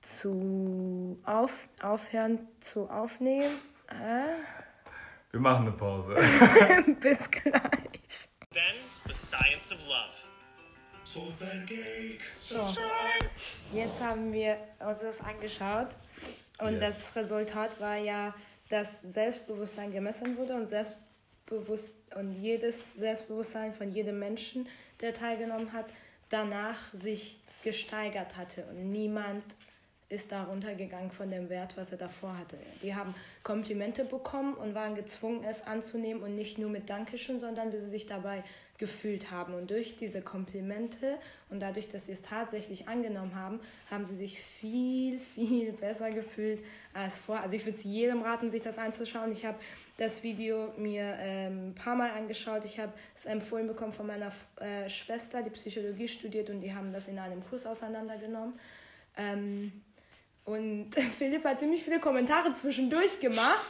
zu 0.00 1.18
auf, 1.24 1.68
aufhören 1.82 2.48
zu 2.60 2.88
aufnehmen. 2.88 3.50
Äh? 3.88 4.42
Wir 5.32 5.40
machen 5.40 5.66
eine 5.66 5.76
Pause. 5.76 6.14
Bis 7.00 7.30
gleich. 7.30 8.28
Then 8.50 8.76
the 9.06 9.12
science 9.12 9.72
of 9.72 9.78
love. 9.88 10.34
So, 11.06 11.22
jetzt 13.72 14.02
haben 14.02 14.32
wir 14.32 14.56
uns 14.80 15.00
das 15.00 15.20
angeschaut 15.20 15.88
und 16.58 16.72
yes. 16.72 16.80
das 16.80 17.16
Resultat 17.16 17.80
war 17.80 17.96
ja, 17.96 18.34
dass 18.68 19.00
Selbstbewusstsein 19.02 19.92
gemessen 19.92 20.36
wurde 20.36 20.54
und 20.54 20.66
Selbstbewusst 21.46 21.94
und 22.14 22.32
jedes 22.32 22.94
Selbstbewusstsein 22.94 23.74
von 23.74 23.90
jedem 23.90 24.18
Menschen, 24.18 24.66
der 25.00 25.12
teilgenommen 25.12 25.72
hat, 25.72 25.86
danach 26.30 26.92
sich 26.94 27.38
gesteigert 27.62 28.36
hatte 28.36 28.64
und 28.70 28.90
niemand 28.90 29.44
ist 30.08 30.32
da 30.32 30.44
runtergegangen 30.44 31.10
von 31.10 31.30
dem 31.30 31.48
Wert, 31.48 31.76
was 31.76 31.90
er 31.90 31.98
davor 31.98 32.38
hatte. 32.38 32.56
Die 32.82 32.94
haben 32.94 33.14
Komplimente 33.42 34.04
bekommen 34.04 34.54
und 34.54 34.74
waren 34.74 34.94
gezwungen, 34.94 35.44
es 35.44 35.62
anzunehmen 35.62 36.22
und 36.22 36.34
nicht 36.34 36.58
nur 36.58 36.70
mit 36.70 36.88
Dankeschön, 36.88 37.40
sondern 37.40 37.72
wie 37.72 37.78
sie 37.78 37.90
sich 37.90 38.06
dabei 38.06 38.44
gefühlt 38.78 39.30
haben. 39.30 39.54
Und 39.54 39.70
durch 39.70 39.96
diese 39.96 40.20
Komplimente 40.20 41.18
und 41.48 41.60
dadurch, 41.60 41.88
dass 41.88 42.06
sie 42.06 42.12
es 42.12 42.22
tatsächlich 42.22 42.88
angenommen 42.88 43.34
haben, 43.34 43.60
haben 43.90 44.06
sie 44.06 44.16
sich 44.16 44.40
viel, 44.40 45.18
viel 45.34 45.72
besser 45.72 46.10
gefühlt 46.10 46.62
als 46.92 47.18
vor. 47.18 47.40
Also 47.40 47.56
ich 47.56 47.64
würde 47.64 47.78
es 47.78 47.84
jedem 47.84 48.22
raten, 48.22 48.50
sich 48.50 48.62
das 48.62 48.78
anzuschauen. 48.78 49.32
Ich 49.32 49.44
habe 49.44 49.58
das 49.96 50.22
Video 50.22 50.72
mir 50.76 51.16
ähm, 51.18 51.68
ein 51.68 51.74
paar 51.74 51.94
Mal 51.94 52.10
angeschaut. 52.10 52.64
Ich 52.64 52.80
habe 52.80 52.92
es 53.14 53.26
empfohlen 53.26 53.66
bekommen 53.66 53.92
von 53.92 54.06
meiner 54.06 54.30
äh, 54.56 54.88
Schwester, 54.88 55.42
die 55.42 55.50
Psychologie 55.50 56.08
studiert 56.08 56.50
und 56.50 56.60
die 56.60 56.74
haben 56.74 56.92
das 56.92 57.08
in 57.08 57.18
einem 57.18 57.44
Kurs 57.48 57.64
auseinandergenommen. 57.64 58.54
Ähm, 59.16 59.72
und 60.44 60.94
Philipp 61.18 61.44
hat 61.44 61.60
ziemlich 61.60 61.84
viele 61.84 62.00
Kommentare 62.00 62.52
zwischendurch 62.52 63.20
gemacht. 63.20 63.66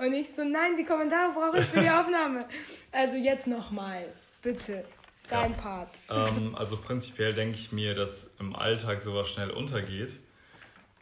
Und 0.00 0.12
ich 0.12 0.30
so, 0.30 0.44
nein, 0.44 0.76
die 0.76 0.84
Kommentare 0.84 1.32
brauche 1.32 1.58
ich 1.58 1.66
für 1.66 1.80
die 1.80 1.90
Aufnahme. 1.90 2.46
Also 2.92 3.16
jetzt 3.16 3.46
nochmal. 3.46 4.06
Bitte, 4.42 4.84
dein 5.28 5.52
ja. 5.52 5.58
Part. 5.58 6.00
Ähm, 6.10 6.54
also 6.58 6.76
prinzipiell 6.76 7.34
denke 7.34 7.58
ich 7.58 7.72
mir, 7.72 7.94
dass 7.94 8.32
im 8.38 8.54
Alltag 8.54 9.02
sowas 9.02 9.28
schnell 9.28 9.50
untergeht 9.50 10.12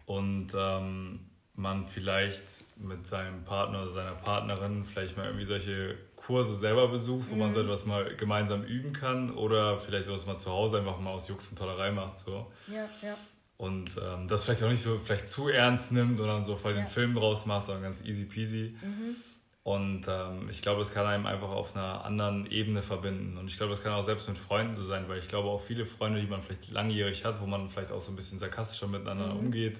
und 0.06 0.48
ähm, 0.54 1.20
man 1.54 1.88
vielleicht 1.88 2.42
mit 2.84 3.06
seinem 3.06 3.44
Partner 3.44 3.82
oder 3.82 3.92
seiner 3.92 4.14
Partnerin 4.14 4.84
vielleicht 4.84 5.16
mal 5.16 5.26
irgendwie 5.26 5.44
solche 5.44 5.96
Kurse 6.16 6.54
selber 6.54 6.88
besucht, 6.88 7.28
wo 7.30 7.34
mhm. 7.34 7.40
man 7.40 7.52
so 7.52 7.60
etwas 7.60 7.84
mal 7.84 8.14
gemeinsam 8.16 8.64
üben 8.64 8.92
kann 8.92 9.30
oder 9.30 9.78
vielleicht 9.78 10.06
sowas 10.06 10.26
mal 10.26 10.36
zu 10.36 10.50
Hause 10.50 10.78
einfach 10.78 10.98
mal 11.00 11.10
aus 11.10 11.28
Jux 11.28 11.48
und 11.48 11.58
Tollerei 11.58 11.90
macht. 11.90 12.18
So. 12.18 12.52
Ja, 12.68 12.88
ja. 13.02 13.16
Und 13.56 13.90
ähm, 14.02 14.28
das 14.28 14.44
vielleicht 14.44 14.62
auch 14.62 14.70
nicht 14.70 14.82
so 14.82 14.98
vielleicht 15.04 15.28
zu 15.28 15.48
ernst 15.48 15.92
nimmt 15.92 16.18
oder 16.20 16.32
dann 16.32 16.44
so 16.44 16.56
voll 16.56 16.72
ja. 16.72 16.78
den 16.78 16.88
Film 16.88 17.14
draus 17.14 17.46
macht, 17.46 17.66
sondern 17.66 17.84
ganz 17.84 18.04
easy 18.04 18.24
peasy. 18.24 18.76
Mhm. 18.82 19.16
Und 19.64 20.06
ähm, 20.08 20.48
ich 20.50 20.60
glaube, 20.62 20.80
das 20.80 20.92
kann 20.92 21.06
einem 21.06 21.26
einfach 21.26 21.50
auf 21.50 21.76
einer 21.76 22.04
anderen 22.04 22.50
Ebene 22.50 22.82
verbinden. 22.82 23.38
Und 23.38 23.46
ich 23.46 23.56
glaube, 23.56 23.70
das 23.70 23.82
kann 23.82 23.92
auch 23.92 24.02
selbst 24.02 24.28
mit 24.28 24.36
Freunden 24.36 24.74
so 24.74 24.82
sein, 24.82 25.08
weil 25.08 25.18
ich 25.18 25.28
glaube, 25.28 25.48
auch 25.48 25.62
viele 25.62 25.86
Freunde, 25.86 26.20
die 26.20 26.26
man 26.26 26.42
vielleicht 26.42 26.72
langjährig 26.72 27.24
hat, 27.24 27.40
wo 27.40 27.46
man 27.46 27.68
vielleicht 27.68 27.92
auch 27.92 28.00
so 28.00 28.10
ein 28.10 28.16
bisschen 28.16 28.40
sarkastischer 28.40 28.88
miteinander 28.88 29.28
mhm. 29.28 29.38
umgeht, 29.38 29.78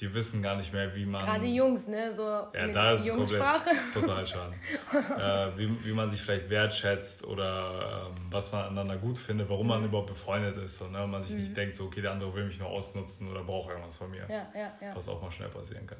die 0.00 0.14
wissen 0.14 0.42
gar 0.42 0.56
nicht 0.56 0.72
mehr, 0.72 0.94
wie 0.94 1.04
man. 1.04 1.24
Gerade 1.24 1.46
Jungs, 1.46 1.88
ne? 1.88 2.12
So 2.12 2.22
ja, 2.22 2.68
da 2.68 2.92
ist 2.92 3.04
Jungssprache. 3.04 3.70
total 3.92 4.26
schade. 4.26 4.54
äh, 4.92 5.58
wie, 5.58 5.84
wie 5.84 5.92
man 5.92 6.08
sich 6.10 6.22
vielleicht 6.22 6.48
wertschätzt 6.50 7.24
oder 7.24 8.06
ähm, 8.08 8.26
was 8.30 8.52
man 8.52 8.66
aneinander 8.66 8.96
gut 8.96 9.18
findet, 9.18 9.48
warum 9.48 9.66
mhm. 9.66 9.70
man 9.70 9.84
überhaupt 9.84 10.08
befreundet 10.08 10.56
ist. 10.58 10.78
So, 10.78 10.86
ne? 10.86 11.02
Und 11.02 11.10
man 11.10 11.22
sich 11.22 11.32
mhm. 11.32 11.40
nicht 11.40 11.56
denkt, 11.56 11.74
so, 11.74 11.84
okay, 11.86 12.00
der 12.00 12.12
andere 12.12 12.32
will 12.34 12.44
mich 12.44 12.58
nur 12.58 12.68
ausnutzen 12.68 13.30
oder 13.30 13.42
braucht 13.42 13.70
irgendwas 13.70 13.96
von 13.96 14.10
mir. 14.10 14.26
Ja, 14.28 14.46
ja, 14.54 14.72
ja. 14.80 14.94
Was 14.94 15.08
auch 15.08 15.20
mal 15.20 15.32
schnell 15.32 15.48
passieren 15.48 15.86
kann. 15.86 15.98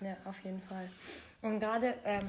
Ja, 0.00 0.08
ja 0.08 0.16
auf 0.24 0.42
jeden 0.44 0.60
Fall. 0.62 0.88
Und 1.42 1.60
gerade 1.60 1.94
ähm, 2.04 2.26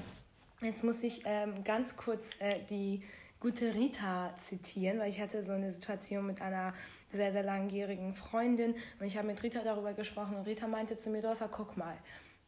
Jetzt 0.62 0.84
muss 0.84 1.04
ich 1.04 1.21
ähm, 1.25 1.63
ganz 1.63 1.97
kurz 1.97 2.32
äh, 2.39 2.60
die 2.69 3.04
gute 3.39 3.75
Rita 3.75 4.34
zitieren, 4.38 4.99
weil 4.99 5.10
ich 5.10 5.19
hatte 5.19 5.43
so 5.43 5.51
eine 5.51 5.69
Situation 5.69 6.25
mit 6.25 6.41
einer 6.41 6.73
sehr, 7.15 7.32
sehr 7.32 7.43
langjährigen 7.43 8.13
Freundin 8.13 8.75
und 8.99 9.06
ich 9.06 9.17
habe 9.17 9.28
mit 9.28 9.41
Rita 9.41 9.62
darüber 9.63 9.93
gesprochen 9.93 10.36
und 10.36 10.45
Rita 10.45 10.67
meinte 10.67 10.97
zu 10.97 11.10
mir, 11.10 11.25
Rosa, 11.25 11.47
guck 11.47 11.78
mal, 11.78 11.97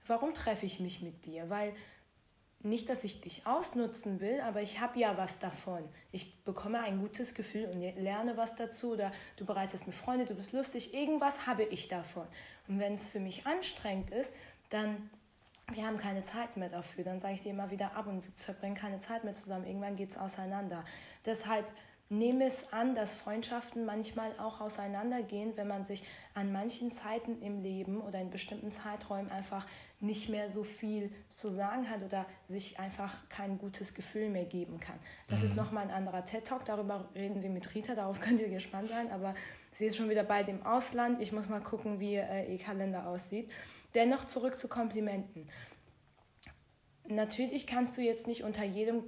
warum 0.05 0.33
treffe 0.33 0.65
ich 0.65 0.79
mich 0.79 1.01
mit 1.01 1.25
dir? 1.25 1.49
Weil 1.49 1.73
nicht, 2.63 2.89
dass 2.89 3.03
ich 3.03 3.21
dich 3.21 3.45
ausnutzen 3.45 4.19
will, 4.19 4.41
aber 4.41 4.61
ich 4.61 4.79
habe 4.79 4.99
ja 4.99 5.15
was 5.15 5.39
davon. 5.39 5.83
Ich 6.11 6.43
bekomme 6.43 6.79
ein 6.79 6.99
gutes 6.99 7.35
Gefühl 7.35 7.65
und 7.65 7.79
lerne 7.79 8.35
was 8.35 8.55
dazu 8.55 8.93
oder 8.93 9.11
du 9.35 9.45
bereitest 9.45 9.85
mir 9.85 9.93
Freunde, 9.93 10.25
du 10.25 10.33
bist 10.33 10.53
lustig, 10.53 10.93
irgendwas 10.93 11.45
habe 11.45 11.63
ich 11.63 11.87
davon. 11.87 12.25
Und 12.67 12.79
wenn 12.79 12.93
es 12.93 13.09
für 13.09 13.19
mich 13.19 13.45
anstrengend 13.45 14.09
ist, 14.09 14.33
dann 14.69 15.09
wir 15.73 15.85
haben 15.85 15.97
keine 15.97 16.23
Zeit 16.23 16.55
mehr 16.55 16.69
dafür. 16.69 17.03
Dann 17.03 17.19
sage 17.19 17.33
ich 17.33 17.41
dir 17.41 17.49
immer 17.49 17.69
wieder 17.69 17.95
ab 17.95 18.07
und 18.07 18.23
wir 18.23 18.31
verbringen 18.37 18.75
keine 18.75 18.99
Zeit 18.99 19.23
mehr 19.23 19.33
zusammen. 19.33 19.65
Irgendwann 19.65 19.95
geht 19.95 20.11
es 20.11 20.17
auseinander. 20.17 20.83
Deshalb 21.25 21.65
nehme 22.09 22.45
es 22.45 22.71
an, 22.71 22.95
dass 22.95 23.11
Freundschaften 23.11 23.85
manchmal 23.85 24.31
auch 24.39 24.61
auseinandergehen, 24.61 25.53
wenn 25.57 25.67
man 25.67 25.83
sich 25.83 26.03
an 26.33 26.51
manchen 26.53 26.91
Zeiten 26.91 27.41
im 27.41 27.61
Leben 27.61 27.99
oder 28.01 28.21
in 28.21 28.29
bestimmten 28.29 28.71
Zeiträumen 28.71 29.29
einfach 29.29 29.67
nicht 29.99 30.29
mehr 30.29 30.49
so 30.49 30.63
viel 30.63 31.11
zu 31.27 31.49
sagen 31.49 31.89
hat 31.89 32.03
oder 32.03 32.25
sich 32.47 32.79
einfach 32.79 33.27
kein 33.29 33.57
gutes 33.57 33.93
Gefühl 33.93 34.29
mehr 34.29 34.45
geben 34.45 34.79
kann. 34.79 34.97
Das 35.27 35.39
mhm. 35.39 35.45
ist 35.45 35.55
nochmal 35.55 35.83
ein 35.83 35.91
anderer 35.91 36.23
TED-Talk, 36.23 36.63
darüber 36.65 37.09
reden 37.13 37.41
wir 37.41 37.49
mit 37.49 37.75
Rita, 37.75 37.93
darauf 37.93 38.19
könnt 38.21 38.39
ihr 38.39 38.49
gespannt 38.49 38.89
sein, 38.89 39.11
aber 39.11 39.35
sie 39.71 39.85
ist 39.85 39.97
schon 39.97 40.09
wieder 40.09 40.23
bald 40.23 40.47
im 40.47 40.65
Ausland. 40.65 41.21
Ich 41.21 41.33
muss 41.33 41.49
mal 41.49 41.61
gucken, 41.61 41.99
wie 41.99 42.15
äh, 42.15 42.49
ihr 42.49 42.57
Kalender 42.57 43.07
aussieht. 43.07 43.49
Dennoch 43.95 44.25
zurück 44.25 44.57
zu 44.57 44.69
Komplimenten. 44.69 45.47
Natürlich 47.09 47.67
kannst 47.67 47.97
du 47.97 48.01
jetzt 48.01 48.27
nicht 48.27 48.43
unter 48.43 48.63
jedem 48.63 49.03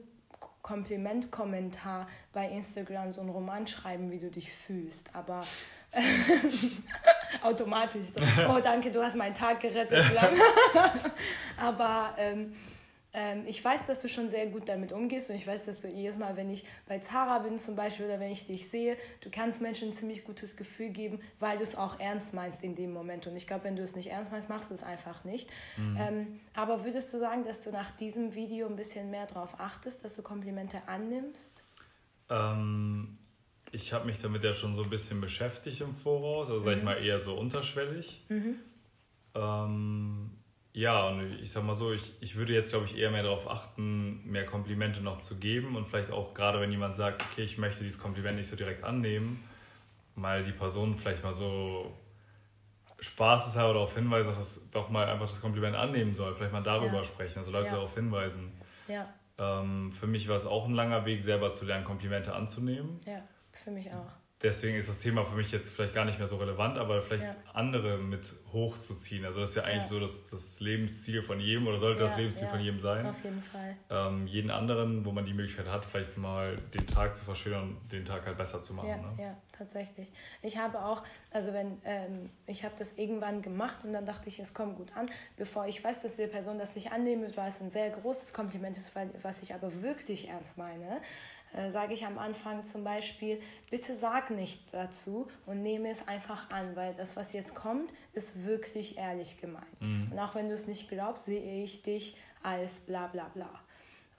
Komplimentkommentar 0.62 2.08
bei 2.34 2.50
Instagram 2.50 3.14
so 3.14 3.22
einen 3.22 3.30
Roman 3.30 3.68
schreiben, 3.68 4.12
wie 4.12 4.20
du 4.20 4.30
dich 4.30 4.52
fühlst, 4.52 5.10
aber 5.14 5.46
automatisch 7.42 8.08
so, 8.08 8.22
oh 8.50 8.60
danke, 8.62 8.92
du 8.92 9.02
hast 9.02 9.16
meinen 9.16 9.34
Tag 9.34 9.60
gerettet. 9.62 10.04
aber 11.58 12.14
ähm, 12.18 12.54
ähm, 13.12 13.44
ich 13.48 13.64
weiß, 13.64 13.88
dass 13.88 14.00
du 14.00 14.08
schon 14.08 14.30
sehr 14.30 14.48
gut 14.48 14.70
damit 14.70 14.92
umgehst 14.92 15.30
und 15.30 15.36
ich 15.36 15.48
weiß, 15.48 15.66
dass 15.66 15.82
du 15.82 15.88
jedes 15.88 16.18
Mal, 16.18 16.38
wenn 16.38 16.50
ich 16.50 16.64
bei 16.88 17.00
Zara 17.00 17.40
bin 17.40 17.58
zum 17.58 17.76
Beispiel 17.76 18.06
oder 18.06 18.20
wenn 18.20 18.32
ich 18.32 18.46
dich 18.46 18.70
sehe, 18.70 18.98
du 19.22 19.32
kannst 19.32 19.62
Menschen 19.62 19.90
ein 19.90 19.94
ziemlich 19.94 20.24
gutes 20.24 20.56
Gefühl 20.56 20.90
geben, 20.90 21.20
weil 21.40 21.58
du 21.58 21.64
es 21.64 21.76
auch 21.76 22.00
ernst 22.00 22.36
meinst 22.36 22.64
in 22.64 22.76
dem 22.76 22.94
Moment. 22.94 23.26
Und 23.26 23.36
ich 23.36 23.48
glaube, 23.48 23.64
wenn 23.64 23.76
du 23.76 23.82
es 23.82 23.96
nicht 23.96 24.12
ernst 24.12 24.32
meinst, 24.32 24.48
machst 24.48 24.70
du 24.70 24.76
es 24.76 24.84
einfach 24.84 25.24
nicht. 25.24 25.50
Mhm. 25.78 25.98
Ähm, 26.00 26.40
aber 26.54 26.86
würdest 26.86 27.12
du 27.12 27.18
sagen, 27.18 27.46
dass 27.46 27.62
du 27.62 27.72
nach 27.72 27.90
diesem 27.92 28.36
Video 28.36 28.68
ein 28.68 28.76
bisschen 28.76 29.10
mehr 29.10 29.26
darauf 29.26 29.60
achtest, 29.60 30.06
dass 30.06 30.16
du 30.16 30.22
Komplimente 30.22 30.88
annimmst? 30.88 31.64
Ähm, 32.30 33.18
ich 33.72 33.92
habe 33.92 34.06
mich 34.06 34.20
damit 34.20 34.44
ja 34.44 34.54
schon 34.54 34.76
so 34.76 34.84
ein 34.84 34.90
bisschen 34.92 35.20
beschäftigt 35.20 35.82
im 35.82 35.96
Voraus, 35.96 36.50
also 36.50 36.60
mhm. 36.60 36.64
sag 36.64 36.72
ich 36.74 36.80
mhm. 36.80 36.86
mal 36.86 37.04
eher 37.04 37.20
so 37.20 37.34
unterschwellig. 37.34 38.24
Mhm. 38.30 38.60
Ja, 40.80 41.10
und 41.10 41.34
ich 41.42 41.52
sag 41.52 41.66
mal 41.66 41.76
so, 41.76 41.92
ich, 41.92 42.14
ich 42.22 42.38
würde 42.38 42.54
jetzt, 42.54 42.70
glaube 42.70 42.86
ich, 42.86 42.98
eher 42.98 43.12
mehr 43.12 43.24
darauf 43.24 43.50
achten, 43.50 44.24
mehr 44.24 44.46
Komplimente 44.46 45.02
noch 45.02 45.20
zu 45.20 45.36
geben 45.36 45.76
und 45.76 45.90
vielleicht 45.90 46.10
auch 46.10 46.34
gerade, 46.34 46.62
wenn 46.62 46.72
jemand 46.72 46.96
sagt, 46.96 47.22
okay, 47.22 47.42
ich 47.42 47.58
möchte 47.58 47.84
dieses 47.84 48.00
Kompliment 48.00 48.38
nicht 48.38 48.48
so 48.48 48.56
direkt 48.56 48.86
annehmen, 48.86 49.44
mal 50.16 50.42
die 50.42 50.54
Person 50.54 50.98
vielleicht 50.98 51.22
mal 51.22 51.34
so 51.34 51.94
spaßeshalber 52.98 53.74
darauf 53.74 53.94
hinweisen, 53.94 54.30
dass 54.30 54.38
es 54.38 54.70
doch 54.72 54.90
mal 54.90 55.06
einfach 55.10 55.28
das 55.28 55.42
Kompliment 55.42 55.76
annehmen 55.76 56.14
soll, 56.14 56.34
vielleicht 56.34 56.54
mal 56.54 56.64
darüber 56.64 57.00
ja. 57.00 57.04
sprechen, 57.04 57.40
also 57.40 57.52
Leute 57.52 57.66
ja. 57.66 57.74
darauf 57.74 57.94
hinweisen. 57.96 58.50
Ja. 58.88 59.14
Ähm, 59.38 59.92
für 59.92 60.08
mich 60.08 60.30
war 60.30 60.38
es 60.38 60.46
auch 60.46 60.66
ein 60.66 60.76
langer 60.76 61.04
Weg, 61.04 61.22
selber 61.24 61.52
zu 61.52 61.66
lernen, 61.66 61.84
Komplimente 61.84 62.34
anzunehmen. 62.34 63.02
Ja, 63.06 63.22
für 63.52 63.72
mich 63.72 63.92
auch. 63.92 64.14
Deswegen 64.42 64.78
ist 64.78 64.88
das 64.90 65.00
Thema 65.00 65.26
für 65.26 65.36
mich 65.36 65.52
jetzt 65.52 65.70
vielleicht 65.72 65.94
gar 65.94 66.06
nicht 66.06 66.18
mehr 66.18 66.28
so 66.28 66.38
relevant, 66.38 66.78
aber 66.78 67.02
vielleicht 67.02 67.26
Ja. 67.26 67.36
andere 67.54 67.98
mit 67.98 68.34
hochzuziehen. 68.54 69.26
Also 69.26 69.42
das 69.42 69.50
ist 69.52 69.56
ja 69.58 69.64
eigentlich 69.64 69.84
Ja. 69.84 69.90
so 69.90 70.00
das, 70.00 70.30
das 70.30 70.60
Lebensziel 70.60 71.22
von 71.22 71.40
jedem 71.40 71.68
oder 71.68 71.78
sollte 71.80 72.04
das 72.04 72.14
Ja, 72.14 72.18
Lebensziel 72.20 72.46
ja, 72.46 72.50
von 72.50 72.60
jedem 72.62 72.80
sein. 72.80 73.06
Auf 73.06 73.24
jeden 73.24 73.42
Fall. 73.42 73.76
Ähm, 73.90 74.28
jeden 74.28 74.50
anderen, 74.50 75.06
wo 75.06 75.12
man 75.12 75.26
die 75.26 75.34
Möglichkeit 75.34 75.68
hat, 75.68 75.86
vielleicht 75.86 76.18
mal 76.18 76.58
den 76.74 76.88
Tag 76.88 77.16
zu 77.16 77.26
verschönern, 77.26 77.78
den 77.92 78.06
Tag 78.06 78.26
halt 78.26 78.38
besser 78.38 78.62
zu 78.62 78.74
machen. 78.74 78.90
Ja, 78.90 78.98
ne? 78.98 79.14
ja, 79.18 79.38
tatsächlich. 79.52 80.12
Ich 80.42 80.58
habe 80.58 80.84
auch, 80.84 81.04
also 81.32 81.54
wenn, 81.54 81.80
ähm, 81.84 82.30
ich 82.48 82.64
habe 82.64 82.76
das 82.78 82.98
irgendwann 82.98 83.42
gemacht 83.42 83.80
und 83.84 83.94
dann 83.94 84.06
dachte 84.06 84.30
ich, 84.30 84.40
es 84.40 84.54
kommt 84.54 84.78
gut 84.78 84.96
an. 84.96 85.10
Bevor 85.38 85.68
ich 85.68 85.84
weiß, 85.84 86.02
dass 86.02 86.16
die 86.16 86.28
Person 86.28 86.58
das 86.58 86.76
nicht 86.76 86.92
annehmen 86.92 87.24
wird, 87.24 87.36
weil 87.38 87.50
es 87.50 87.62
ein 87.62 87.72
sehr 87.72 87.90
großes 87.90 88.34
Kompliment 88.34 88.78
ist, 88.78 88.96
weil, 88.96 89.10
was 89.22 89.44
ich 89.44 89.54
aber 89.54 89.82
wirklich 89.82 90.28
ernst 90.30 90.58
meine, 90.58 91.02
äh, 91.54 91.70
sage 91.70 91.94
ich 91.94 92.06
am 92.06 92.18
Anfang 92.18 92.66
zum 92.66 92.84
Beispiel, 92.84 93.40
bitte 93.70 93.96
sag 93.96 94.30
nichts 94.30 94.72
dazu 94.72 95.28
und 95.46 95.62
nehme 95.62 95.90
es 95.90 96.08
einfach 96.08 96.50
an, 96.52 96.76
weil 96.76 96.94
das, 96.94 97.16
was 97.16 97.34
jetzt 97.34 97.56
kommt, 97.56 97.92
ist 98.14 98.46
wirklich 98.46 98.98
ehrlich 98.98 99.40
gemeint. 99.40 99.66
Und 100.12 100.20
auch 100.20 100.36
wenn 100.36 100.48
du 100.48 100.54
es 100.54 100.68
nicht 100.68 100.90
glaubst, 100.90 101.26
sehe 101.26 101.64
ich 101.64 101.82
dich 101.82 102.16
als 102.44 102.80
bla 102.82 103.08
bla 103.08 103.30
bla. 103.30 103.50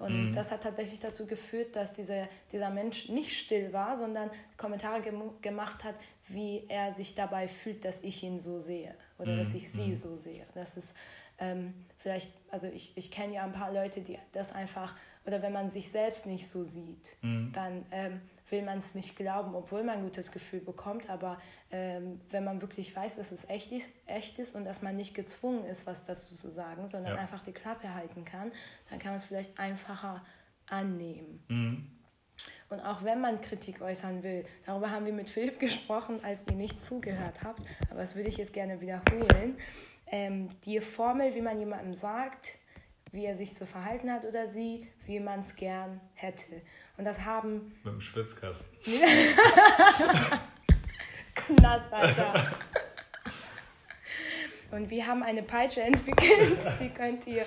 Und 0.01 0.33
das 0.33 0.51
hat 0.51 0.63
tatsächlich 0.63 0.99
dazu 0.99 1.27
geführt, 1.27 1.77
dass 1.77 1.93
diese, 1.93 2.27
dieser 2.53 2.71
Mensch 2.71 3.11
nicht 3.11 3.39
still 3.39 3.75
war, 3.75 3.99
sondern 3.99 4.31
Kommentare 4.57 5.03
gem 5.03 5.23
gemacht 5.43 5.85
hat, 5.85 5.95
wie 6.27 6.65
er 6.69 6.95
sich 6.95 7.15
dabei 7.15 7.49
fühlt, 7.49 7.85
dass 7.85 8.01
ich 8.03 8.23
ihn 8.23 8.41
so 8.41 8.61
sehe 8.61 8.95
oder 9.19 9.37
dass 9.37 9.53
ich 9.53 9.71
sie 9.71 9.95
so 9.95 10.17
sehe. 10.17 10.47
Das 10.55 10.79
ist 10.79 10.95
ähm, 11.39 11.75
vielleicht, 11.99 12.33
also 12.51 12.67
ich, 12.67 12.93
ich 12.97 13.11
kenne 13.11 13.35
ja 13.35 13.45
ein 13.45 13.53
paar 13.53 13.75
Leute, 13.75 14.01
die 14.01 14.19
das 14.33 14.53
einfach, 14.53 14.97
oder 15.31 15.43
wenn 15.43 15.53
man 15.53 15.71
sich 15.71 15.91
selbst 15.91 16.27
nicht 16.27 16.49
so 16.49 16.65
sieht, 16.65 17.17
dann 17.53 17.87
ähm, 17.93 18.21
will 18.49 18.63
man 18.63 18.79
es 18.79 18.97
nicht 18.97 19.15
glauben, 19.15 19.55
obwohl 19.55 19.85
man 19.85 19.99
ein 19.99 20.03
gutes 20.03 20.33
Gefühl 20.33 20.59
bekommt. 20.61 21.09
Aber 21.09 21.41
ähm, 21.71 22.21
wenn 22.31 22.43
man 22.43 22.61
wirklich 22.61 22.95
weiß, 22.97 23.15
dass 23.15 23.31
es 23.31 23.49
echt 23.49 23.71
ist, 23.71 23.91
echt 24.07 24.41
ist 24.41 24.57
und 24.57 24.65
dass 24.65 24.83
man 24.83 24.97
nicht 24.97 25.15
gezwungen 25.15 25.65
ist, 25.67 25.87
was 25.87 26.05
dazu 26.05 26.35
zu 26.35 26.51
sagen, 26.51 26.89
sondern 26.89 27.15
Ja. 27.15 27.21
einfach 27.21 27.45
die 27.45 27.53
Klappe 27.53 27.95
halten 27.95 28.25
kann, 28.25 28.51
dann 28.91 28.99
kann 28.99 29.13
man 29.13 29.19
es 29.19 29.25
vielleicht 29.25 29.57
einfacher 29.59 30.25
annehmen. 30.69 31.45
Mhm. 31.49 31.87
Und 32.71 32.81
auch 32.81 33.05
wenn 33.05 33.21
man 33.21 33.41
Kritik 33.41 33.81
äußern 33.83 34.23
will, 34.25 34.45
darüber 34.67 34.91
haben 34.91 35.07
wir 35.07 35.13
mit 35.13 35.31
Philipp 35.31 35.59
gesprochen, 35.61 36.19
als 36.25 36.45
ihr 36.49 36.57
nicht 36.57 36.83
zugehört 36.83 37.45
habt, 37.45 37.63
aber 37.91 38.01
das 38.01 38.17
würde 38.17 38.29
ich 38.29 38.37
jetzt 38.37 38.53
gerne 38.53 38.81
wiederholen. 38.81 39.57
Ähm, 40.13 40.49
die 40.65 40.81
Formel, 40.81 41.35
wie 41.37 41.41
man 41.41 41.57
jemandem 41.61 41.95
sagt, 41.95 42.59
wie 43.13 43.25
er 43.25 43.37
sich 43.37 43.55
zu 43.55 43.67
verhalten 43.67 44.11
hat 44.11 44.25
oder 44.25 44.47
sie, 44.47 44.87
wie 45.07 45.21
man 45.21 45.41
es 45.41 45.57
gern 45.57 46.01
hätte. 46.15 46.63
Und 46.97 47.05
das 47.05 47.21
haben 47.25 47.73
Mit 47.83 47.95
dem 47.95 48.01
Schwitzkasten. 48.01 48.69
Knast, 51.35 51.93
Alter. 51.93 52.53
Und 54.71 54.89
wir 54.89 55.07
haben 55.07 55.23
eine 55.25 55.43
Peitsche 55.43 55.81
entwickelt, 55.83 56.69
die 56.81 56.91
könnt 56.91 57.27
ihr, 57.27 57.45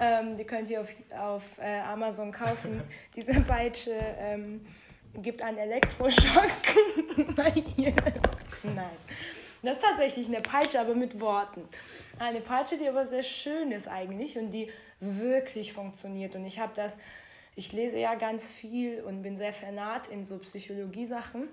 ähm, 0.00 0.36
die 0.36 0.44
könnt 0.44 0.70
ihr 0.70 0.80
auf, 0.80 0.94
auf 1.18 1.58
äh, 1.58 1.80
Amazon 1.80 2.32
kaufen. 2.32 2.82
Diese 3.14 3.42
Peitsche 3.42 3.94
ähm, 4.18 4.64
gibt 5.16 5.42
einen 5.42 5.58
Elektroschock. 5.58 6.50
Nein. 8.62 8.90
Das 9.62 9.76
ist 9.76 9.82
tatsächlich 9.82 10.26
eine 10.26 10.40
Peitsche, 10.40 10.80
aber 10.80 10.94
mit 10.94 11.20
Worten. 11.20 11.68
Eine 12.18 12.40
Peitsche, 12.40 12.78
die 12.78 12.88
aber 12.88 13.06
sehr 13.06 13.22
schön 13.22 13.70
ist 13.70 13.86
eigentlich 13.86 14.36
und 14.36 14.50
die 14.50 14.68
wirklich 15.02 15.72
funktioniert. 15.72 16.34
Und 16.34 16.44
ich 16.44 16.58
habe 16.58 16.72
das, 16.74 16.96
ich 17.56 17.72
lese 17.72 17.98
ja 17.98 18.14
ganz 18.14 18.48
viel 18.48 19.00
und 19.02 19.22
bin 19.22 19.36
sehr 19.36 19.52
vernarrt 19.52 20.08
in 20.08 20.24
so 20.24 20.38
Psychologie-Sachen. 20.38 21.48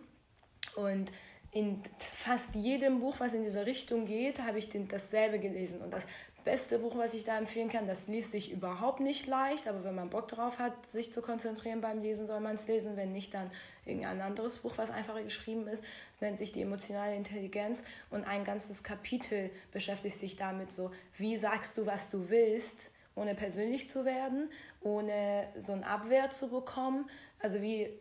Und 0.76 1.12
in 1.52 1.82
fast 1.98 2.54
jedem 2.54 3.00
Buch, 3.00 3.16
was 3.20 3.34
in 3.34 3.44
diese 3.44 3.66
Richtung 3.66 4.06
geht, 4.06 4.42
habe 4.42 4.60
ich 4.60 4.70
den, 4.70 4.88
dasselbe 4.88 5.40
gelesen. 5.40 5.82
Und 5.82 5.92
das 5.92 6.06
beste 6.44 6.80
Buch, 6.80 6.96
was 6.96 7.14
ich 7.14 7.24
da 7.24 7.38
empfehlen 7.38 7.70
kann, 7.70 7.88
das 7.88 8.08
liest 8.08 8.32
sich 8.32 8.52
überhaupt 8.52 9.00
nicht 9.00 9.28
leicht, 9.28 9.68
aber 9.68 9.84
wenn 9.84 9.96
man 9.96 10.10
Bock 10.10 10.28
drauf 10.28 10.60
hat, 10.60 10.90
sich 10.90 11.12
zu 11.12 11.22
konzentrieren 11.22 11.82
beim 11.82 12.02
Lesen, 12.02 12.28
soll 12.28 12.40
man 12.40 12.56
es 12.56 12.68
lesen. 12.68 12.96
Wenn 12.96 13.12
nicht, 13.12 13.34
dann 13.34 13.52
irgendein 13.86 14.22
anderes 14.22 14.58
Buch, 14.58 14.74
was 14.78 14.92
einfacher 14.92 15.24
geschrieben 15.24 15.68
ist. 15.68 15.84
Es 16.14 16.22
nennt 16.22 16.38
sich 16.38 16.52
die 16.52 16.62
emotionale 16.62 17.16
Intelligenz 17.16 17.84
und 18.10 18.26
ein 18.26 18.44
ganzes 18.44 18.84
Kapitel 18.84 19.50
beschäftigt 19.72 20.18
sich 20.18 20.36
damit 20.36 20.72
so, 20.72 20.92
wie 21.18 21.36
sagst 21.36 21.78
du, 21.78 21.86
was 21.86 22.10
du 22.10 22.30
willst, 22.30 22.80
ohne 23.20 23.36
persönlich 23.36 23.90
zu 23.90 24.06
werden, 24.06 24.50
ohne 24.82 25.48
so 25.60 25.74
ein 25.74 25.84
Abwehr 25.84 26.30
zu 26.30 26.50
bekommen. 26.50 27.10
Also 27.40 27.62
wie 27.62 28.00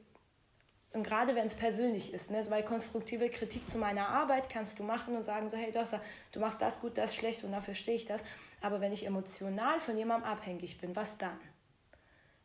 und 0.93 1.03
gerade 1.03 1.35
wenn 1.35 1.45
es 1.45 1.55
persönlich 1.55 2.15
ist, 2.15 2.31
ne, 2.31 2.43
weil 2.49 2.63
konstruktive 2.63 3.29
Kritik 3.29 3.69
zu 3.69 3.77
meiner 3.77 4.09
Arbeit 4.09 4.49
kannst 4.49 4.79
du 4.79 4.85
machen 4.85 5.17
und 5.17 5.23
sagen 5.23 5.51
so, 5.51 5.57
hey 5.57 5.71
Dossa, 5.71 6.01
du 6.33 6.41
machst 6.41 6.63
das 6.63 6.81
gut, 6.81 6.97
das 6.97 7.15
schlecht 7.15 7.45
und 7.45 7.53
dafür 7.53 7.75
stehe 7.75 7.97
ich 7.97 8.07
das. 8.07 8.23
Aber 8.63 8.81
wenn 8.81 8.93
ich 8.93 9.05
emotional 9.05 9.81
von 9.81 9.99
jemandem 9.99 10.31
abhängig 10.31 10.81
bin, 10.81 10.97
was 10.97 11.19
dann? 11.19 11.39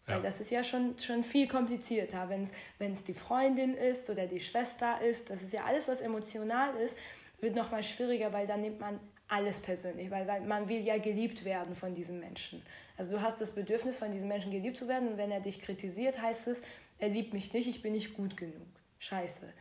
Ja. 0.08 0.16
Weil 0.16 0.22
das 0.22 0.42
ist 0.42 0.52
ja 0.52 0.62
schon, 0.64 1.00
schon 1.00 1.24
viel 1.24 1.48
komplizierter, 1.48 2.28
wenn 2.30 2.92
es 2.92 3.04
die 3.06 3.14
Freundin 3.14 3.76
ist 3.76 4.10
oder 4.10 4.28
die 4.28 4.42
Schwester 4.42 5.00
ist. 5.02 5.30
Das 5.30 5.42
ist 5.42 5.54
ja 5.54 5.64
alles, 5.64 5.88
was 5.88 6.02
emotional 6.02 6.76
ist, 6.76 6.98
wird 7.40 7.56
nochmal 7.56 7.84
schwieriger, 7.84 8.34
weil 8.34 8.46
dann 8.46 8.60
nimmt 8.60 8.82
man 8.82 9.00
alles 9.34 9.60
persönlich, 9.60 10.12
weil, 10.12 10.28
weil 10.28 10.42
man 10.42 10.70
will 10.70 10.82
ja 10.82 11.00
geliebt 11.00 11.44
werden 11.44 11.76
von 11.76 11.96
diesem 11.96 12.20
Menschen. 12.20 12.62
Also 12.98 13.12
du 13.12 13.22
hast 13.22 13.42
das 13.42 13.52
Bedürfnis, 13.52 13.98
von 13.98 14.12
diesem 14.12 14.28
Menschen 14.28 14.52
geliebt 14.52 14.78
zu 14.78 14.88
werden 14.88 15.10
und 15.10 15.18
wenn 15.18 15.32
er 15.32 15.40
dich 15.40 15.60
kritisiert, 15.60 16.22
heißt 16.22 16.48
es, 16.48 16.62
er 17.00 17.10
liebt 17.10 17.34
mich 17.34 17.52
nicht, 17.52 17.68
ich 17.68 17.82
bin 17.82 17.94
nicht 17.94 18.14
gut 18.14 18.38
genug. 18.38 18.68
Scheiße. 19.00 19.52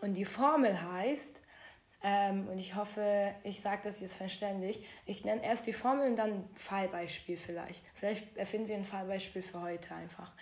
Und 0.00 0.14
die 0.14 0.24
Formel 0.24 0.80
heißt, 0.82 1.38
ähm, 2.02 2.48
und 2.48 2.58
ich 2.58 2.74
hoffe, 2.74 3.34
ich 3.44 3.60
sage 3.60 3.82
das 3.84 4.00
jetzt 4.00 4.14
verständlich, 4.14 4.82
ich 5.04 5.24
nenne 5.24 5.44
erst 5.44 5.66
die 5.66 5.74
Formel 5.74 6.08
und 6.08 6.16
dann 6.16 6.30
ein 6.30 6.50
Fallbeispiel 6.54 7.36
vielleicht. 7.36 7.84
Vielleicht 7.94 8.36
erfinden 8.38 8.68
wir 8.68 8.76
ein 8.76 8.84
Fallbeispiel 8.84 9.42
für 9.42 9.60
heute 9.60 9.94
einfach. 9.94 10.32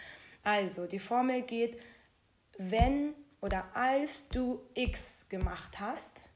Also, 0.44 0.86
die 0.86 0.98
Formel 0.98 1.42
geht, 1.42 1.80
wenn 2.58 3.14
oder 3.40 3.64
als 3.74 4.28
du 4.28 4.60
X 4.74 5.28
gemacht 5.28 5.80
hast, 5.80 6.30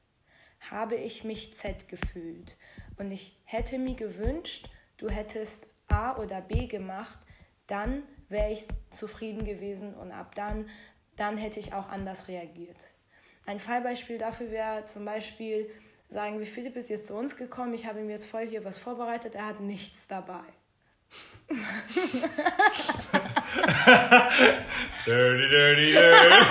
habe 0.70 0.96
ich 0.96 1.24
mich 1.24 1.54
Z 1.54 1.88
gefühlt. 1.88 2.56
Und 2.96 3.10
ich 3.10 3.36
hätte 3.44 3.78
mir 3.78 3.94
gewünscht, 3.94 4.68
du 4.96 5.08
hättest 5.08 5.66
A 5.88 6.16
oder 6.16 6.40
B 6.40 6.66
gemacht, 6.66 7.18
dann 7.66 8.02
wäre 8.28 8.50
ich 8.52 8.66
zufrieden 8.90 9.44
gewesen 9.44 9.94
und 9.94 10.12
ab 10.12 10.34
dann, 10.34 10.68
dann 11.16 11.38
hätte 11.38 11.60
ich 11.60 11.72
auch 11.72 11.88
anders 11.88 12.28
reagiert. 12.28 12.90
Ein 13.46 13.58
Fallbeispiel 13.58 14.18
dafür 14.18 14.50
wäre 14.50 14.84
zum 14.84 15.04
Beispiel, 15.04 15.70
sagen 16.08 16.38
wir, 16.38 16.46
Philipp 16.46 16.76
ist 16.76 16.90
jetzt 16.90 17.06
zu 17.06 17.14
uns 17.14 17.36
gekommen, 17.36 17.72
ich 17.72 17.86
habe 17.86 18.00
ihm 18.00 18.10
jetzt 18.10 18.26
voll 18.26 18.46
hier 18.46 18.64
was 18.64 18.76
vorbereitet, 18.76 19.34
er 19.34 19.46
hat 19.46 19.60
nichts 19.60 20.06
dabei. 20.06 20.44
Dirty, 25.06 25.48
dirty, 25.50 25.92
dirty. 25.92 26.44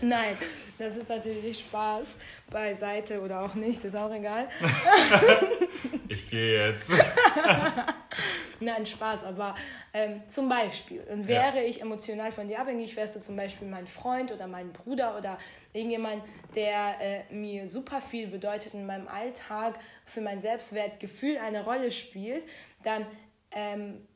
Nein, 0.00 0.38
das 0.78 0.96
ist 0.96 1.08
natürlich 1.08 1.58
Spaß 1.58 2.06
beiseite 2.50 3.20
oder 3.20 3.42
auch 3.42 3.54
nicht, 3.54 3.84
ist 3.84 3.96
auch 3.96 4.12
egal. 4.12 4.48
Ich 6.08 6.30
gehe 6.30 6.68
jetzt. 6.70 6.90
Nein, 8.60 8.86
Spaß, 8.86 9.24
aber 9.24 9.54
ähm, 9.92 10.22
zum 10.26 10.48
Beispiel, 10.48 11.02
und 11.02 11.28
wäre 11.28 11.62
ich 11.62 11.80
emotional 11.80 12.32
von 12.32 12.48
dir 12.48 12.58
abhängig, 12.60 12.96
wärst 12.96 13.14
du 13.14 13.20
zum 13.20 13.36
Beispiel 13.36 13.68
mein 13.68 13.86
Freund 13.86 14.32
oder 14.32 14.46
mein 14.46 14.72
Bruder 14.72 15.16
oder 15.16 15.38
irgendjemand, 15.72 16.22
der 16.56 16.96
äh, 17.00 17.32
mir 17.32 17.68
super 17.68 18.00
viel 18.00 18.26
bedeutet 18.26 18.74
in 18.74 18.86
meinem 18.86 19.06
Alltag, 19.06 19.78
für 20.06 20.22
mein 20.22 20.40
Selbstwertgefühl 20.40 21.38
eine 21.38 21.62
Rolle 21.62 21.90
spielt, 21.90 22.44
dann 22.82 23.06
ähm, 23.52 24.06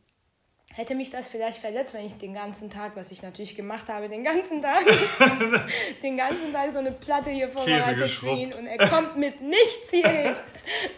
hätte 0.72 0.94
mich 0.94 1.10
das 1.10 1.28
vielleicht 1.28 1.58
verletzt, 1.58 1.92
wenn 1.94 2.06
ich 2.06 2.14
den 2.14 2.34
ganzen 2.34 2.70
Tag, 2.70 2.96
was 2.96 3.10
ich 3.12 3.22
natürlich 3.22 3.54
gemacht 3.54 3.88
habe, 3.88 4.08
den 4.08 4.24
ganzen 4.24 4.62
Tag, 4.62 4.84
den 6.02 6.16
ganzen 6.16 6.52
Tag 6.52 6.72
so 6.72 6.78
eine 6.78 6.92
Platte 6.92 7.30
hier 7.30 7.48
vorbereitet 7.48 8.10
für 8.10 8.30
ihn 8.30 8.52
und 8.54 8.66
er 8.66 8.88
kommt 8.88 9.16
mit 9.16 9.40
nichts 9.40 9.90
hierhin. 9.90 10.34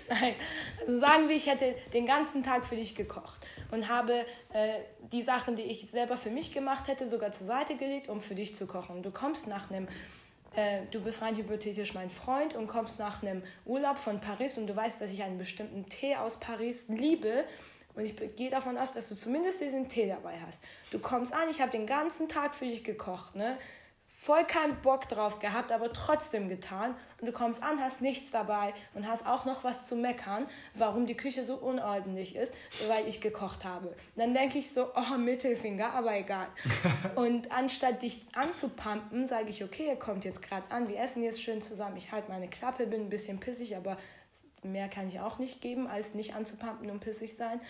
Nein, 0.08 0.34
also 0.80 1.00
sagen 1.00 1.28
wir, 1.28 1.36
ich 1.36 1.48
hätte 1.48 1.74
den 1.92 2.06
ganzen 2.06 2.42
Tag 2.42 2.66
für 2.66 2.76
dich 2.76 2.94
gekocht 2.94 3.46
und 3.72 3.88
habe 3.88 4.24
äh, 4.52 4.78
die 5.12 5.22
Sachen, 5.22 5.56
die 5.56 5.62
ich 5.62 5.90
selber 5.90 6.16
für 6.16 6.30
mich 6.30 6.52
gemacht 6.52 6.88
hätte, 6.88 7.08
sogar 7.08 7.32
zur 7.32 7.46
Seite 7.46 7.76
gelegt, 7.76 8.08
um 8.08 8.20
für 8.20 8.34
dich 8.34 8.54
zu 8.54 8.66
kochen. 8.66 9.02
Du 9.02 9.10
kommst 9.10 9.48
nach 9.48 9.70
einem 9.70 9.88
äh, 10.56 10.82
du 10.92 11.00
bist 11.00 11.20
rein 11.20 11.36
hypothetisch 11.36 11.94
mein 11.94 12.10
Freund 12.10 12.54
und 12.54 12.68
kommst 12.68 13.00
nach 13.00 13.22
einem 13.22 13.42
Urlaub 13.64 13.98
von 13.98 14.20
Paris 14.20 14.56
und 14.56 14.68
du 14.68 14.76
weißt, 14.76 15.00
dass 15.00 15.10
ich 15.10 15.24
einen 15.24 15.38
bestimmten 15.38 15.88
Tee 15.88 16.14
aus 16.14 16.38
Paris 16.38 16.84
liebe 16.88 17.44
und 17.94 18.04
ich 18.04 18.16
gehe 18.36 18.50
davon 18.50 18.76
aus, 18.76 18.92
dass 18.92 19.08
du 19.08 19.14
zumindest 19.14 19.60
diesen 19.60 19.88
Tee 19.88 20.08
dabei 20.08 20.38
hast. 20.46 20.60
Du 20.90 20.98
kommst 20.98 21.32
an, 21.32 21.48
ich 21.48 21.60
habe 21.60 21.70
den 21.70 21.86
ganzen 21.86 22.28
Tag 22.28 22.54
für 22.54 22.66
dich 22.66 22.84
gekocht, 22.84 23.34
ne? 23.36 23.58
voll 24.24 24.44
keinen 24.44 24.80
Bock 24.80 25.06
drauf 25.10 25.38
gehabt, 25.38 25.70
aber 25.70 25.92
trotzdem 25.92 26.48
getan. 26.48 26.96
Und 27.20 27.26
du 27.26 27.32
kommst 27.32 27.62
an, 27.62 27.78
hast 27.78 28.00
nichts 28.00 28.30
dabei 28.30 28.72
und 28.94 29.06
hast 29.06 29.26
auch 29.26 29.44
noch 29.44 29.64
was 29.64 29.84
zu 29.84 29.96
meckern, 29.96 30.46
warum 30.72 31.06
die 31.06 31.14
Küche 31.14 31.44
so 31.44 31.56
unordentlich 31.56 32.34
ist, 32.34 32.54
weil 32.88 33.06
ich 33.06 33.20
gekocht 33.20 33.66
habe. 33.66 33.94
Dann 34.16 34.32
denke 34.32 34.56
ich 34.56 34.72
so, 34.72 34.86
oh, 34.96 35.18
Mittelfinger, 35.18 35.92
aber 35.92 36.16
egal. 36.16 36.46
und 37.16 37.52
anstatt 37.52 38.00
dich 38.00 38.22
anzupumpen, 38.34 39.26
sage 39.26 39.50
ich, 39.50 39.62
okay, 39.62 39.88
ihr 39.88 39.96
kommt 39.96 40.24
jetzt 40.24 40.40
gerade 40.40 40.70
an, 40.70 40.88
wir 40.88 40.98
essen 40.98 41.22
jetzt 41.22 41.42
schön 41.42 41.60
zusammen. 41.60 41.98
Ich 41.98 42.10
halte 42.10 42.30
meine 42.30 42.48
Klappe, 42.48 42.86
bin 42.86 43.02
ein 43.02 43.10
bisschen 43.10 43.40
pissig, 43.40 43.76
aber 43.76 43.98
mehr 44.64 44.88
kann 44.88 45.08
ich 45.08 45.20
auch 45.20 45.38
nicht 45.38 45.60
geben, 45.60 45.86
als 45.86 46.14
nicht 46.14 46.34
anzupumpen 46.34 46.90
und 46.90 47.00
pissig 47.00 47.34
sein. 47.36 47.60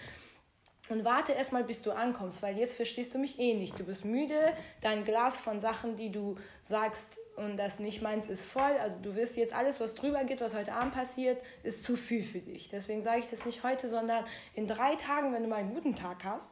Und 0.90 1.04
warte 1.04 1.32
erstmal, 1.32 1.64
bis 1.64 1.80
du 1.80 1.92
ankommst, 1.92 2.42
weil 2.42 2.58
jetzt 2.58 2.76
verstehst 2.76 3.14
du 3.14 3.18
mich 3.18 3.38
eh 3.38 3.54
nicht. 3.54 3.78
Du 3.78 3.84
bist 3.84 4.04
müde, 4.04 4.54
dein 4.82 5.04
Glas 5.04 5.38
von 5.38 5.60
Sachen, 5.60 5.96
die 5.96 6.10
du 6.10 6.36
sagst 6.62 7.16
und 7.36 7.56
das 7.56 7.78
nicht 7.78 8.02
meinst, 8.02 8.28
ist 8.28 8.44
voll. 8.44 8.72
Also 8.80 8.98
du 9.00 9.14
wirst 9.14 9.36
jetzt 9.36 9.54
alles, 9.54 9.80
was 9.80 9.94
drüber 9.94 10.24
geht, 10.24 10.42
was 10.42 10.54
heute 10.54 10.74
Abend 10.74 10.94
passiert, 10.94 11.42
ist 11.62 11.84
zu 11.84 11.96
viel 11.96 12.22
für 12.22 12.40
dich. 12.40 12.68
Deswegen 12.68 13.02
sage 13.02 13.20
ich 13.20 13.30
das 13.30 13.46
nicht 13.46 13.64
heute, 13.64 13.88
sondern 13.88 14.24
in 14.54 14.66
drei 14.66 14.94
Tagen, 14.96 15.32
wenn 15.32 15.42
du 15.42 15.48
mal 15.48 15.56
einen 15.56 15.74
guten 15.74 15.96
Tag 15.96 16.22
hast, 16.24 16.50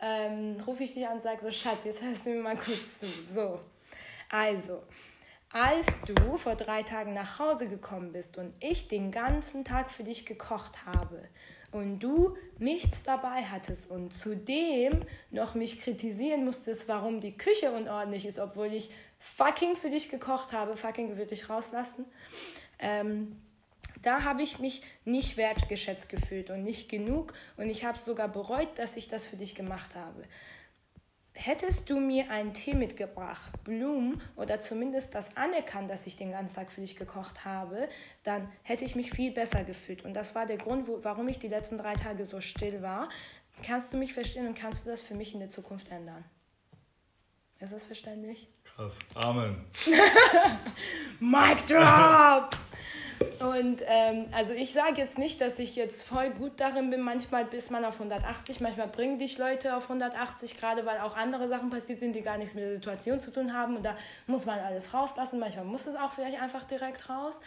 ähm, 0.00 0.56
rufe 0.66 0.84
ich 0.84 0.94
dich 0.94 1.06
an 1.08 1.16
und 1.16 1.22
sage 1.22 1.42
so, 1.42 1.50
Schatz, 1.50 1.84
jetzt 1.84 2.02
hörst 2.02 2.26
du 2.26 2.30
mir 2.30 2.42
mal 2.42 2.56
kurz 2.56 3.00
zu. 3.00 3.06
So, 3.32 3.60
also, 4.30 4.82
als 5.54 5.86
du 6.02 6.36
vor 6.36 6.56
drei 6.56 6.82
Tagen 6.82 7.14
nach 7.14 7.38
Hause 7.38 7.68
gekommen 7.68 8.12
bist 8.12 8.36
und 8.36 8.52
ich 8.60 8.88
den 8.88 9.12
ganzen 9.12 9.64
Tag 9.64 9.90
für 9.90 10.02
dich 10.02 10.26
gekocht 10.26 10.84
habe, 10.84 11.22
und 11.74 11.98
du 11.98 12.36
nichts 12.58 13.02
dabei 13.02 13.42
hattest 13.42 13.90
und 13.90 14.14
zudem 14.14 15.02
noch 15.32 15.56
mich 15.56 15.80
kritisieren 15.80 16.44
musstest, 16.44 16.86
warum 16.86 17.20
die 17.20 17.36
Küche 17.36 17.72
unordentlich 17.72 18.26
ist, 18.26 18.38
obwohl 18.38 18.72
ich 18.72 18.90
fucking 19.18 19.74
für 19.74 19.90
dich 19.90 20.08
gekocht 20.08 20.52
habe, 20.52 20.76
fucking 20.76 21.16
würde 21.16 21.34
ich 21.34 21.50
rauslassen, 21.50 22.04
ähm, 22.78 23.40
da 24.02 24.22
habe 24.22 24.42
ich 24.42 24.60
mich 24.60 24.82
nicht 25.04 25.36
wertgeschätzt 25.36 26.08
gefühlt 26.08 26.50
und 26.50 26.62
nicht 26.62 26.90
genug. 26.90 27.32
Und 27.56 27.70
ich 27.70 27.84
habe 27.86 27.98
sogar 27.98 28.28
bereut, 28.28 28.78
dass 28.78 28.96
ich 28.96 29.08
das 29.08 29.26
für 29.26 29.36
dich 29.36 29.54
gemacht 29.54 29.94
habe 29.94 30.24
hättest 31.34 31.90
du 31.90 31.98
mir 32.00 32.30
einen 32.30 32.54
Tee 32.54 32.74
mitgebracht, 32.74 33.52
Blumen 33.64 34.20
oder 34.36 34.60
zumindest 34.60 35.14
das 35.14 35.36
anerkannt, 35.36 35.90
dass 35.90 36.06
ich 36.06 36.16
den 36.16 36.30
ganzen 36.30 36.54
Tag 36.54 36.70
für 36.70 36.80
dich 36.80 36.96
gekocht 36.96 37.44
habe, 37.44 37.88
dann 38.22 38.50
hätte 38.62 38.84
ich 38.84 38.94
mich 38.94 39.10
viel 39.10 39.32
besser 39.32 39.64
gefühlt. 39.64 40.04
Und 40.04 40.14
das 40.14 40.34
war 40.34 40.46
der 40.46 40.58
Grund, 40.58 40.88
wo, 40.88 41.00
warum 41.02 41.28
ich 41.28 41.38
die 41.38 41.48
letzten 41.48 41.76
drei 41.76 41.94
Tage 41.94 42.24
so 42.24 42.40
still 42.40 42.82
war. 42.82 43.08
Kannst 43.64 43.92
du 43.92 43.96
mich 43.96 44.14
verstehen 44.14 44.46
und 44.46 44.54
kannst 44.54 44.86
du 44.86 44.90
das 44.90 45.00
für 45.00 45.14
mich 45.14 45.34
in 45.34 45.40
der 45.40 45.48
Zukunft 45.48 45.90
ändern? 45.90 46.24
Ist 47.60 47.72
das 47.72 47.84
verständlich? 47.84 48.48
Krass. 48.64 48.94
Amen. 49.14 49.64
Mic 51.20 51.64
drop! 51.66 52.50
Und 53.40 53.82
ähm, 53.86 54.26
also 54.32 54.52
ich 54.52 54.72
sage 54.72 55.00
jetzt 55.00 55.18
nicht, 55.18 55.40
dass 55.40 55.58
ich 55.58 55.76
jetzt 55.76 56.02
voll 56.02 56.30
gut 56.30 56.60
darin 56.60 56.90
bin. 56.90 57.00
Manchmal 57.00 57.44
bis 57.44 57.70
man 57.70 57.84
auf 57.84 57.94
180, 57.94 58.60
manchmal 58.60 58.88
bringen 58.88 59.18
dich 59.18 59.38
Leute 59.38 59.76
auf 59.76 59.84
180, 59.84 60.58
gerade 60.58 60.86
weil 60.86 61.00
auch 61.00 61.16
andere 61.16 61.48
Sachen 61.48 61.70
passiert 61.70 62.00
sind, 62.00 62.14
die 62.14 62.22
gar 62.22 62.38
nichts 62.38 62.54
mit 62.54 62.64
der 62.64 62.74
Situation 62.74 63.20
zu 63.20 63.30
tun 63.30 63.52
haben. 63.52 63.76
Und 63.76 63.82
da 63.82 63.96
muss 64.26 64.46
man 64.46 64.58
alles 64.58 64.94
rauslassen. 64.94 65.38
Manchmal 65.38 65.64
muss 65.64 65.86
es 65.86 65.96
auch 65.96 66.12
vielleicht 66.12 66.40
einfach 66.40 66.64
direkt 66.64 67.08
raus. 67.08 67.40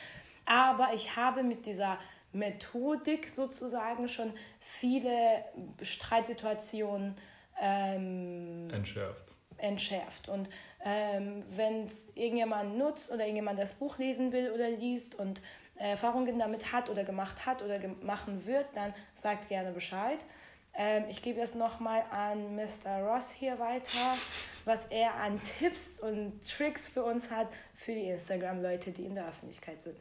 Aber 0.46 0.90
ich 0.94 1.16
habe 1.16 1.44
mit 1.44 1.66
dieser 1.66 1.98
Methodik 2.32 3.28
sozusagen 3.28 4.08
schon 4.08 4.34
viele 4.60 5.44
Streitsituationen 5.82 7.16
ähm, 7.60 8.68
entschärft. 8.72 9.34
entschärft. 9.58 10.30
Und 10.30 10.50
ähm, 10.88 11.44
wenn 11.50 11.84
es 11.84 12.10
irgendjemand 12.16 12.78
nutzt 12.78 13.12
oder 13.12 13.22
irgendjemand 13.22 13.60
das 13.60 13.74
Buch 13.74 13.98
lesen 13.98 14.32
will 14.32 14.52
oder 14.52 14.70
liest 14.70 15.16
und 15.16 15.42
Erfahrungen 15.76 16.40
damit 16.40 16.72
hat 16.72 16.90
oder 16.90 17.04
gemacht 17.04 17.46
hat 17.46 17.62
oder 17.62 17.80
machen 18.02 18.46
wird, 18.46 18.66
dann 18.74 18.94
sagt 19.22 19.50
gerne 19.50 19.72
Bescheid. 19.72 20.26
Ähm, 20.74 21.04
ich 21.10 21.22
gebe 21.22 21.40
jetzt 21.40 21.56
nochmal 21.56 22.04
an 22.10 22.56
Mr. 22.56 23.02
Ross 23.02 23.32
hier 23.32 23.60
weiter, 23.60 24.16
was 24.64 24.80
er 24.90 25.16
an 25.16 25.42
Tipps 25.44 26.00
und 26.00 26.40
Tricks 26.48 26.88
für 26.88 27.04
uns 27.04 27.30
hat, 27.30 27.48
für 27.74 27.92
die 27.92 28.08
Instagram-Leute, 28.08 28.92
die 28.92 29.06
in 29.06 29.16
der 29.16 29.28
Öffentlichkeit 29.28 29.84
sind. 29.84 29.98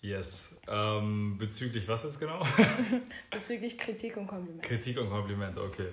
Yes. 0.00 0.56
Ähm, 0.66 1.36
bezüglich 1.38 1.86
was 1.88 2.04
jetzt 2.04 2.18
genau? 2.18 2.40
bezüglich 3.30 3.76
Kritik 3.76 4.16
und 4.16 4.28
Kompliment. 4.28 4.62
Kritik 4.62 4.98
und 4.98 5.10
Kompliment, 5.10 5.58
okay. 5.58 5.88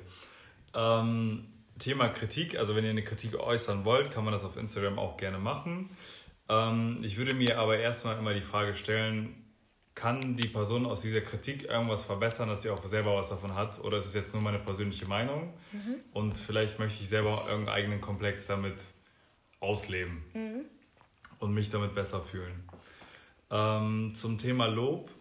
Ähm, 0.76 1.53
Thema 1.80 2.10
Kritik, 2.10 2.58
also 2.58 2.76
wenn 2.76 2.84
ihr 2.84 2.92
eine 2.92 3.04
Kritik 3.04 3.36
äußern 3.36 3.86
wollt, 3.86 4.12
kann 4.12 4.24
man 4.24 4.34
das 4.34 4.44
auf 4.44 4.58
Instagram 4.58 5.00
auch 5.00 5.18
gerne 5.18 5.40
machen. 5.40 5.90
Ähm, 6.50 7.00
ich 7.04 7.18
würde 7.18 7.36
mir 7.36 7.58
aber 7.60 7.78
erstmal 7.78 8.18
immer 8.18 8.34
die 8.34 8.42
Frage 8.42 8.76
stellen, 8.76 9.44
kann 9.96 10.36
die 10.36 10.48
Person 10.48 10.86
aus 10.86 11.02
dieser 11.02 11.22
Kritik 11.22 11.66
irgendwas 11.66 12.04
verbessern, 12.04 12.50
dass 12.50 12.64
sie 12.64 12.70
auch 12.70 12.86
selber 12.86 13.16
was 13.16 13.30
davon 13.30 13.54
hat? 13.54 13.80
Oder 13.84 13.98
ist 13.98 14.08
es 14.08 14.14
jetzt 14.14 14.34
nur 14.34 14.44
meine 14.44 14.60
persönliche 14.60 15.08
Meinung? 15.08 15.54
Mhm. 15.72 15.96
Und 16.14 16.38
vielleicht 16.38 16.80
möchte 16.80 17.04
ich 17.04 17.10
selber 17.10 17.44
irgendeinen 17.48 17.76
eigenen 17.76 18.02
Komplex 18.02 18.48
damit 18.48 18.76
ausleben 19.60 20.24
mhm. 20.34 20.66
und 21.40 21.54
mich 21.54 21.70
damit 21.70 21.94
besser 21.94 22.22
fühlen. 22.22 22.64
Ähm, 23.52 24.14
zum 24.16 24.40
Thema 24.40 24.66
Lob, 24.66 25.12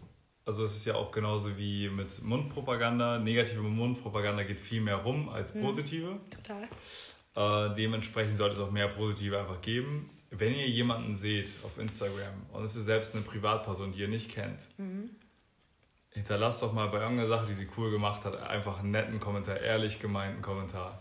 also 0.45 0.65
es 0.65 0.75
ist 0.75 0.85
ja 0.85 0.95
auch 0.95 1.11
genauso 1.11 1.57
wie 1.57 1.89
mit 1.89 2.21
Mundpropaganda. 2.21 3.19
Negative 3.19 3.61
Mundpropaganda 3.61 4.43
geht 4.43 4.59
viel 4.59 4.81
mehr 4.81 4.97
rum 4.97 5.29
als 5.29 5.53
mhm. 5.53 5.61
positive. 5.61 6.09
Mhm. 6.09 6.19
Total. 6.29 7.69
Äh, 7.71 7.75
dementsprechend 7.75 8.37
sollte 8.37 8.55
es 8.55 8.61
auch 8.61 8.71
mehr 8.71 8.87
positive 8.87 9.39
einfach 9.39 9.61
geben 9.61 10.09
wenn 10.37 10.55
ihr 10.55 10.67
jemanden 10.67 11.15
seht 11.15 11.49
auf 11.63 11.77
Instagram 11.77 12.33
und 12.51 12.63
es 12.63 12.75
ist 12.75 12.85
selbst 12.85 13.15
eine 13.15 13.23
Privatperson, 13.23 13.93
die 13.93 13.99
ihr 13.99 14.07
nicht 14.07 14.31
kennt, 14.31 14.59
mhm. 14.77 15.11
hinterlasst 16.09 16.61
doch 16.63 16.73
mal 16.73 16.87
bei 16.87 16.99
irgendeiner 16.99 17.29
Sache, 17.29 17.45
die 17.47 17.53
sie 17.53 17.67
cool 17.77 17.91
gemacht 17.91 18.25
hat, 18.25 18.35
einfach 18.41 18.79
einen 18.79 18.91
netten 18.91 19.19
Kommentar, 19.19 19.59
ehrlich 19.59 19.99
gemeinten 19.99 20.41
Kommentar. 20.41 20.99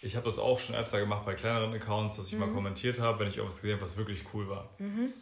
Ich 0.00 0.14
habe 0.14 0.26
das 0.26 0.38
auch 0.38 0.60
schon 0.60 0.76
öfter 0.76 1.00
gemacht 1.00 1.26
bei 1.26 1.34
kleineren 1.34 1.74
Accounts, 1.74 2.16
dass 2.16 2.28
ich 2.28 2.34
mhm. 2.34 2.40
mal 2.40 2.50
kommentiert 2.50 3.00
habe, 3.00 3.18
wenn 3.18 3.28
ich 3.28 3.36
irgendwas 3.36 3.60
gesehen 3.60 3.76
habe, 3.76 3.84
was 3.84 3.96
wirklich 3.96 4.24
cool 4.32 4.48
war. 4.48 4.70
Mhm. 4.78 5.12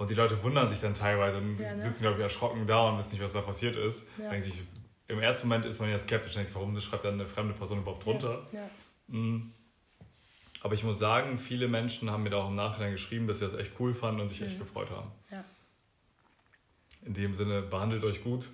Und 0.00 0.08
die 0.08 0.14
Leute 0.14 0.42
wundern 0.42 0.66
sich 0.66 0.80
dann 0.80 0.94
teilweise 0.94 1.36
und 1.36 1.58
ja, 1.58 1.74
ne? 1.74 1.82
sitzen, 1.82 2.00
glaube 2.00 2.16
ich, 2.16 2.22
erschrocken 2.22 2.66
da 2.66 2.88
und 2.88 2.96
wissen 2.96 3.12
nicht, 3.12 3.22
was 3.22 3.34
da 3.34 3.42
passiert 3.42 3.76
ist. 3.76 4.08
Ja. 4.16 4.30
Denken 4.30 4.46
sich, 4.46 4.62
Im 5.08 5.20
ersten 5.20 5.46
Moment 5.46 5.66
ist 5.66 5.78
man 5.78 5.90
ja 5.90 5.98
skeptisch, 5.98 6.32
denkt, 6.32 6.54
warum 6.54 6.80
schreibt 6.80 7.04
dann 7.04 7.14
eine 7.14 7.26
fremde 7.26 7.52
Person 7.52 7.80
überhaupt 7.80 8.06
drunter? 8.06 8.46
Ja. 8.50 8.70
Mhm. 9.08 9.52
Aber 10.62 10.72
ich 10.72 10.84
muss 10.84 10.98
sagen, 10.98 11.38
viele 11.38 11.68
Menschen 11.68 12.10
haben 12.10 12.22
mir 12.22 12.30
da 12.30 12.38
auch 12.38 12.48
im 12.48 12.54
Nachhinein 12.54 12.92
geschrieben, 12.92 13.26
dass 13.26 13.40
sie 13.40 13.44
das 13.44 13.52
echt 13.52 13.72
cool 13.78 13.92
fanden 13.92 14.22
und 14.22 14.28
sich 14.28 14.40
mhm. 14.40 14.46
echt 14.46 14.58
gefreut 14.58 14.88
haben. 14.88 15.10
Ja. 15.30 15.44
In 17.04 17.12
dem 17.12 17.34
Sinne, 17.34 17.60
behandelt 17.60 18.02
euch 18.02 18.24
gut 18.24 18.48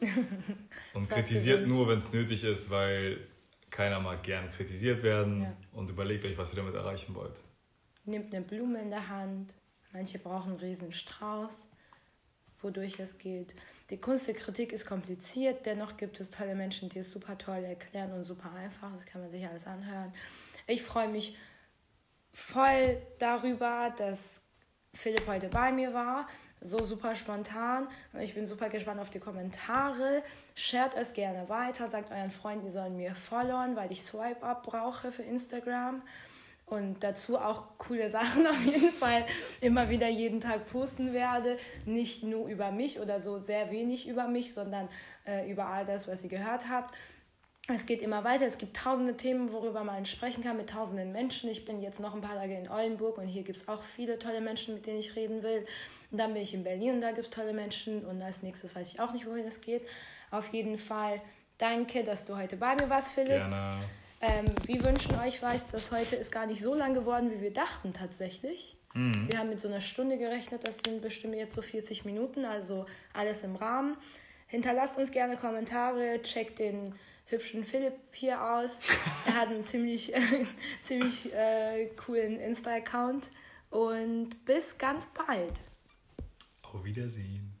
und 0.94 1.10
kritisiert 1.10 1.66
nur, 1.66 1.88
wenn 1.88 1.98
es 1.98 2.14
nötig 2.14 2.42
ist, 2.42 2.70
weil 2.70 3.20
keiner 3.68 4.00
mag 4.00 4.22
gern 4.22 4.50
kritisiert 4.50 5.02
werden 5.02 5.42
ja. 5.42 5.56
und 5.72 5.90
überlegt 5.90 6.24
euch, 6.24 6.38
was 6.38 6.54
ihr 6.54 6.56
damit 6.56 6.74
erreichen 6.74 7.14
wollt. 7.14 7.42
Nehmt 8.06 8.34
eine 8.34 8.42
Blume 8.42 8.80
in 8.80 8.88
der 8.88 9.06
Hand, 9.10 9.52
manche 9.96 10.18
brauchen 10.18 10.50
einen 10.50 10.60
riesen 10.60 10.92
Strauß, 10.92 11.66
wodurch 12.60 13.00
es 13.00 13.16
geht. 13.16 13.54
Die 13.88 13.96
Kunst 13.96 14.26
der 14.26 14.34
Kritik 14.34 14.72
ist 14.72 14.84
kompliziert, 14.84 15.64
dennoch 15.64 15.96
gibt 15.96 16.20
es 16.20 16.30
tolle 16.30 16.54
Menschen, 16.54 16.90
die 16.90 16.98
es 16.98 17.10
super 17.10 17.38
toll 17.38 17.64
erklären 17.64 18.12
und 18.12 18.22
super 18.22 18.52
einfach, 18.52 18.92
das 18.92 19.06
kann 19.06 19.22
man 19.22 19.30
sich 19.30 19.46
alles 19.46 19.66
anhören. 19.66 20.12
Ich 20.66 20.82
freue 20.82 21.08
mich 21.08 21.36
voll 22.32 23.00
darüber, 23.18 23.94
dass 23.96 24.42
Philipp 24.92 25.26
heute 25.26 25.48
bei 25.48 25.72
mir 25.72 25.94
war. 25.94 26.28
So 26.60 26.84
super 26.84 27.14
spontan. 27.14 27.88
Ich 28.20 28.34
bin 28.34 28.44
super 28.44 28.68
gespannt 28.68 29.00
auf 29.00 29.10
die 29.10 29.20
Kommentare. 29.20 30.22
Shared 30.54 30.94
es 30.94 31.12
gerne 31.12 31.48
weiter. 31.48 31.86
Sagt 31.86 32.10
euren 32.10 32.30
Freunden, 32.30 32.64
die 32.64 32.70
sollen 32.70 32.96
mir 32.96 33.14
followen, 33.14 33.76
weil 33.76 33.92
ich 33.92 34.02
Swipe-Up 34.02 34.62
brauche 34.62 35.12
für 35.12 35.22
Instagram. 35.22 36.02
Und 36.66 37.04
dazu 37.04 37.38
auch 37.38 37.78
coole 37.78 38.10
Sachen 38.10 38.46
auf 38.48 38.64
jeden 38.64 38.92
Fall 38.92 39.24
immer 39.60 39.88
wieder 39.88 40.08
jeden 40.08 40.40
Tag 40.40 40.66
posten 40.66 41.12
werde. 41.12 41.58
Nicht 41.84 42.24
nur 42.24 42.48
über 42.48 42.72
mich 42.72 42.98
oder 43.00 43.20
so 43.20 43.38
sehr 43.38 43.70
wenig 43.70 44.08
über 44.08 44.26
mich, 44.26 44.52
sondern 44.52 44.88
äh, 45.26 45.50
über 45.50 45.66
all 45.66 45.84
das, 45.84 46.08
was 46.08 46.24
ihr 46.24 46.30
gehört 46.30 46.68
habt 46.68 46.92
es 47.74 47.86
geht 47.86 48.00
immer 48.00 48.22
weiter. 48.22 48.46
Es 48.46 48.58
gibt 48.58 48.76
tausende 48.76 49.16
Themen, 49.16 49.52
worüber 49.52 49.82
man 49.82 50.06
sprechen 50.06 50.42
kann 50.42 50.56
mit 50.56 50.70
tausenden 50.70 51.12
Menschen. 51.12 51.50
Ich 51.50 51.64
bin 51.64 51.80
jetzt 51.80 51.98
noch 51.98 52.14
ein 52.14 52.20
paar 52.20 52.36
Tage 52.36 52.56
in 52.56 52.70
Oldenburg 52.70 53.18
und 53.18 53.26
hier 53.26 53.42
gibt 53.42 53.58
es 53.58 53.68
auch 53.68 53.82
viele 53.82 54.18
tolle 54.18 54.40
Menschen, 54.40 54.74
mit 54.74 54.86
denen 54.86 54.98
ich 54.98 55.16
reden 55.16 55.42
will. 55.42 55.66
Und 56.10 56.18
dann 56.18 56.32
bin 56.32 56.42
ich 56.42 56.54
in 56.54 56.62
Berlin 56.62 56.94
und 56.94 57.00
da 57.00 57.10
gibt 57.10 57.26
es 57.26 57.30
tolle 57.30 57.52
Menschen. 57.52 58.04
Und 58.04 58.22
als 58.22 58.42
nächstes 58.42 58.74
weiß 58.74 58.92
ich 58.92 59.00
auch 59.00 59.12
nicht, 59.12 59.26
wohin 59.26 59.46
es 59.46 59.60
geht. 59.60 59.82
Auf 60.30 60.52
jeden 60.52 60.78
Fall 60.78 61.20
danke, 61.58 62.04
dass 62.04 62.24
du 62.24 62.36
heute 62.36 62.56
bei 62.56 62.74
mir 62.74 62.88
warst, 62.88 63.10
Philipp. 63.10 63.30
Gerne. 63.30 63.78
Ähm, 64.28 64.46
wir 64.64 64.84
wünschen 64.84 65.14
euch 65.20 65.40
was, 65.40 65.68
das 65.70 65.92
heute 65.92 66.16
ist 66.16 66.32
gar 66.32 66.46
nicht 66.46 66.60
so 66.60 66.74
lang 66.74 66.94
geworden, 66.94 67.30
wie 67.30 67.40
wir 67.40 67.52
dachten 67.52 67.92
tatsächlich. 67.92 68.76
Mhm. 68.94 69.28
Wir 69.30 69.38
haben 69.38 69.50
mit 69.50 69.60
so 69.60 69.68
einer 69.68 69.80
Stunde 69.80 70.18
gerechnet, 70.18 70.66
das 70.66 70.78
sind 70.84 71.00
bestimmt 71.00 71.36
jetzt 71.36 71.54
so 71.54 71.62
40 71.62 72.04
Minuten, 72.04 72.44
also 72.44 72.86
alles 73.12 73.44
im 73.44 73.54
Rahmen. 73.54 73.96
Hinterlasst 74.48 74.98
uns 74.98 75.12
gerne 75.12 75.36
Kommentare, 75.36 76.20
checkt 76.22 76.58
den 76.58 76.94
hübschen 77.26 77.64
Philipp 77.64 77.94
hier 78.12 78.42
aus. 78.42 78.80
Er 79.26 79.34
hat 79.34 79.48
einen 79.48 79.64
ziemlich, 79.64 80.12
ziemlich 80.82 81.32
äh, 81.32 81.86
coolen 81.96 82.40
Insta-Account 82.40 83.30
und 83.70 84.44
bis 84.44 84.76
ganz 84.76 85.06
bald. 85.06 85.60
Auf 86.62 86.84
Wiedersehen. 86.84 87.55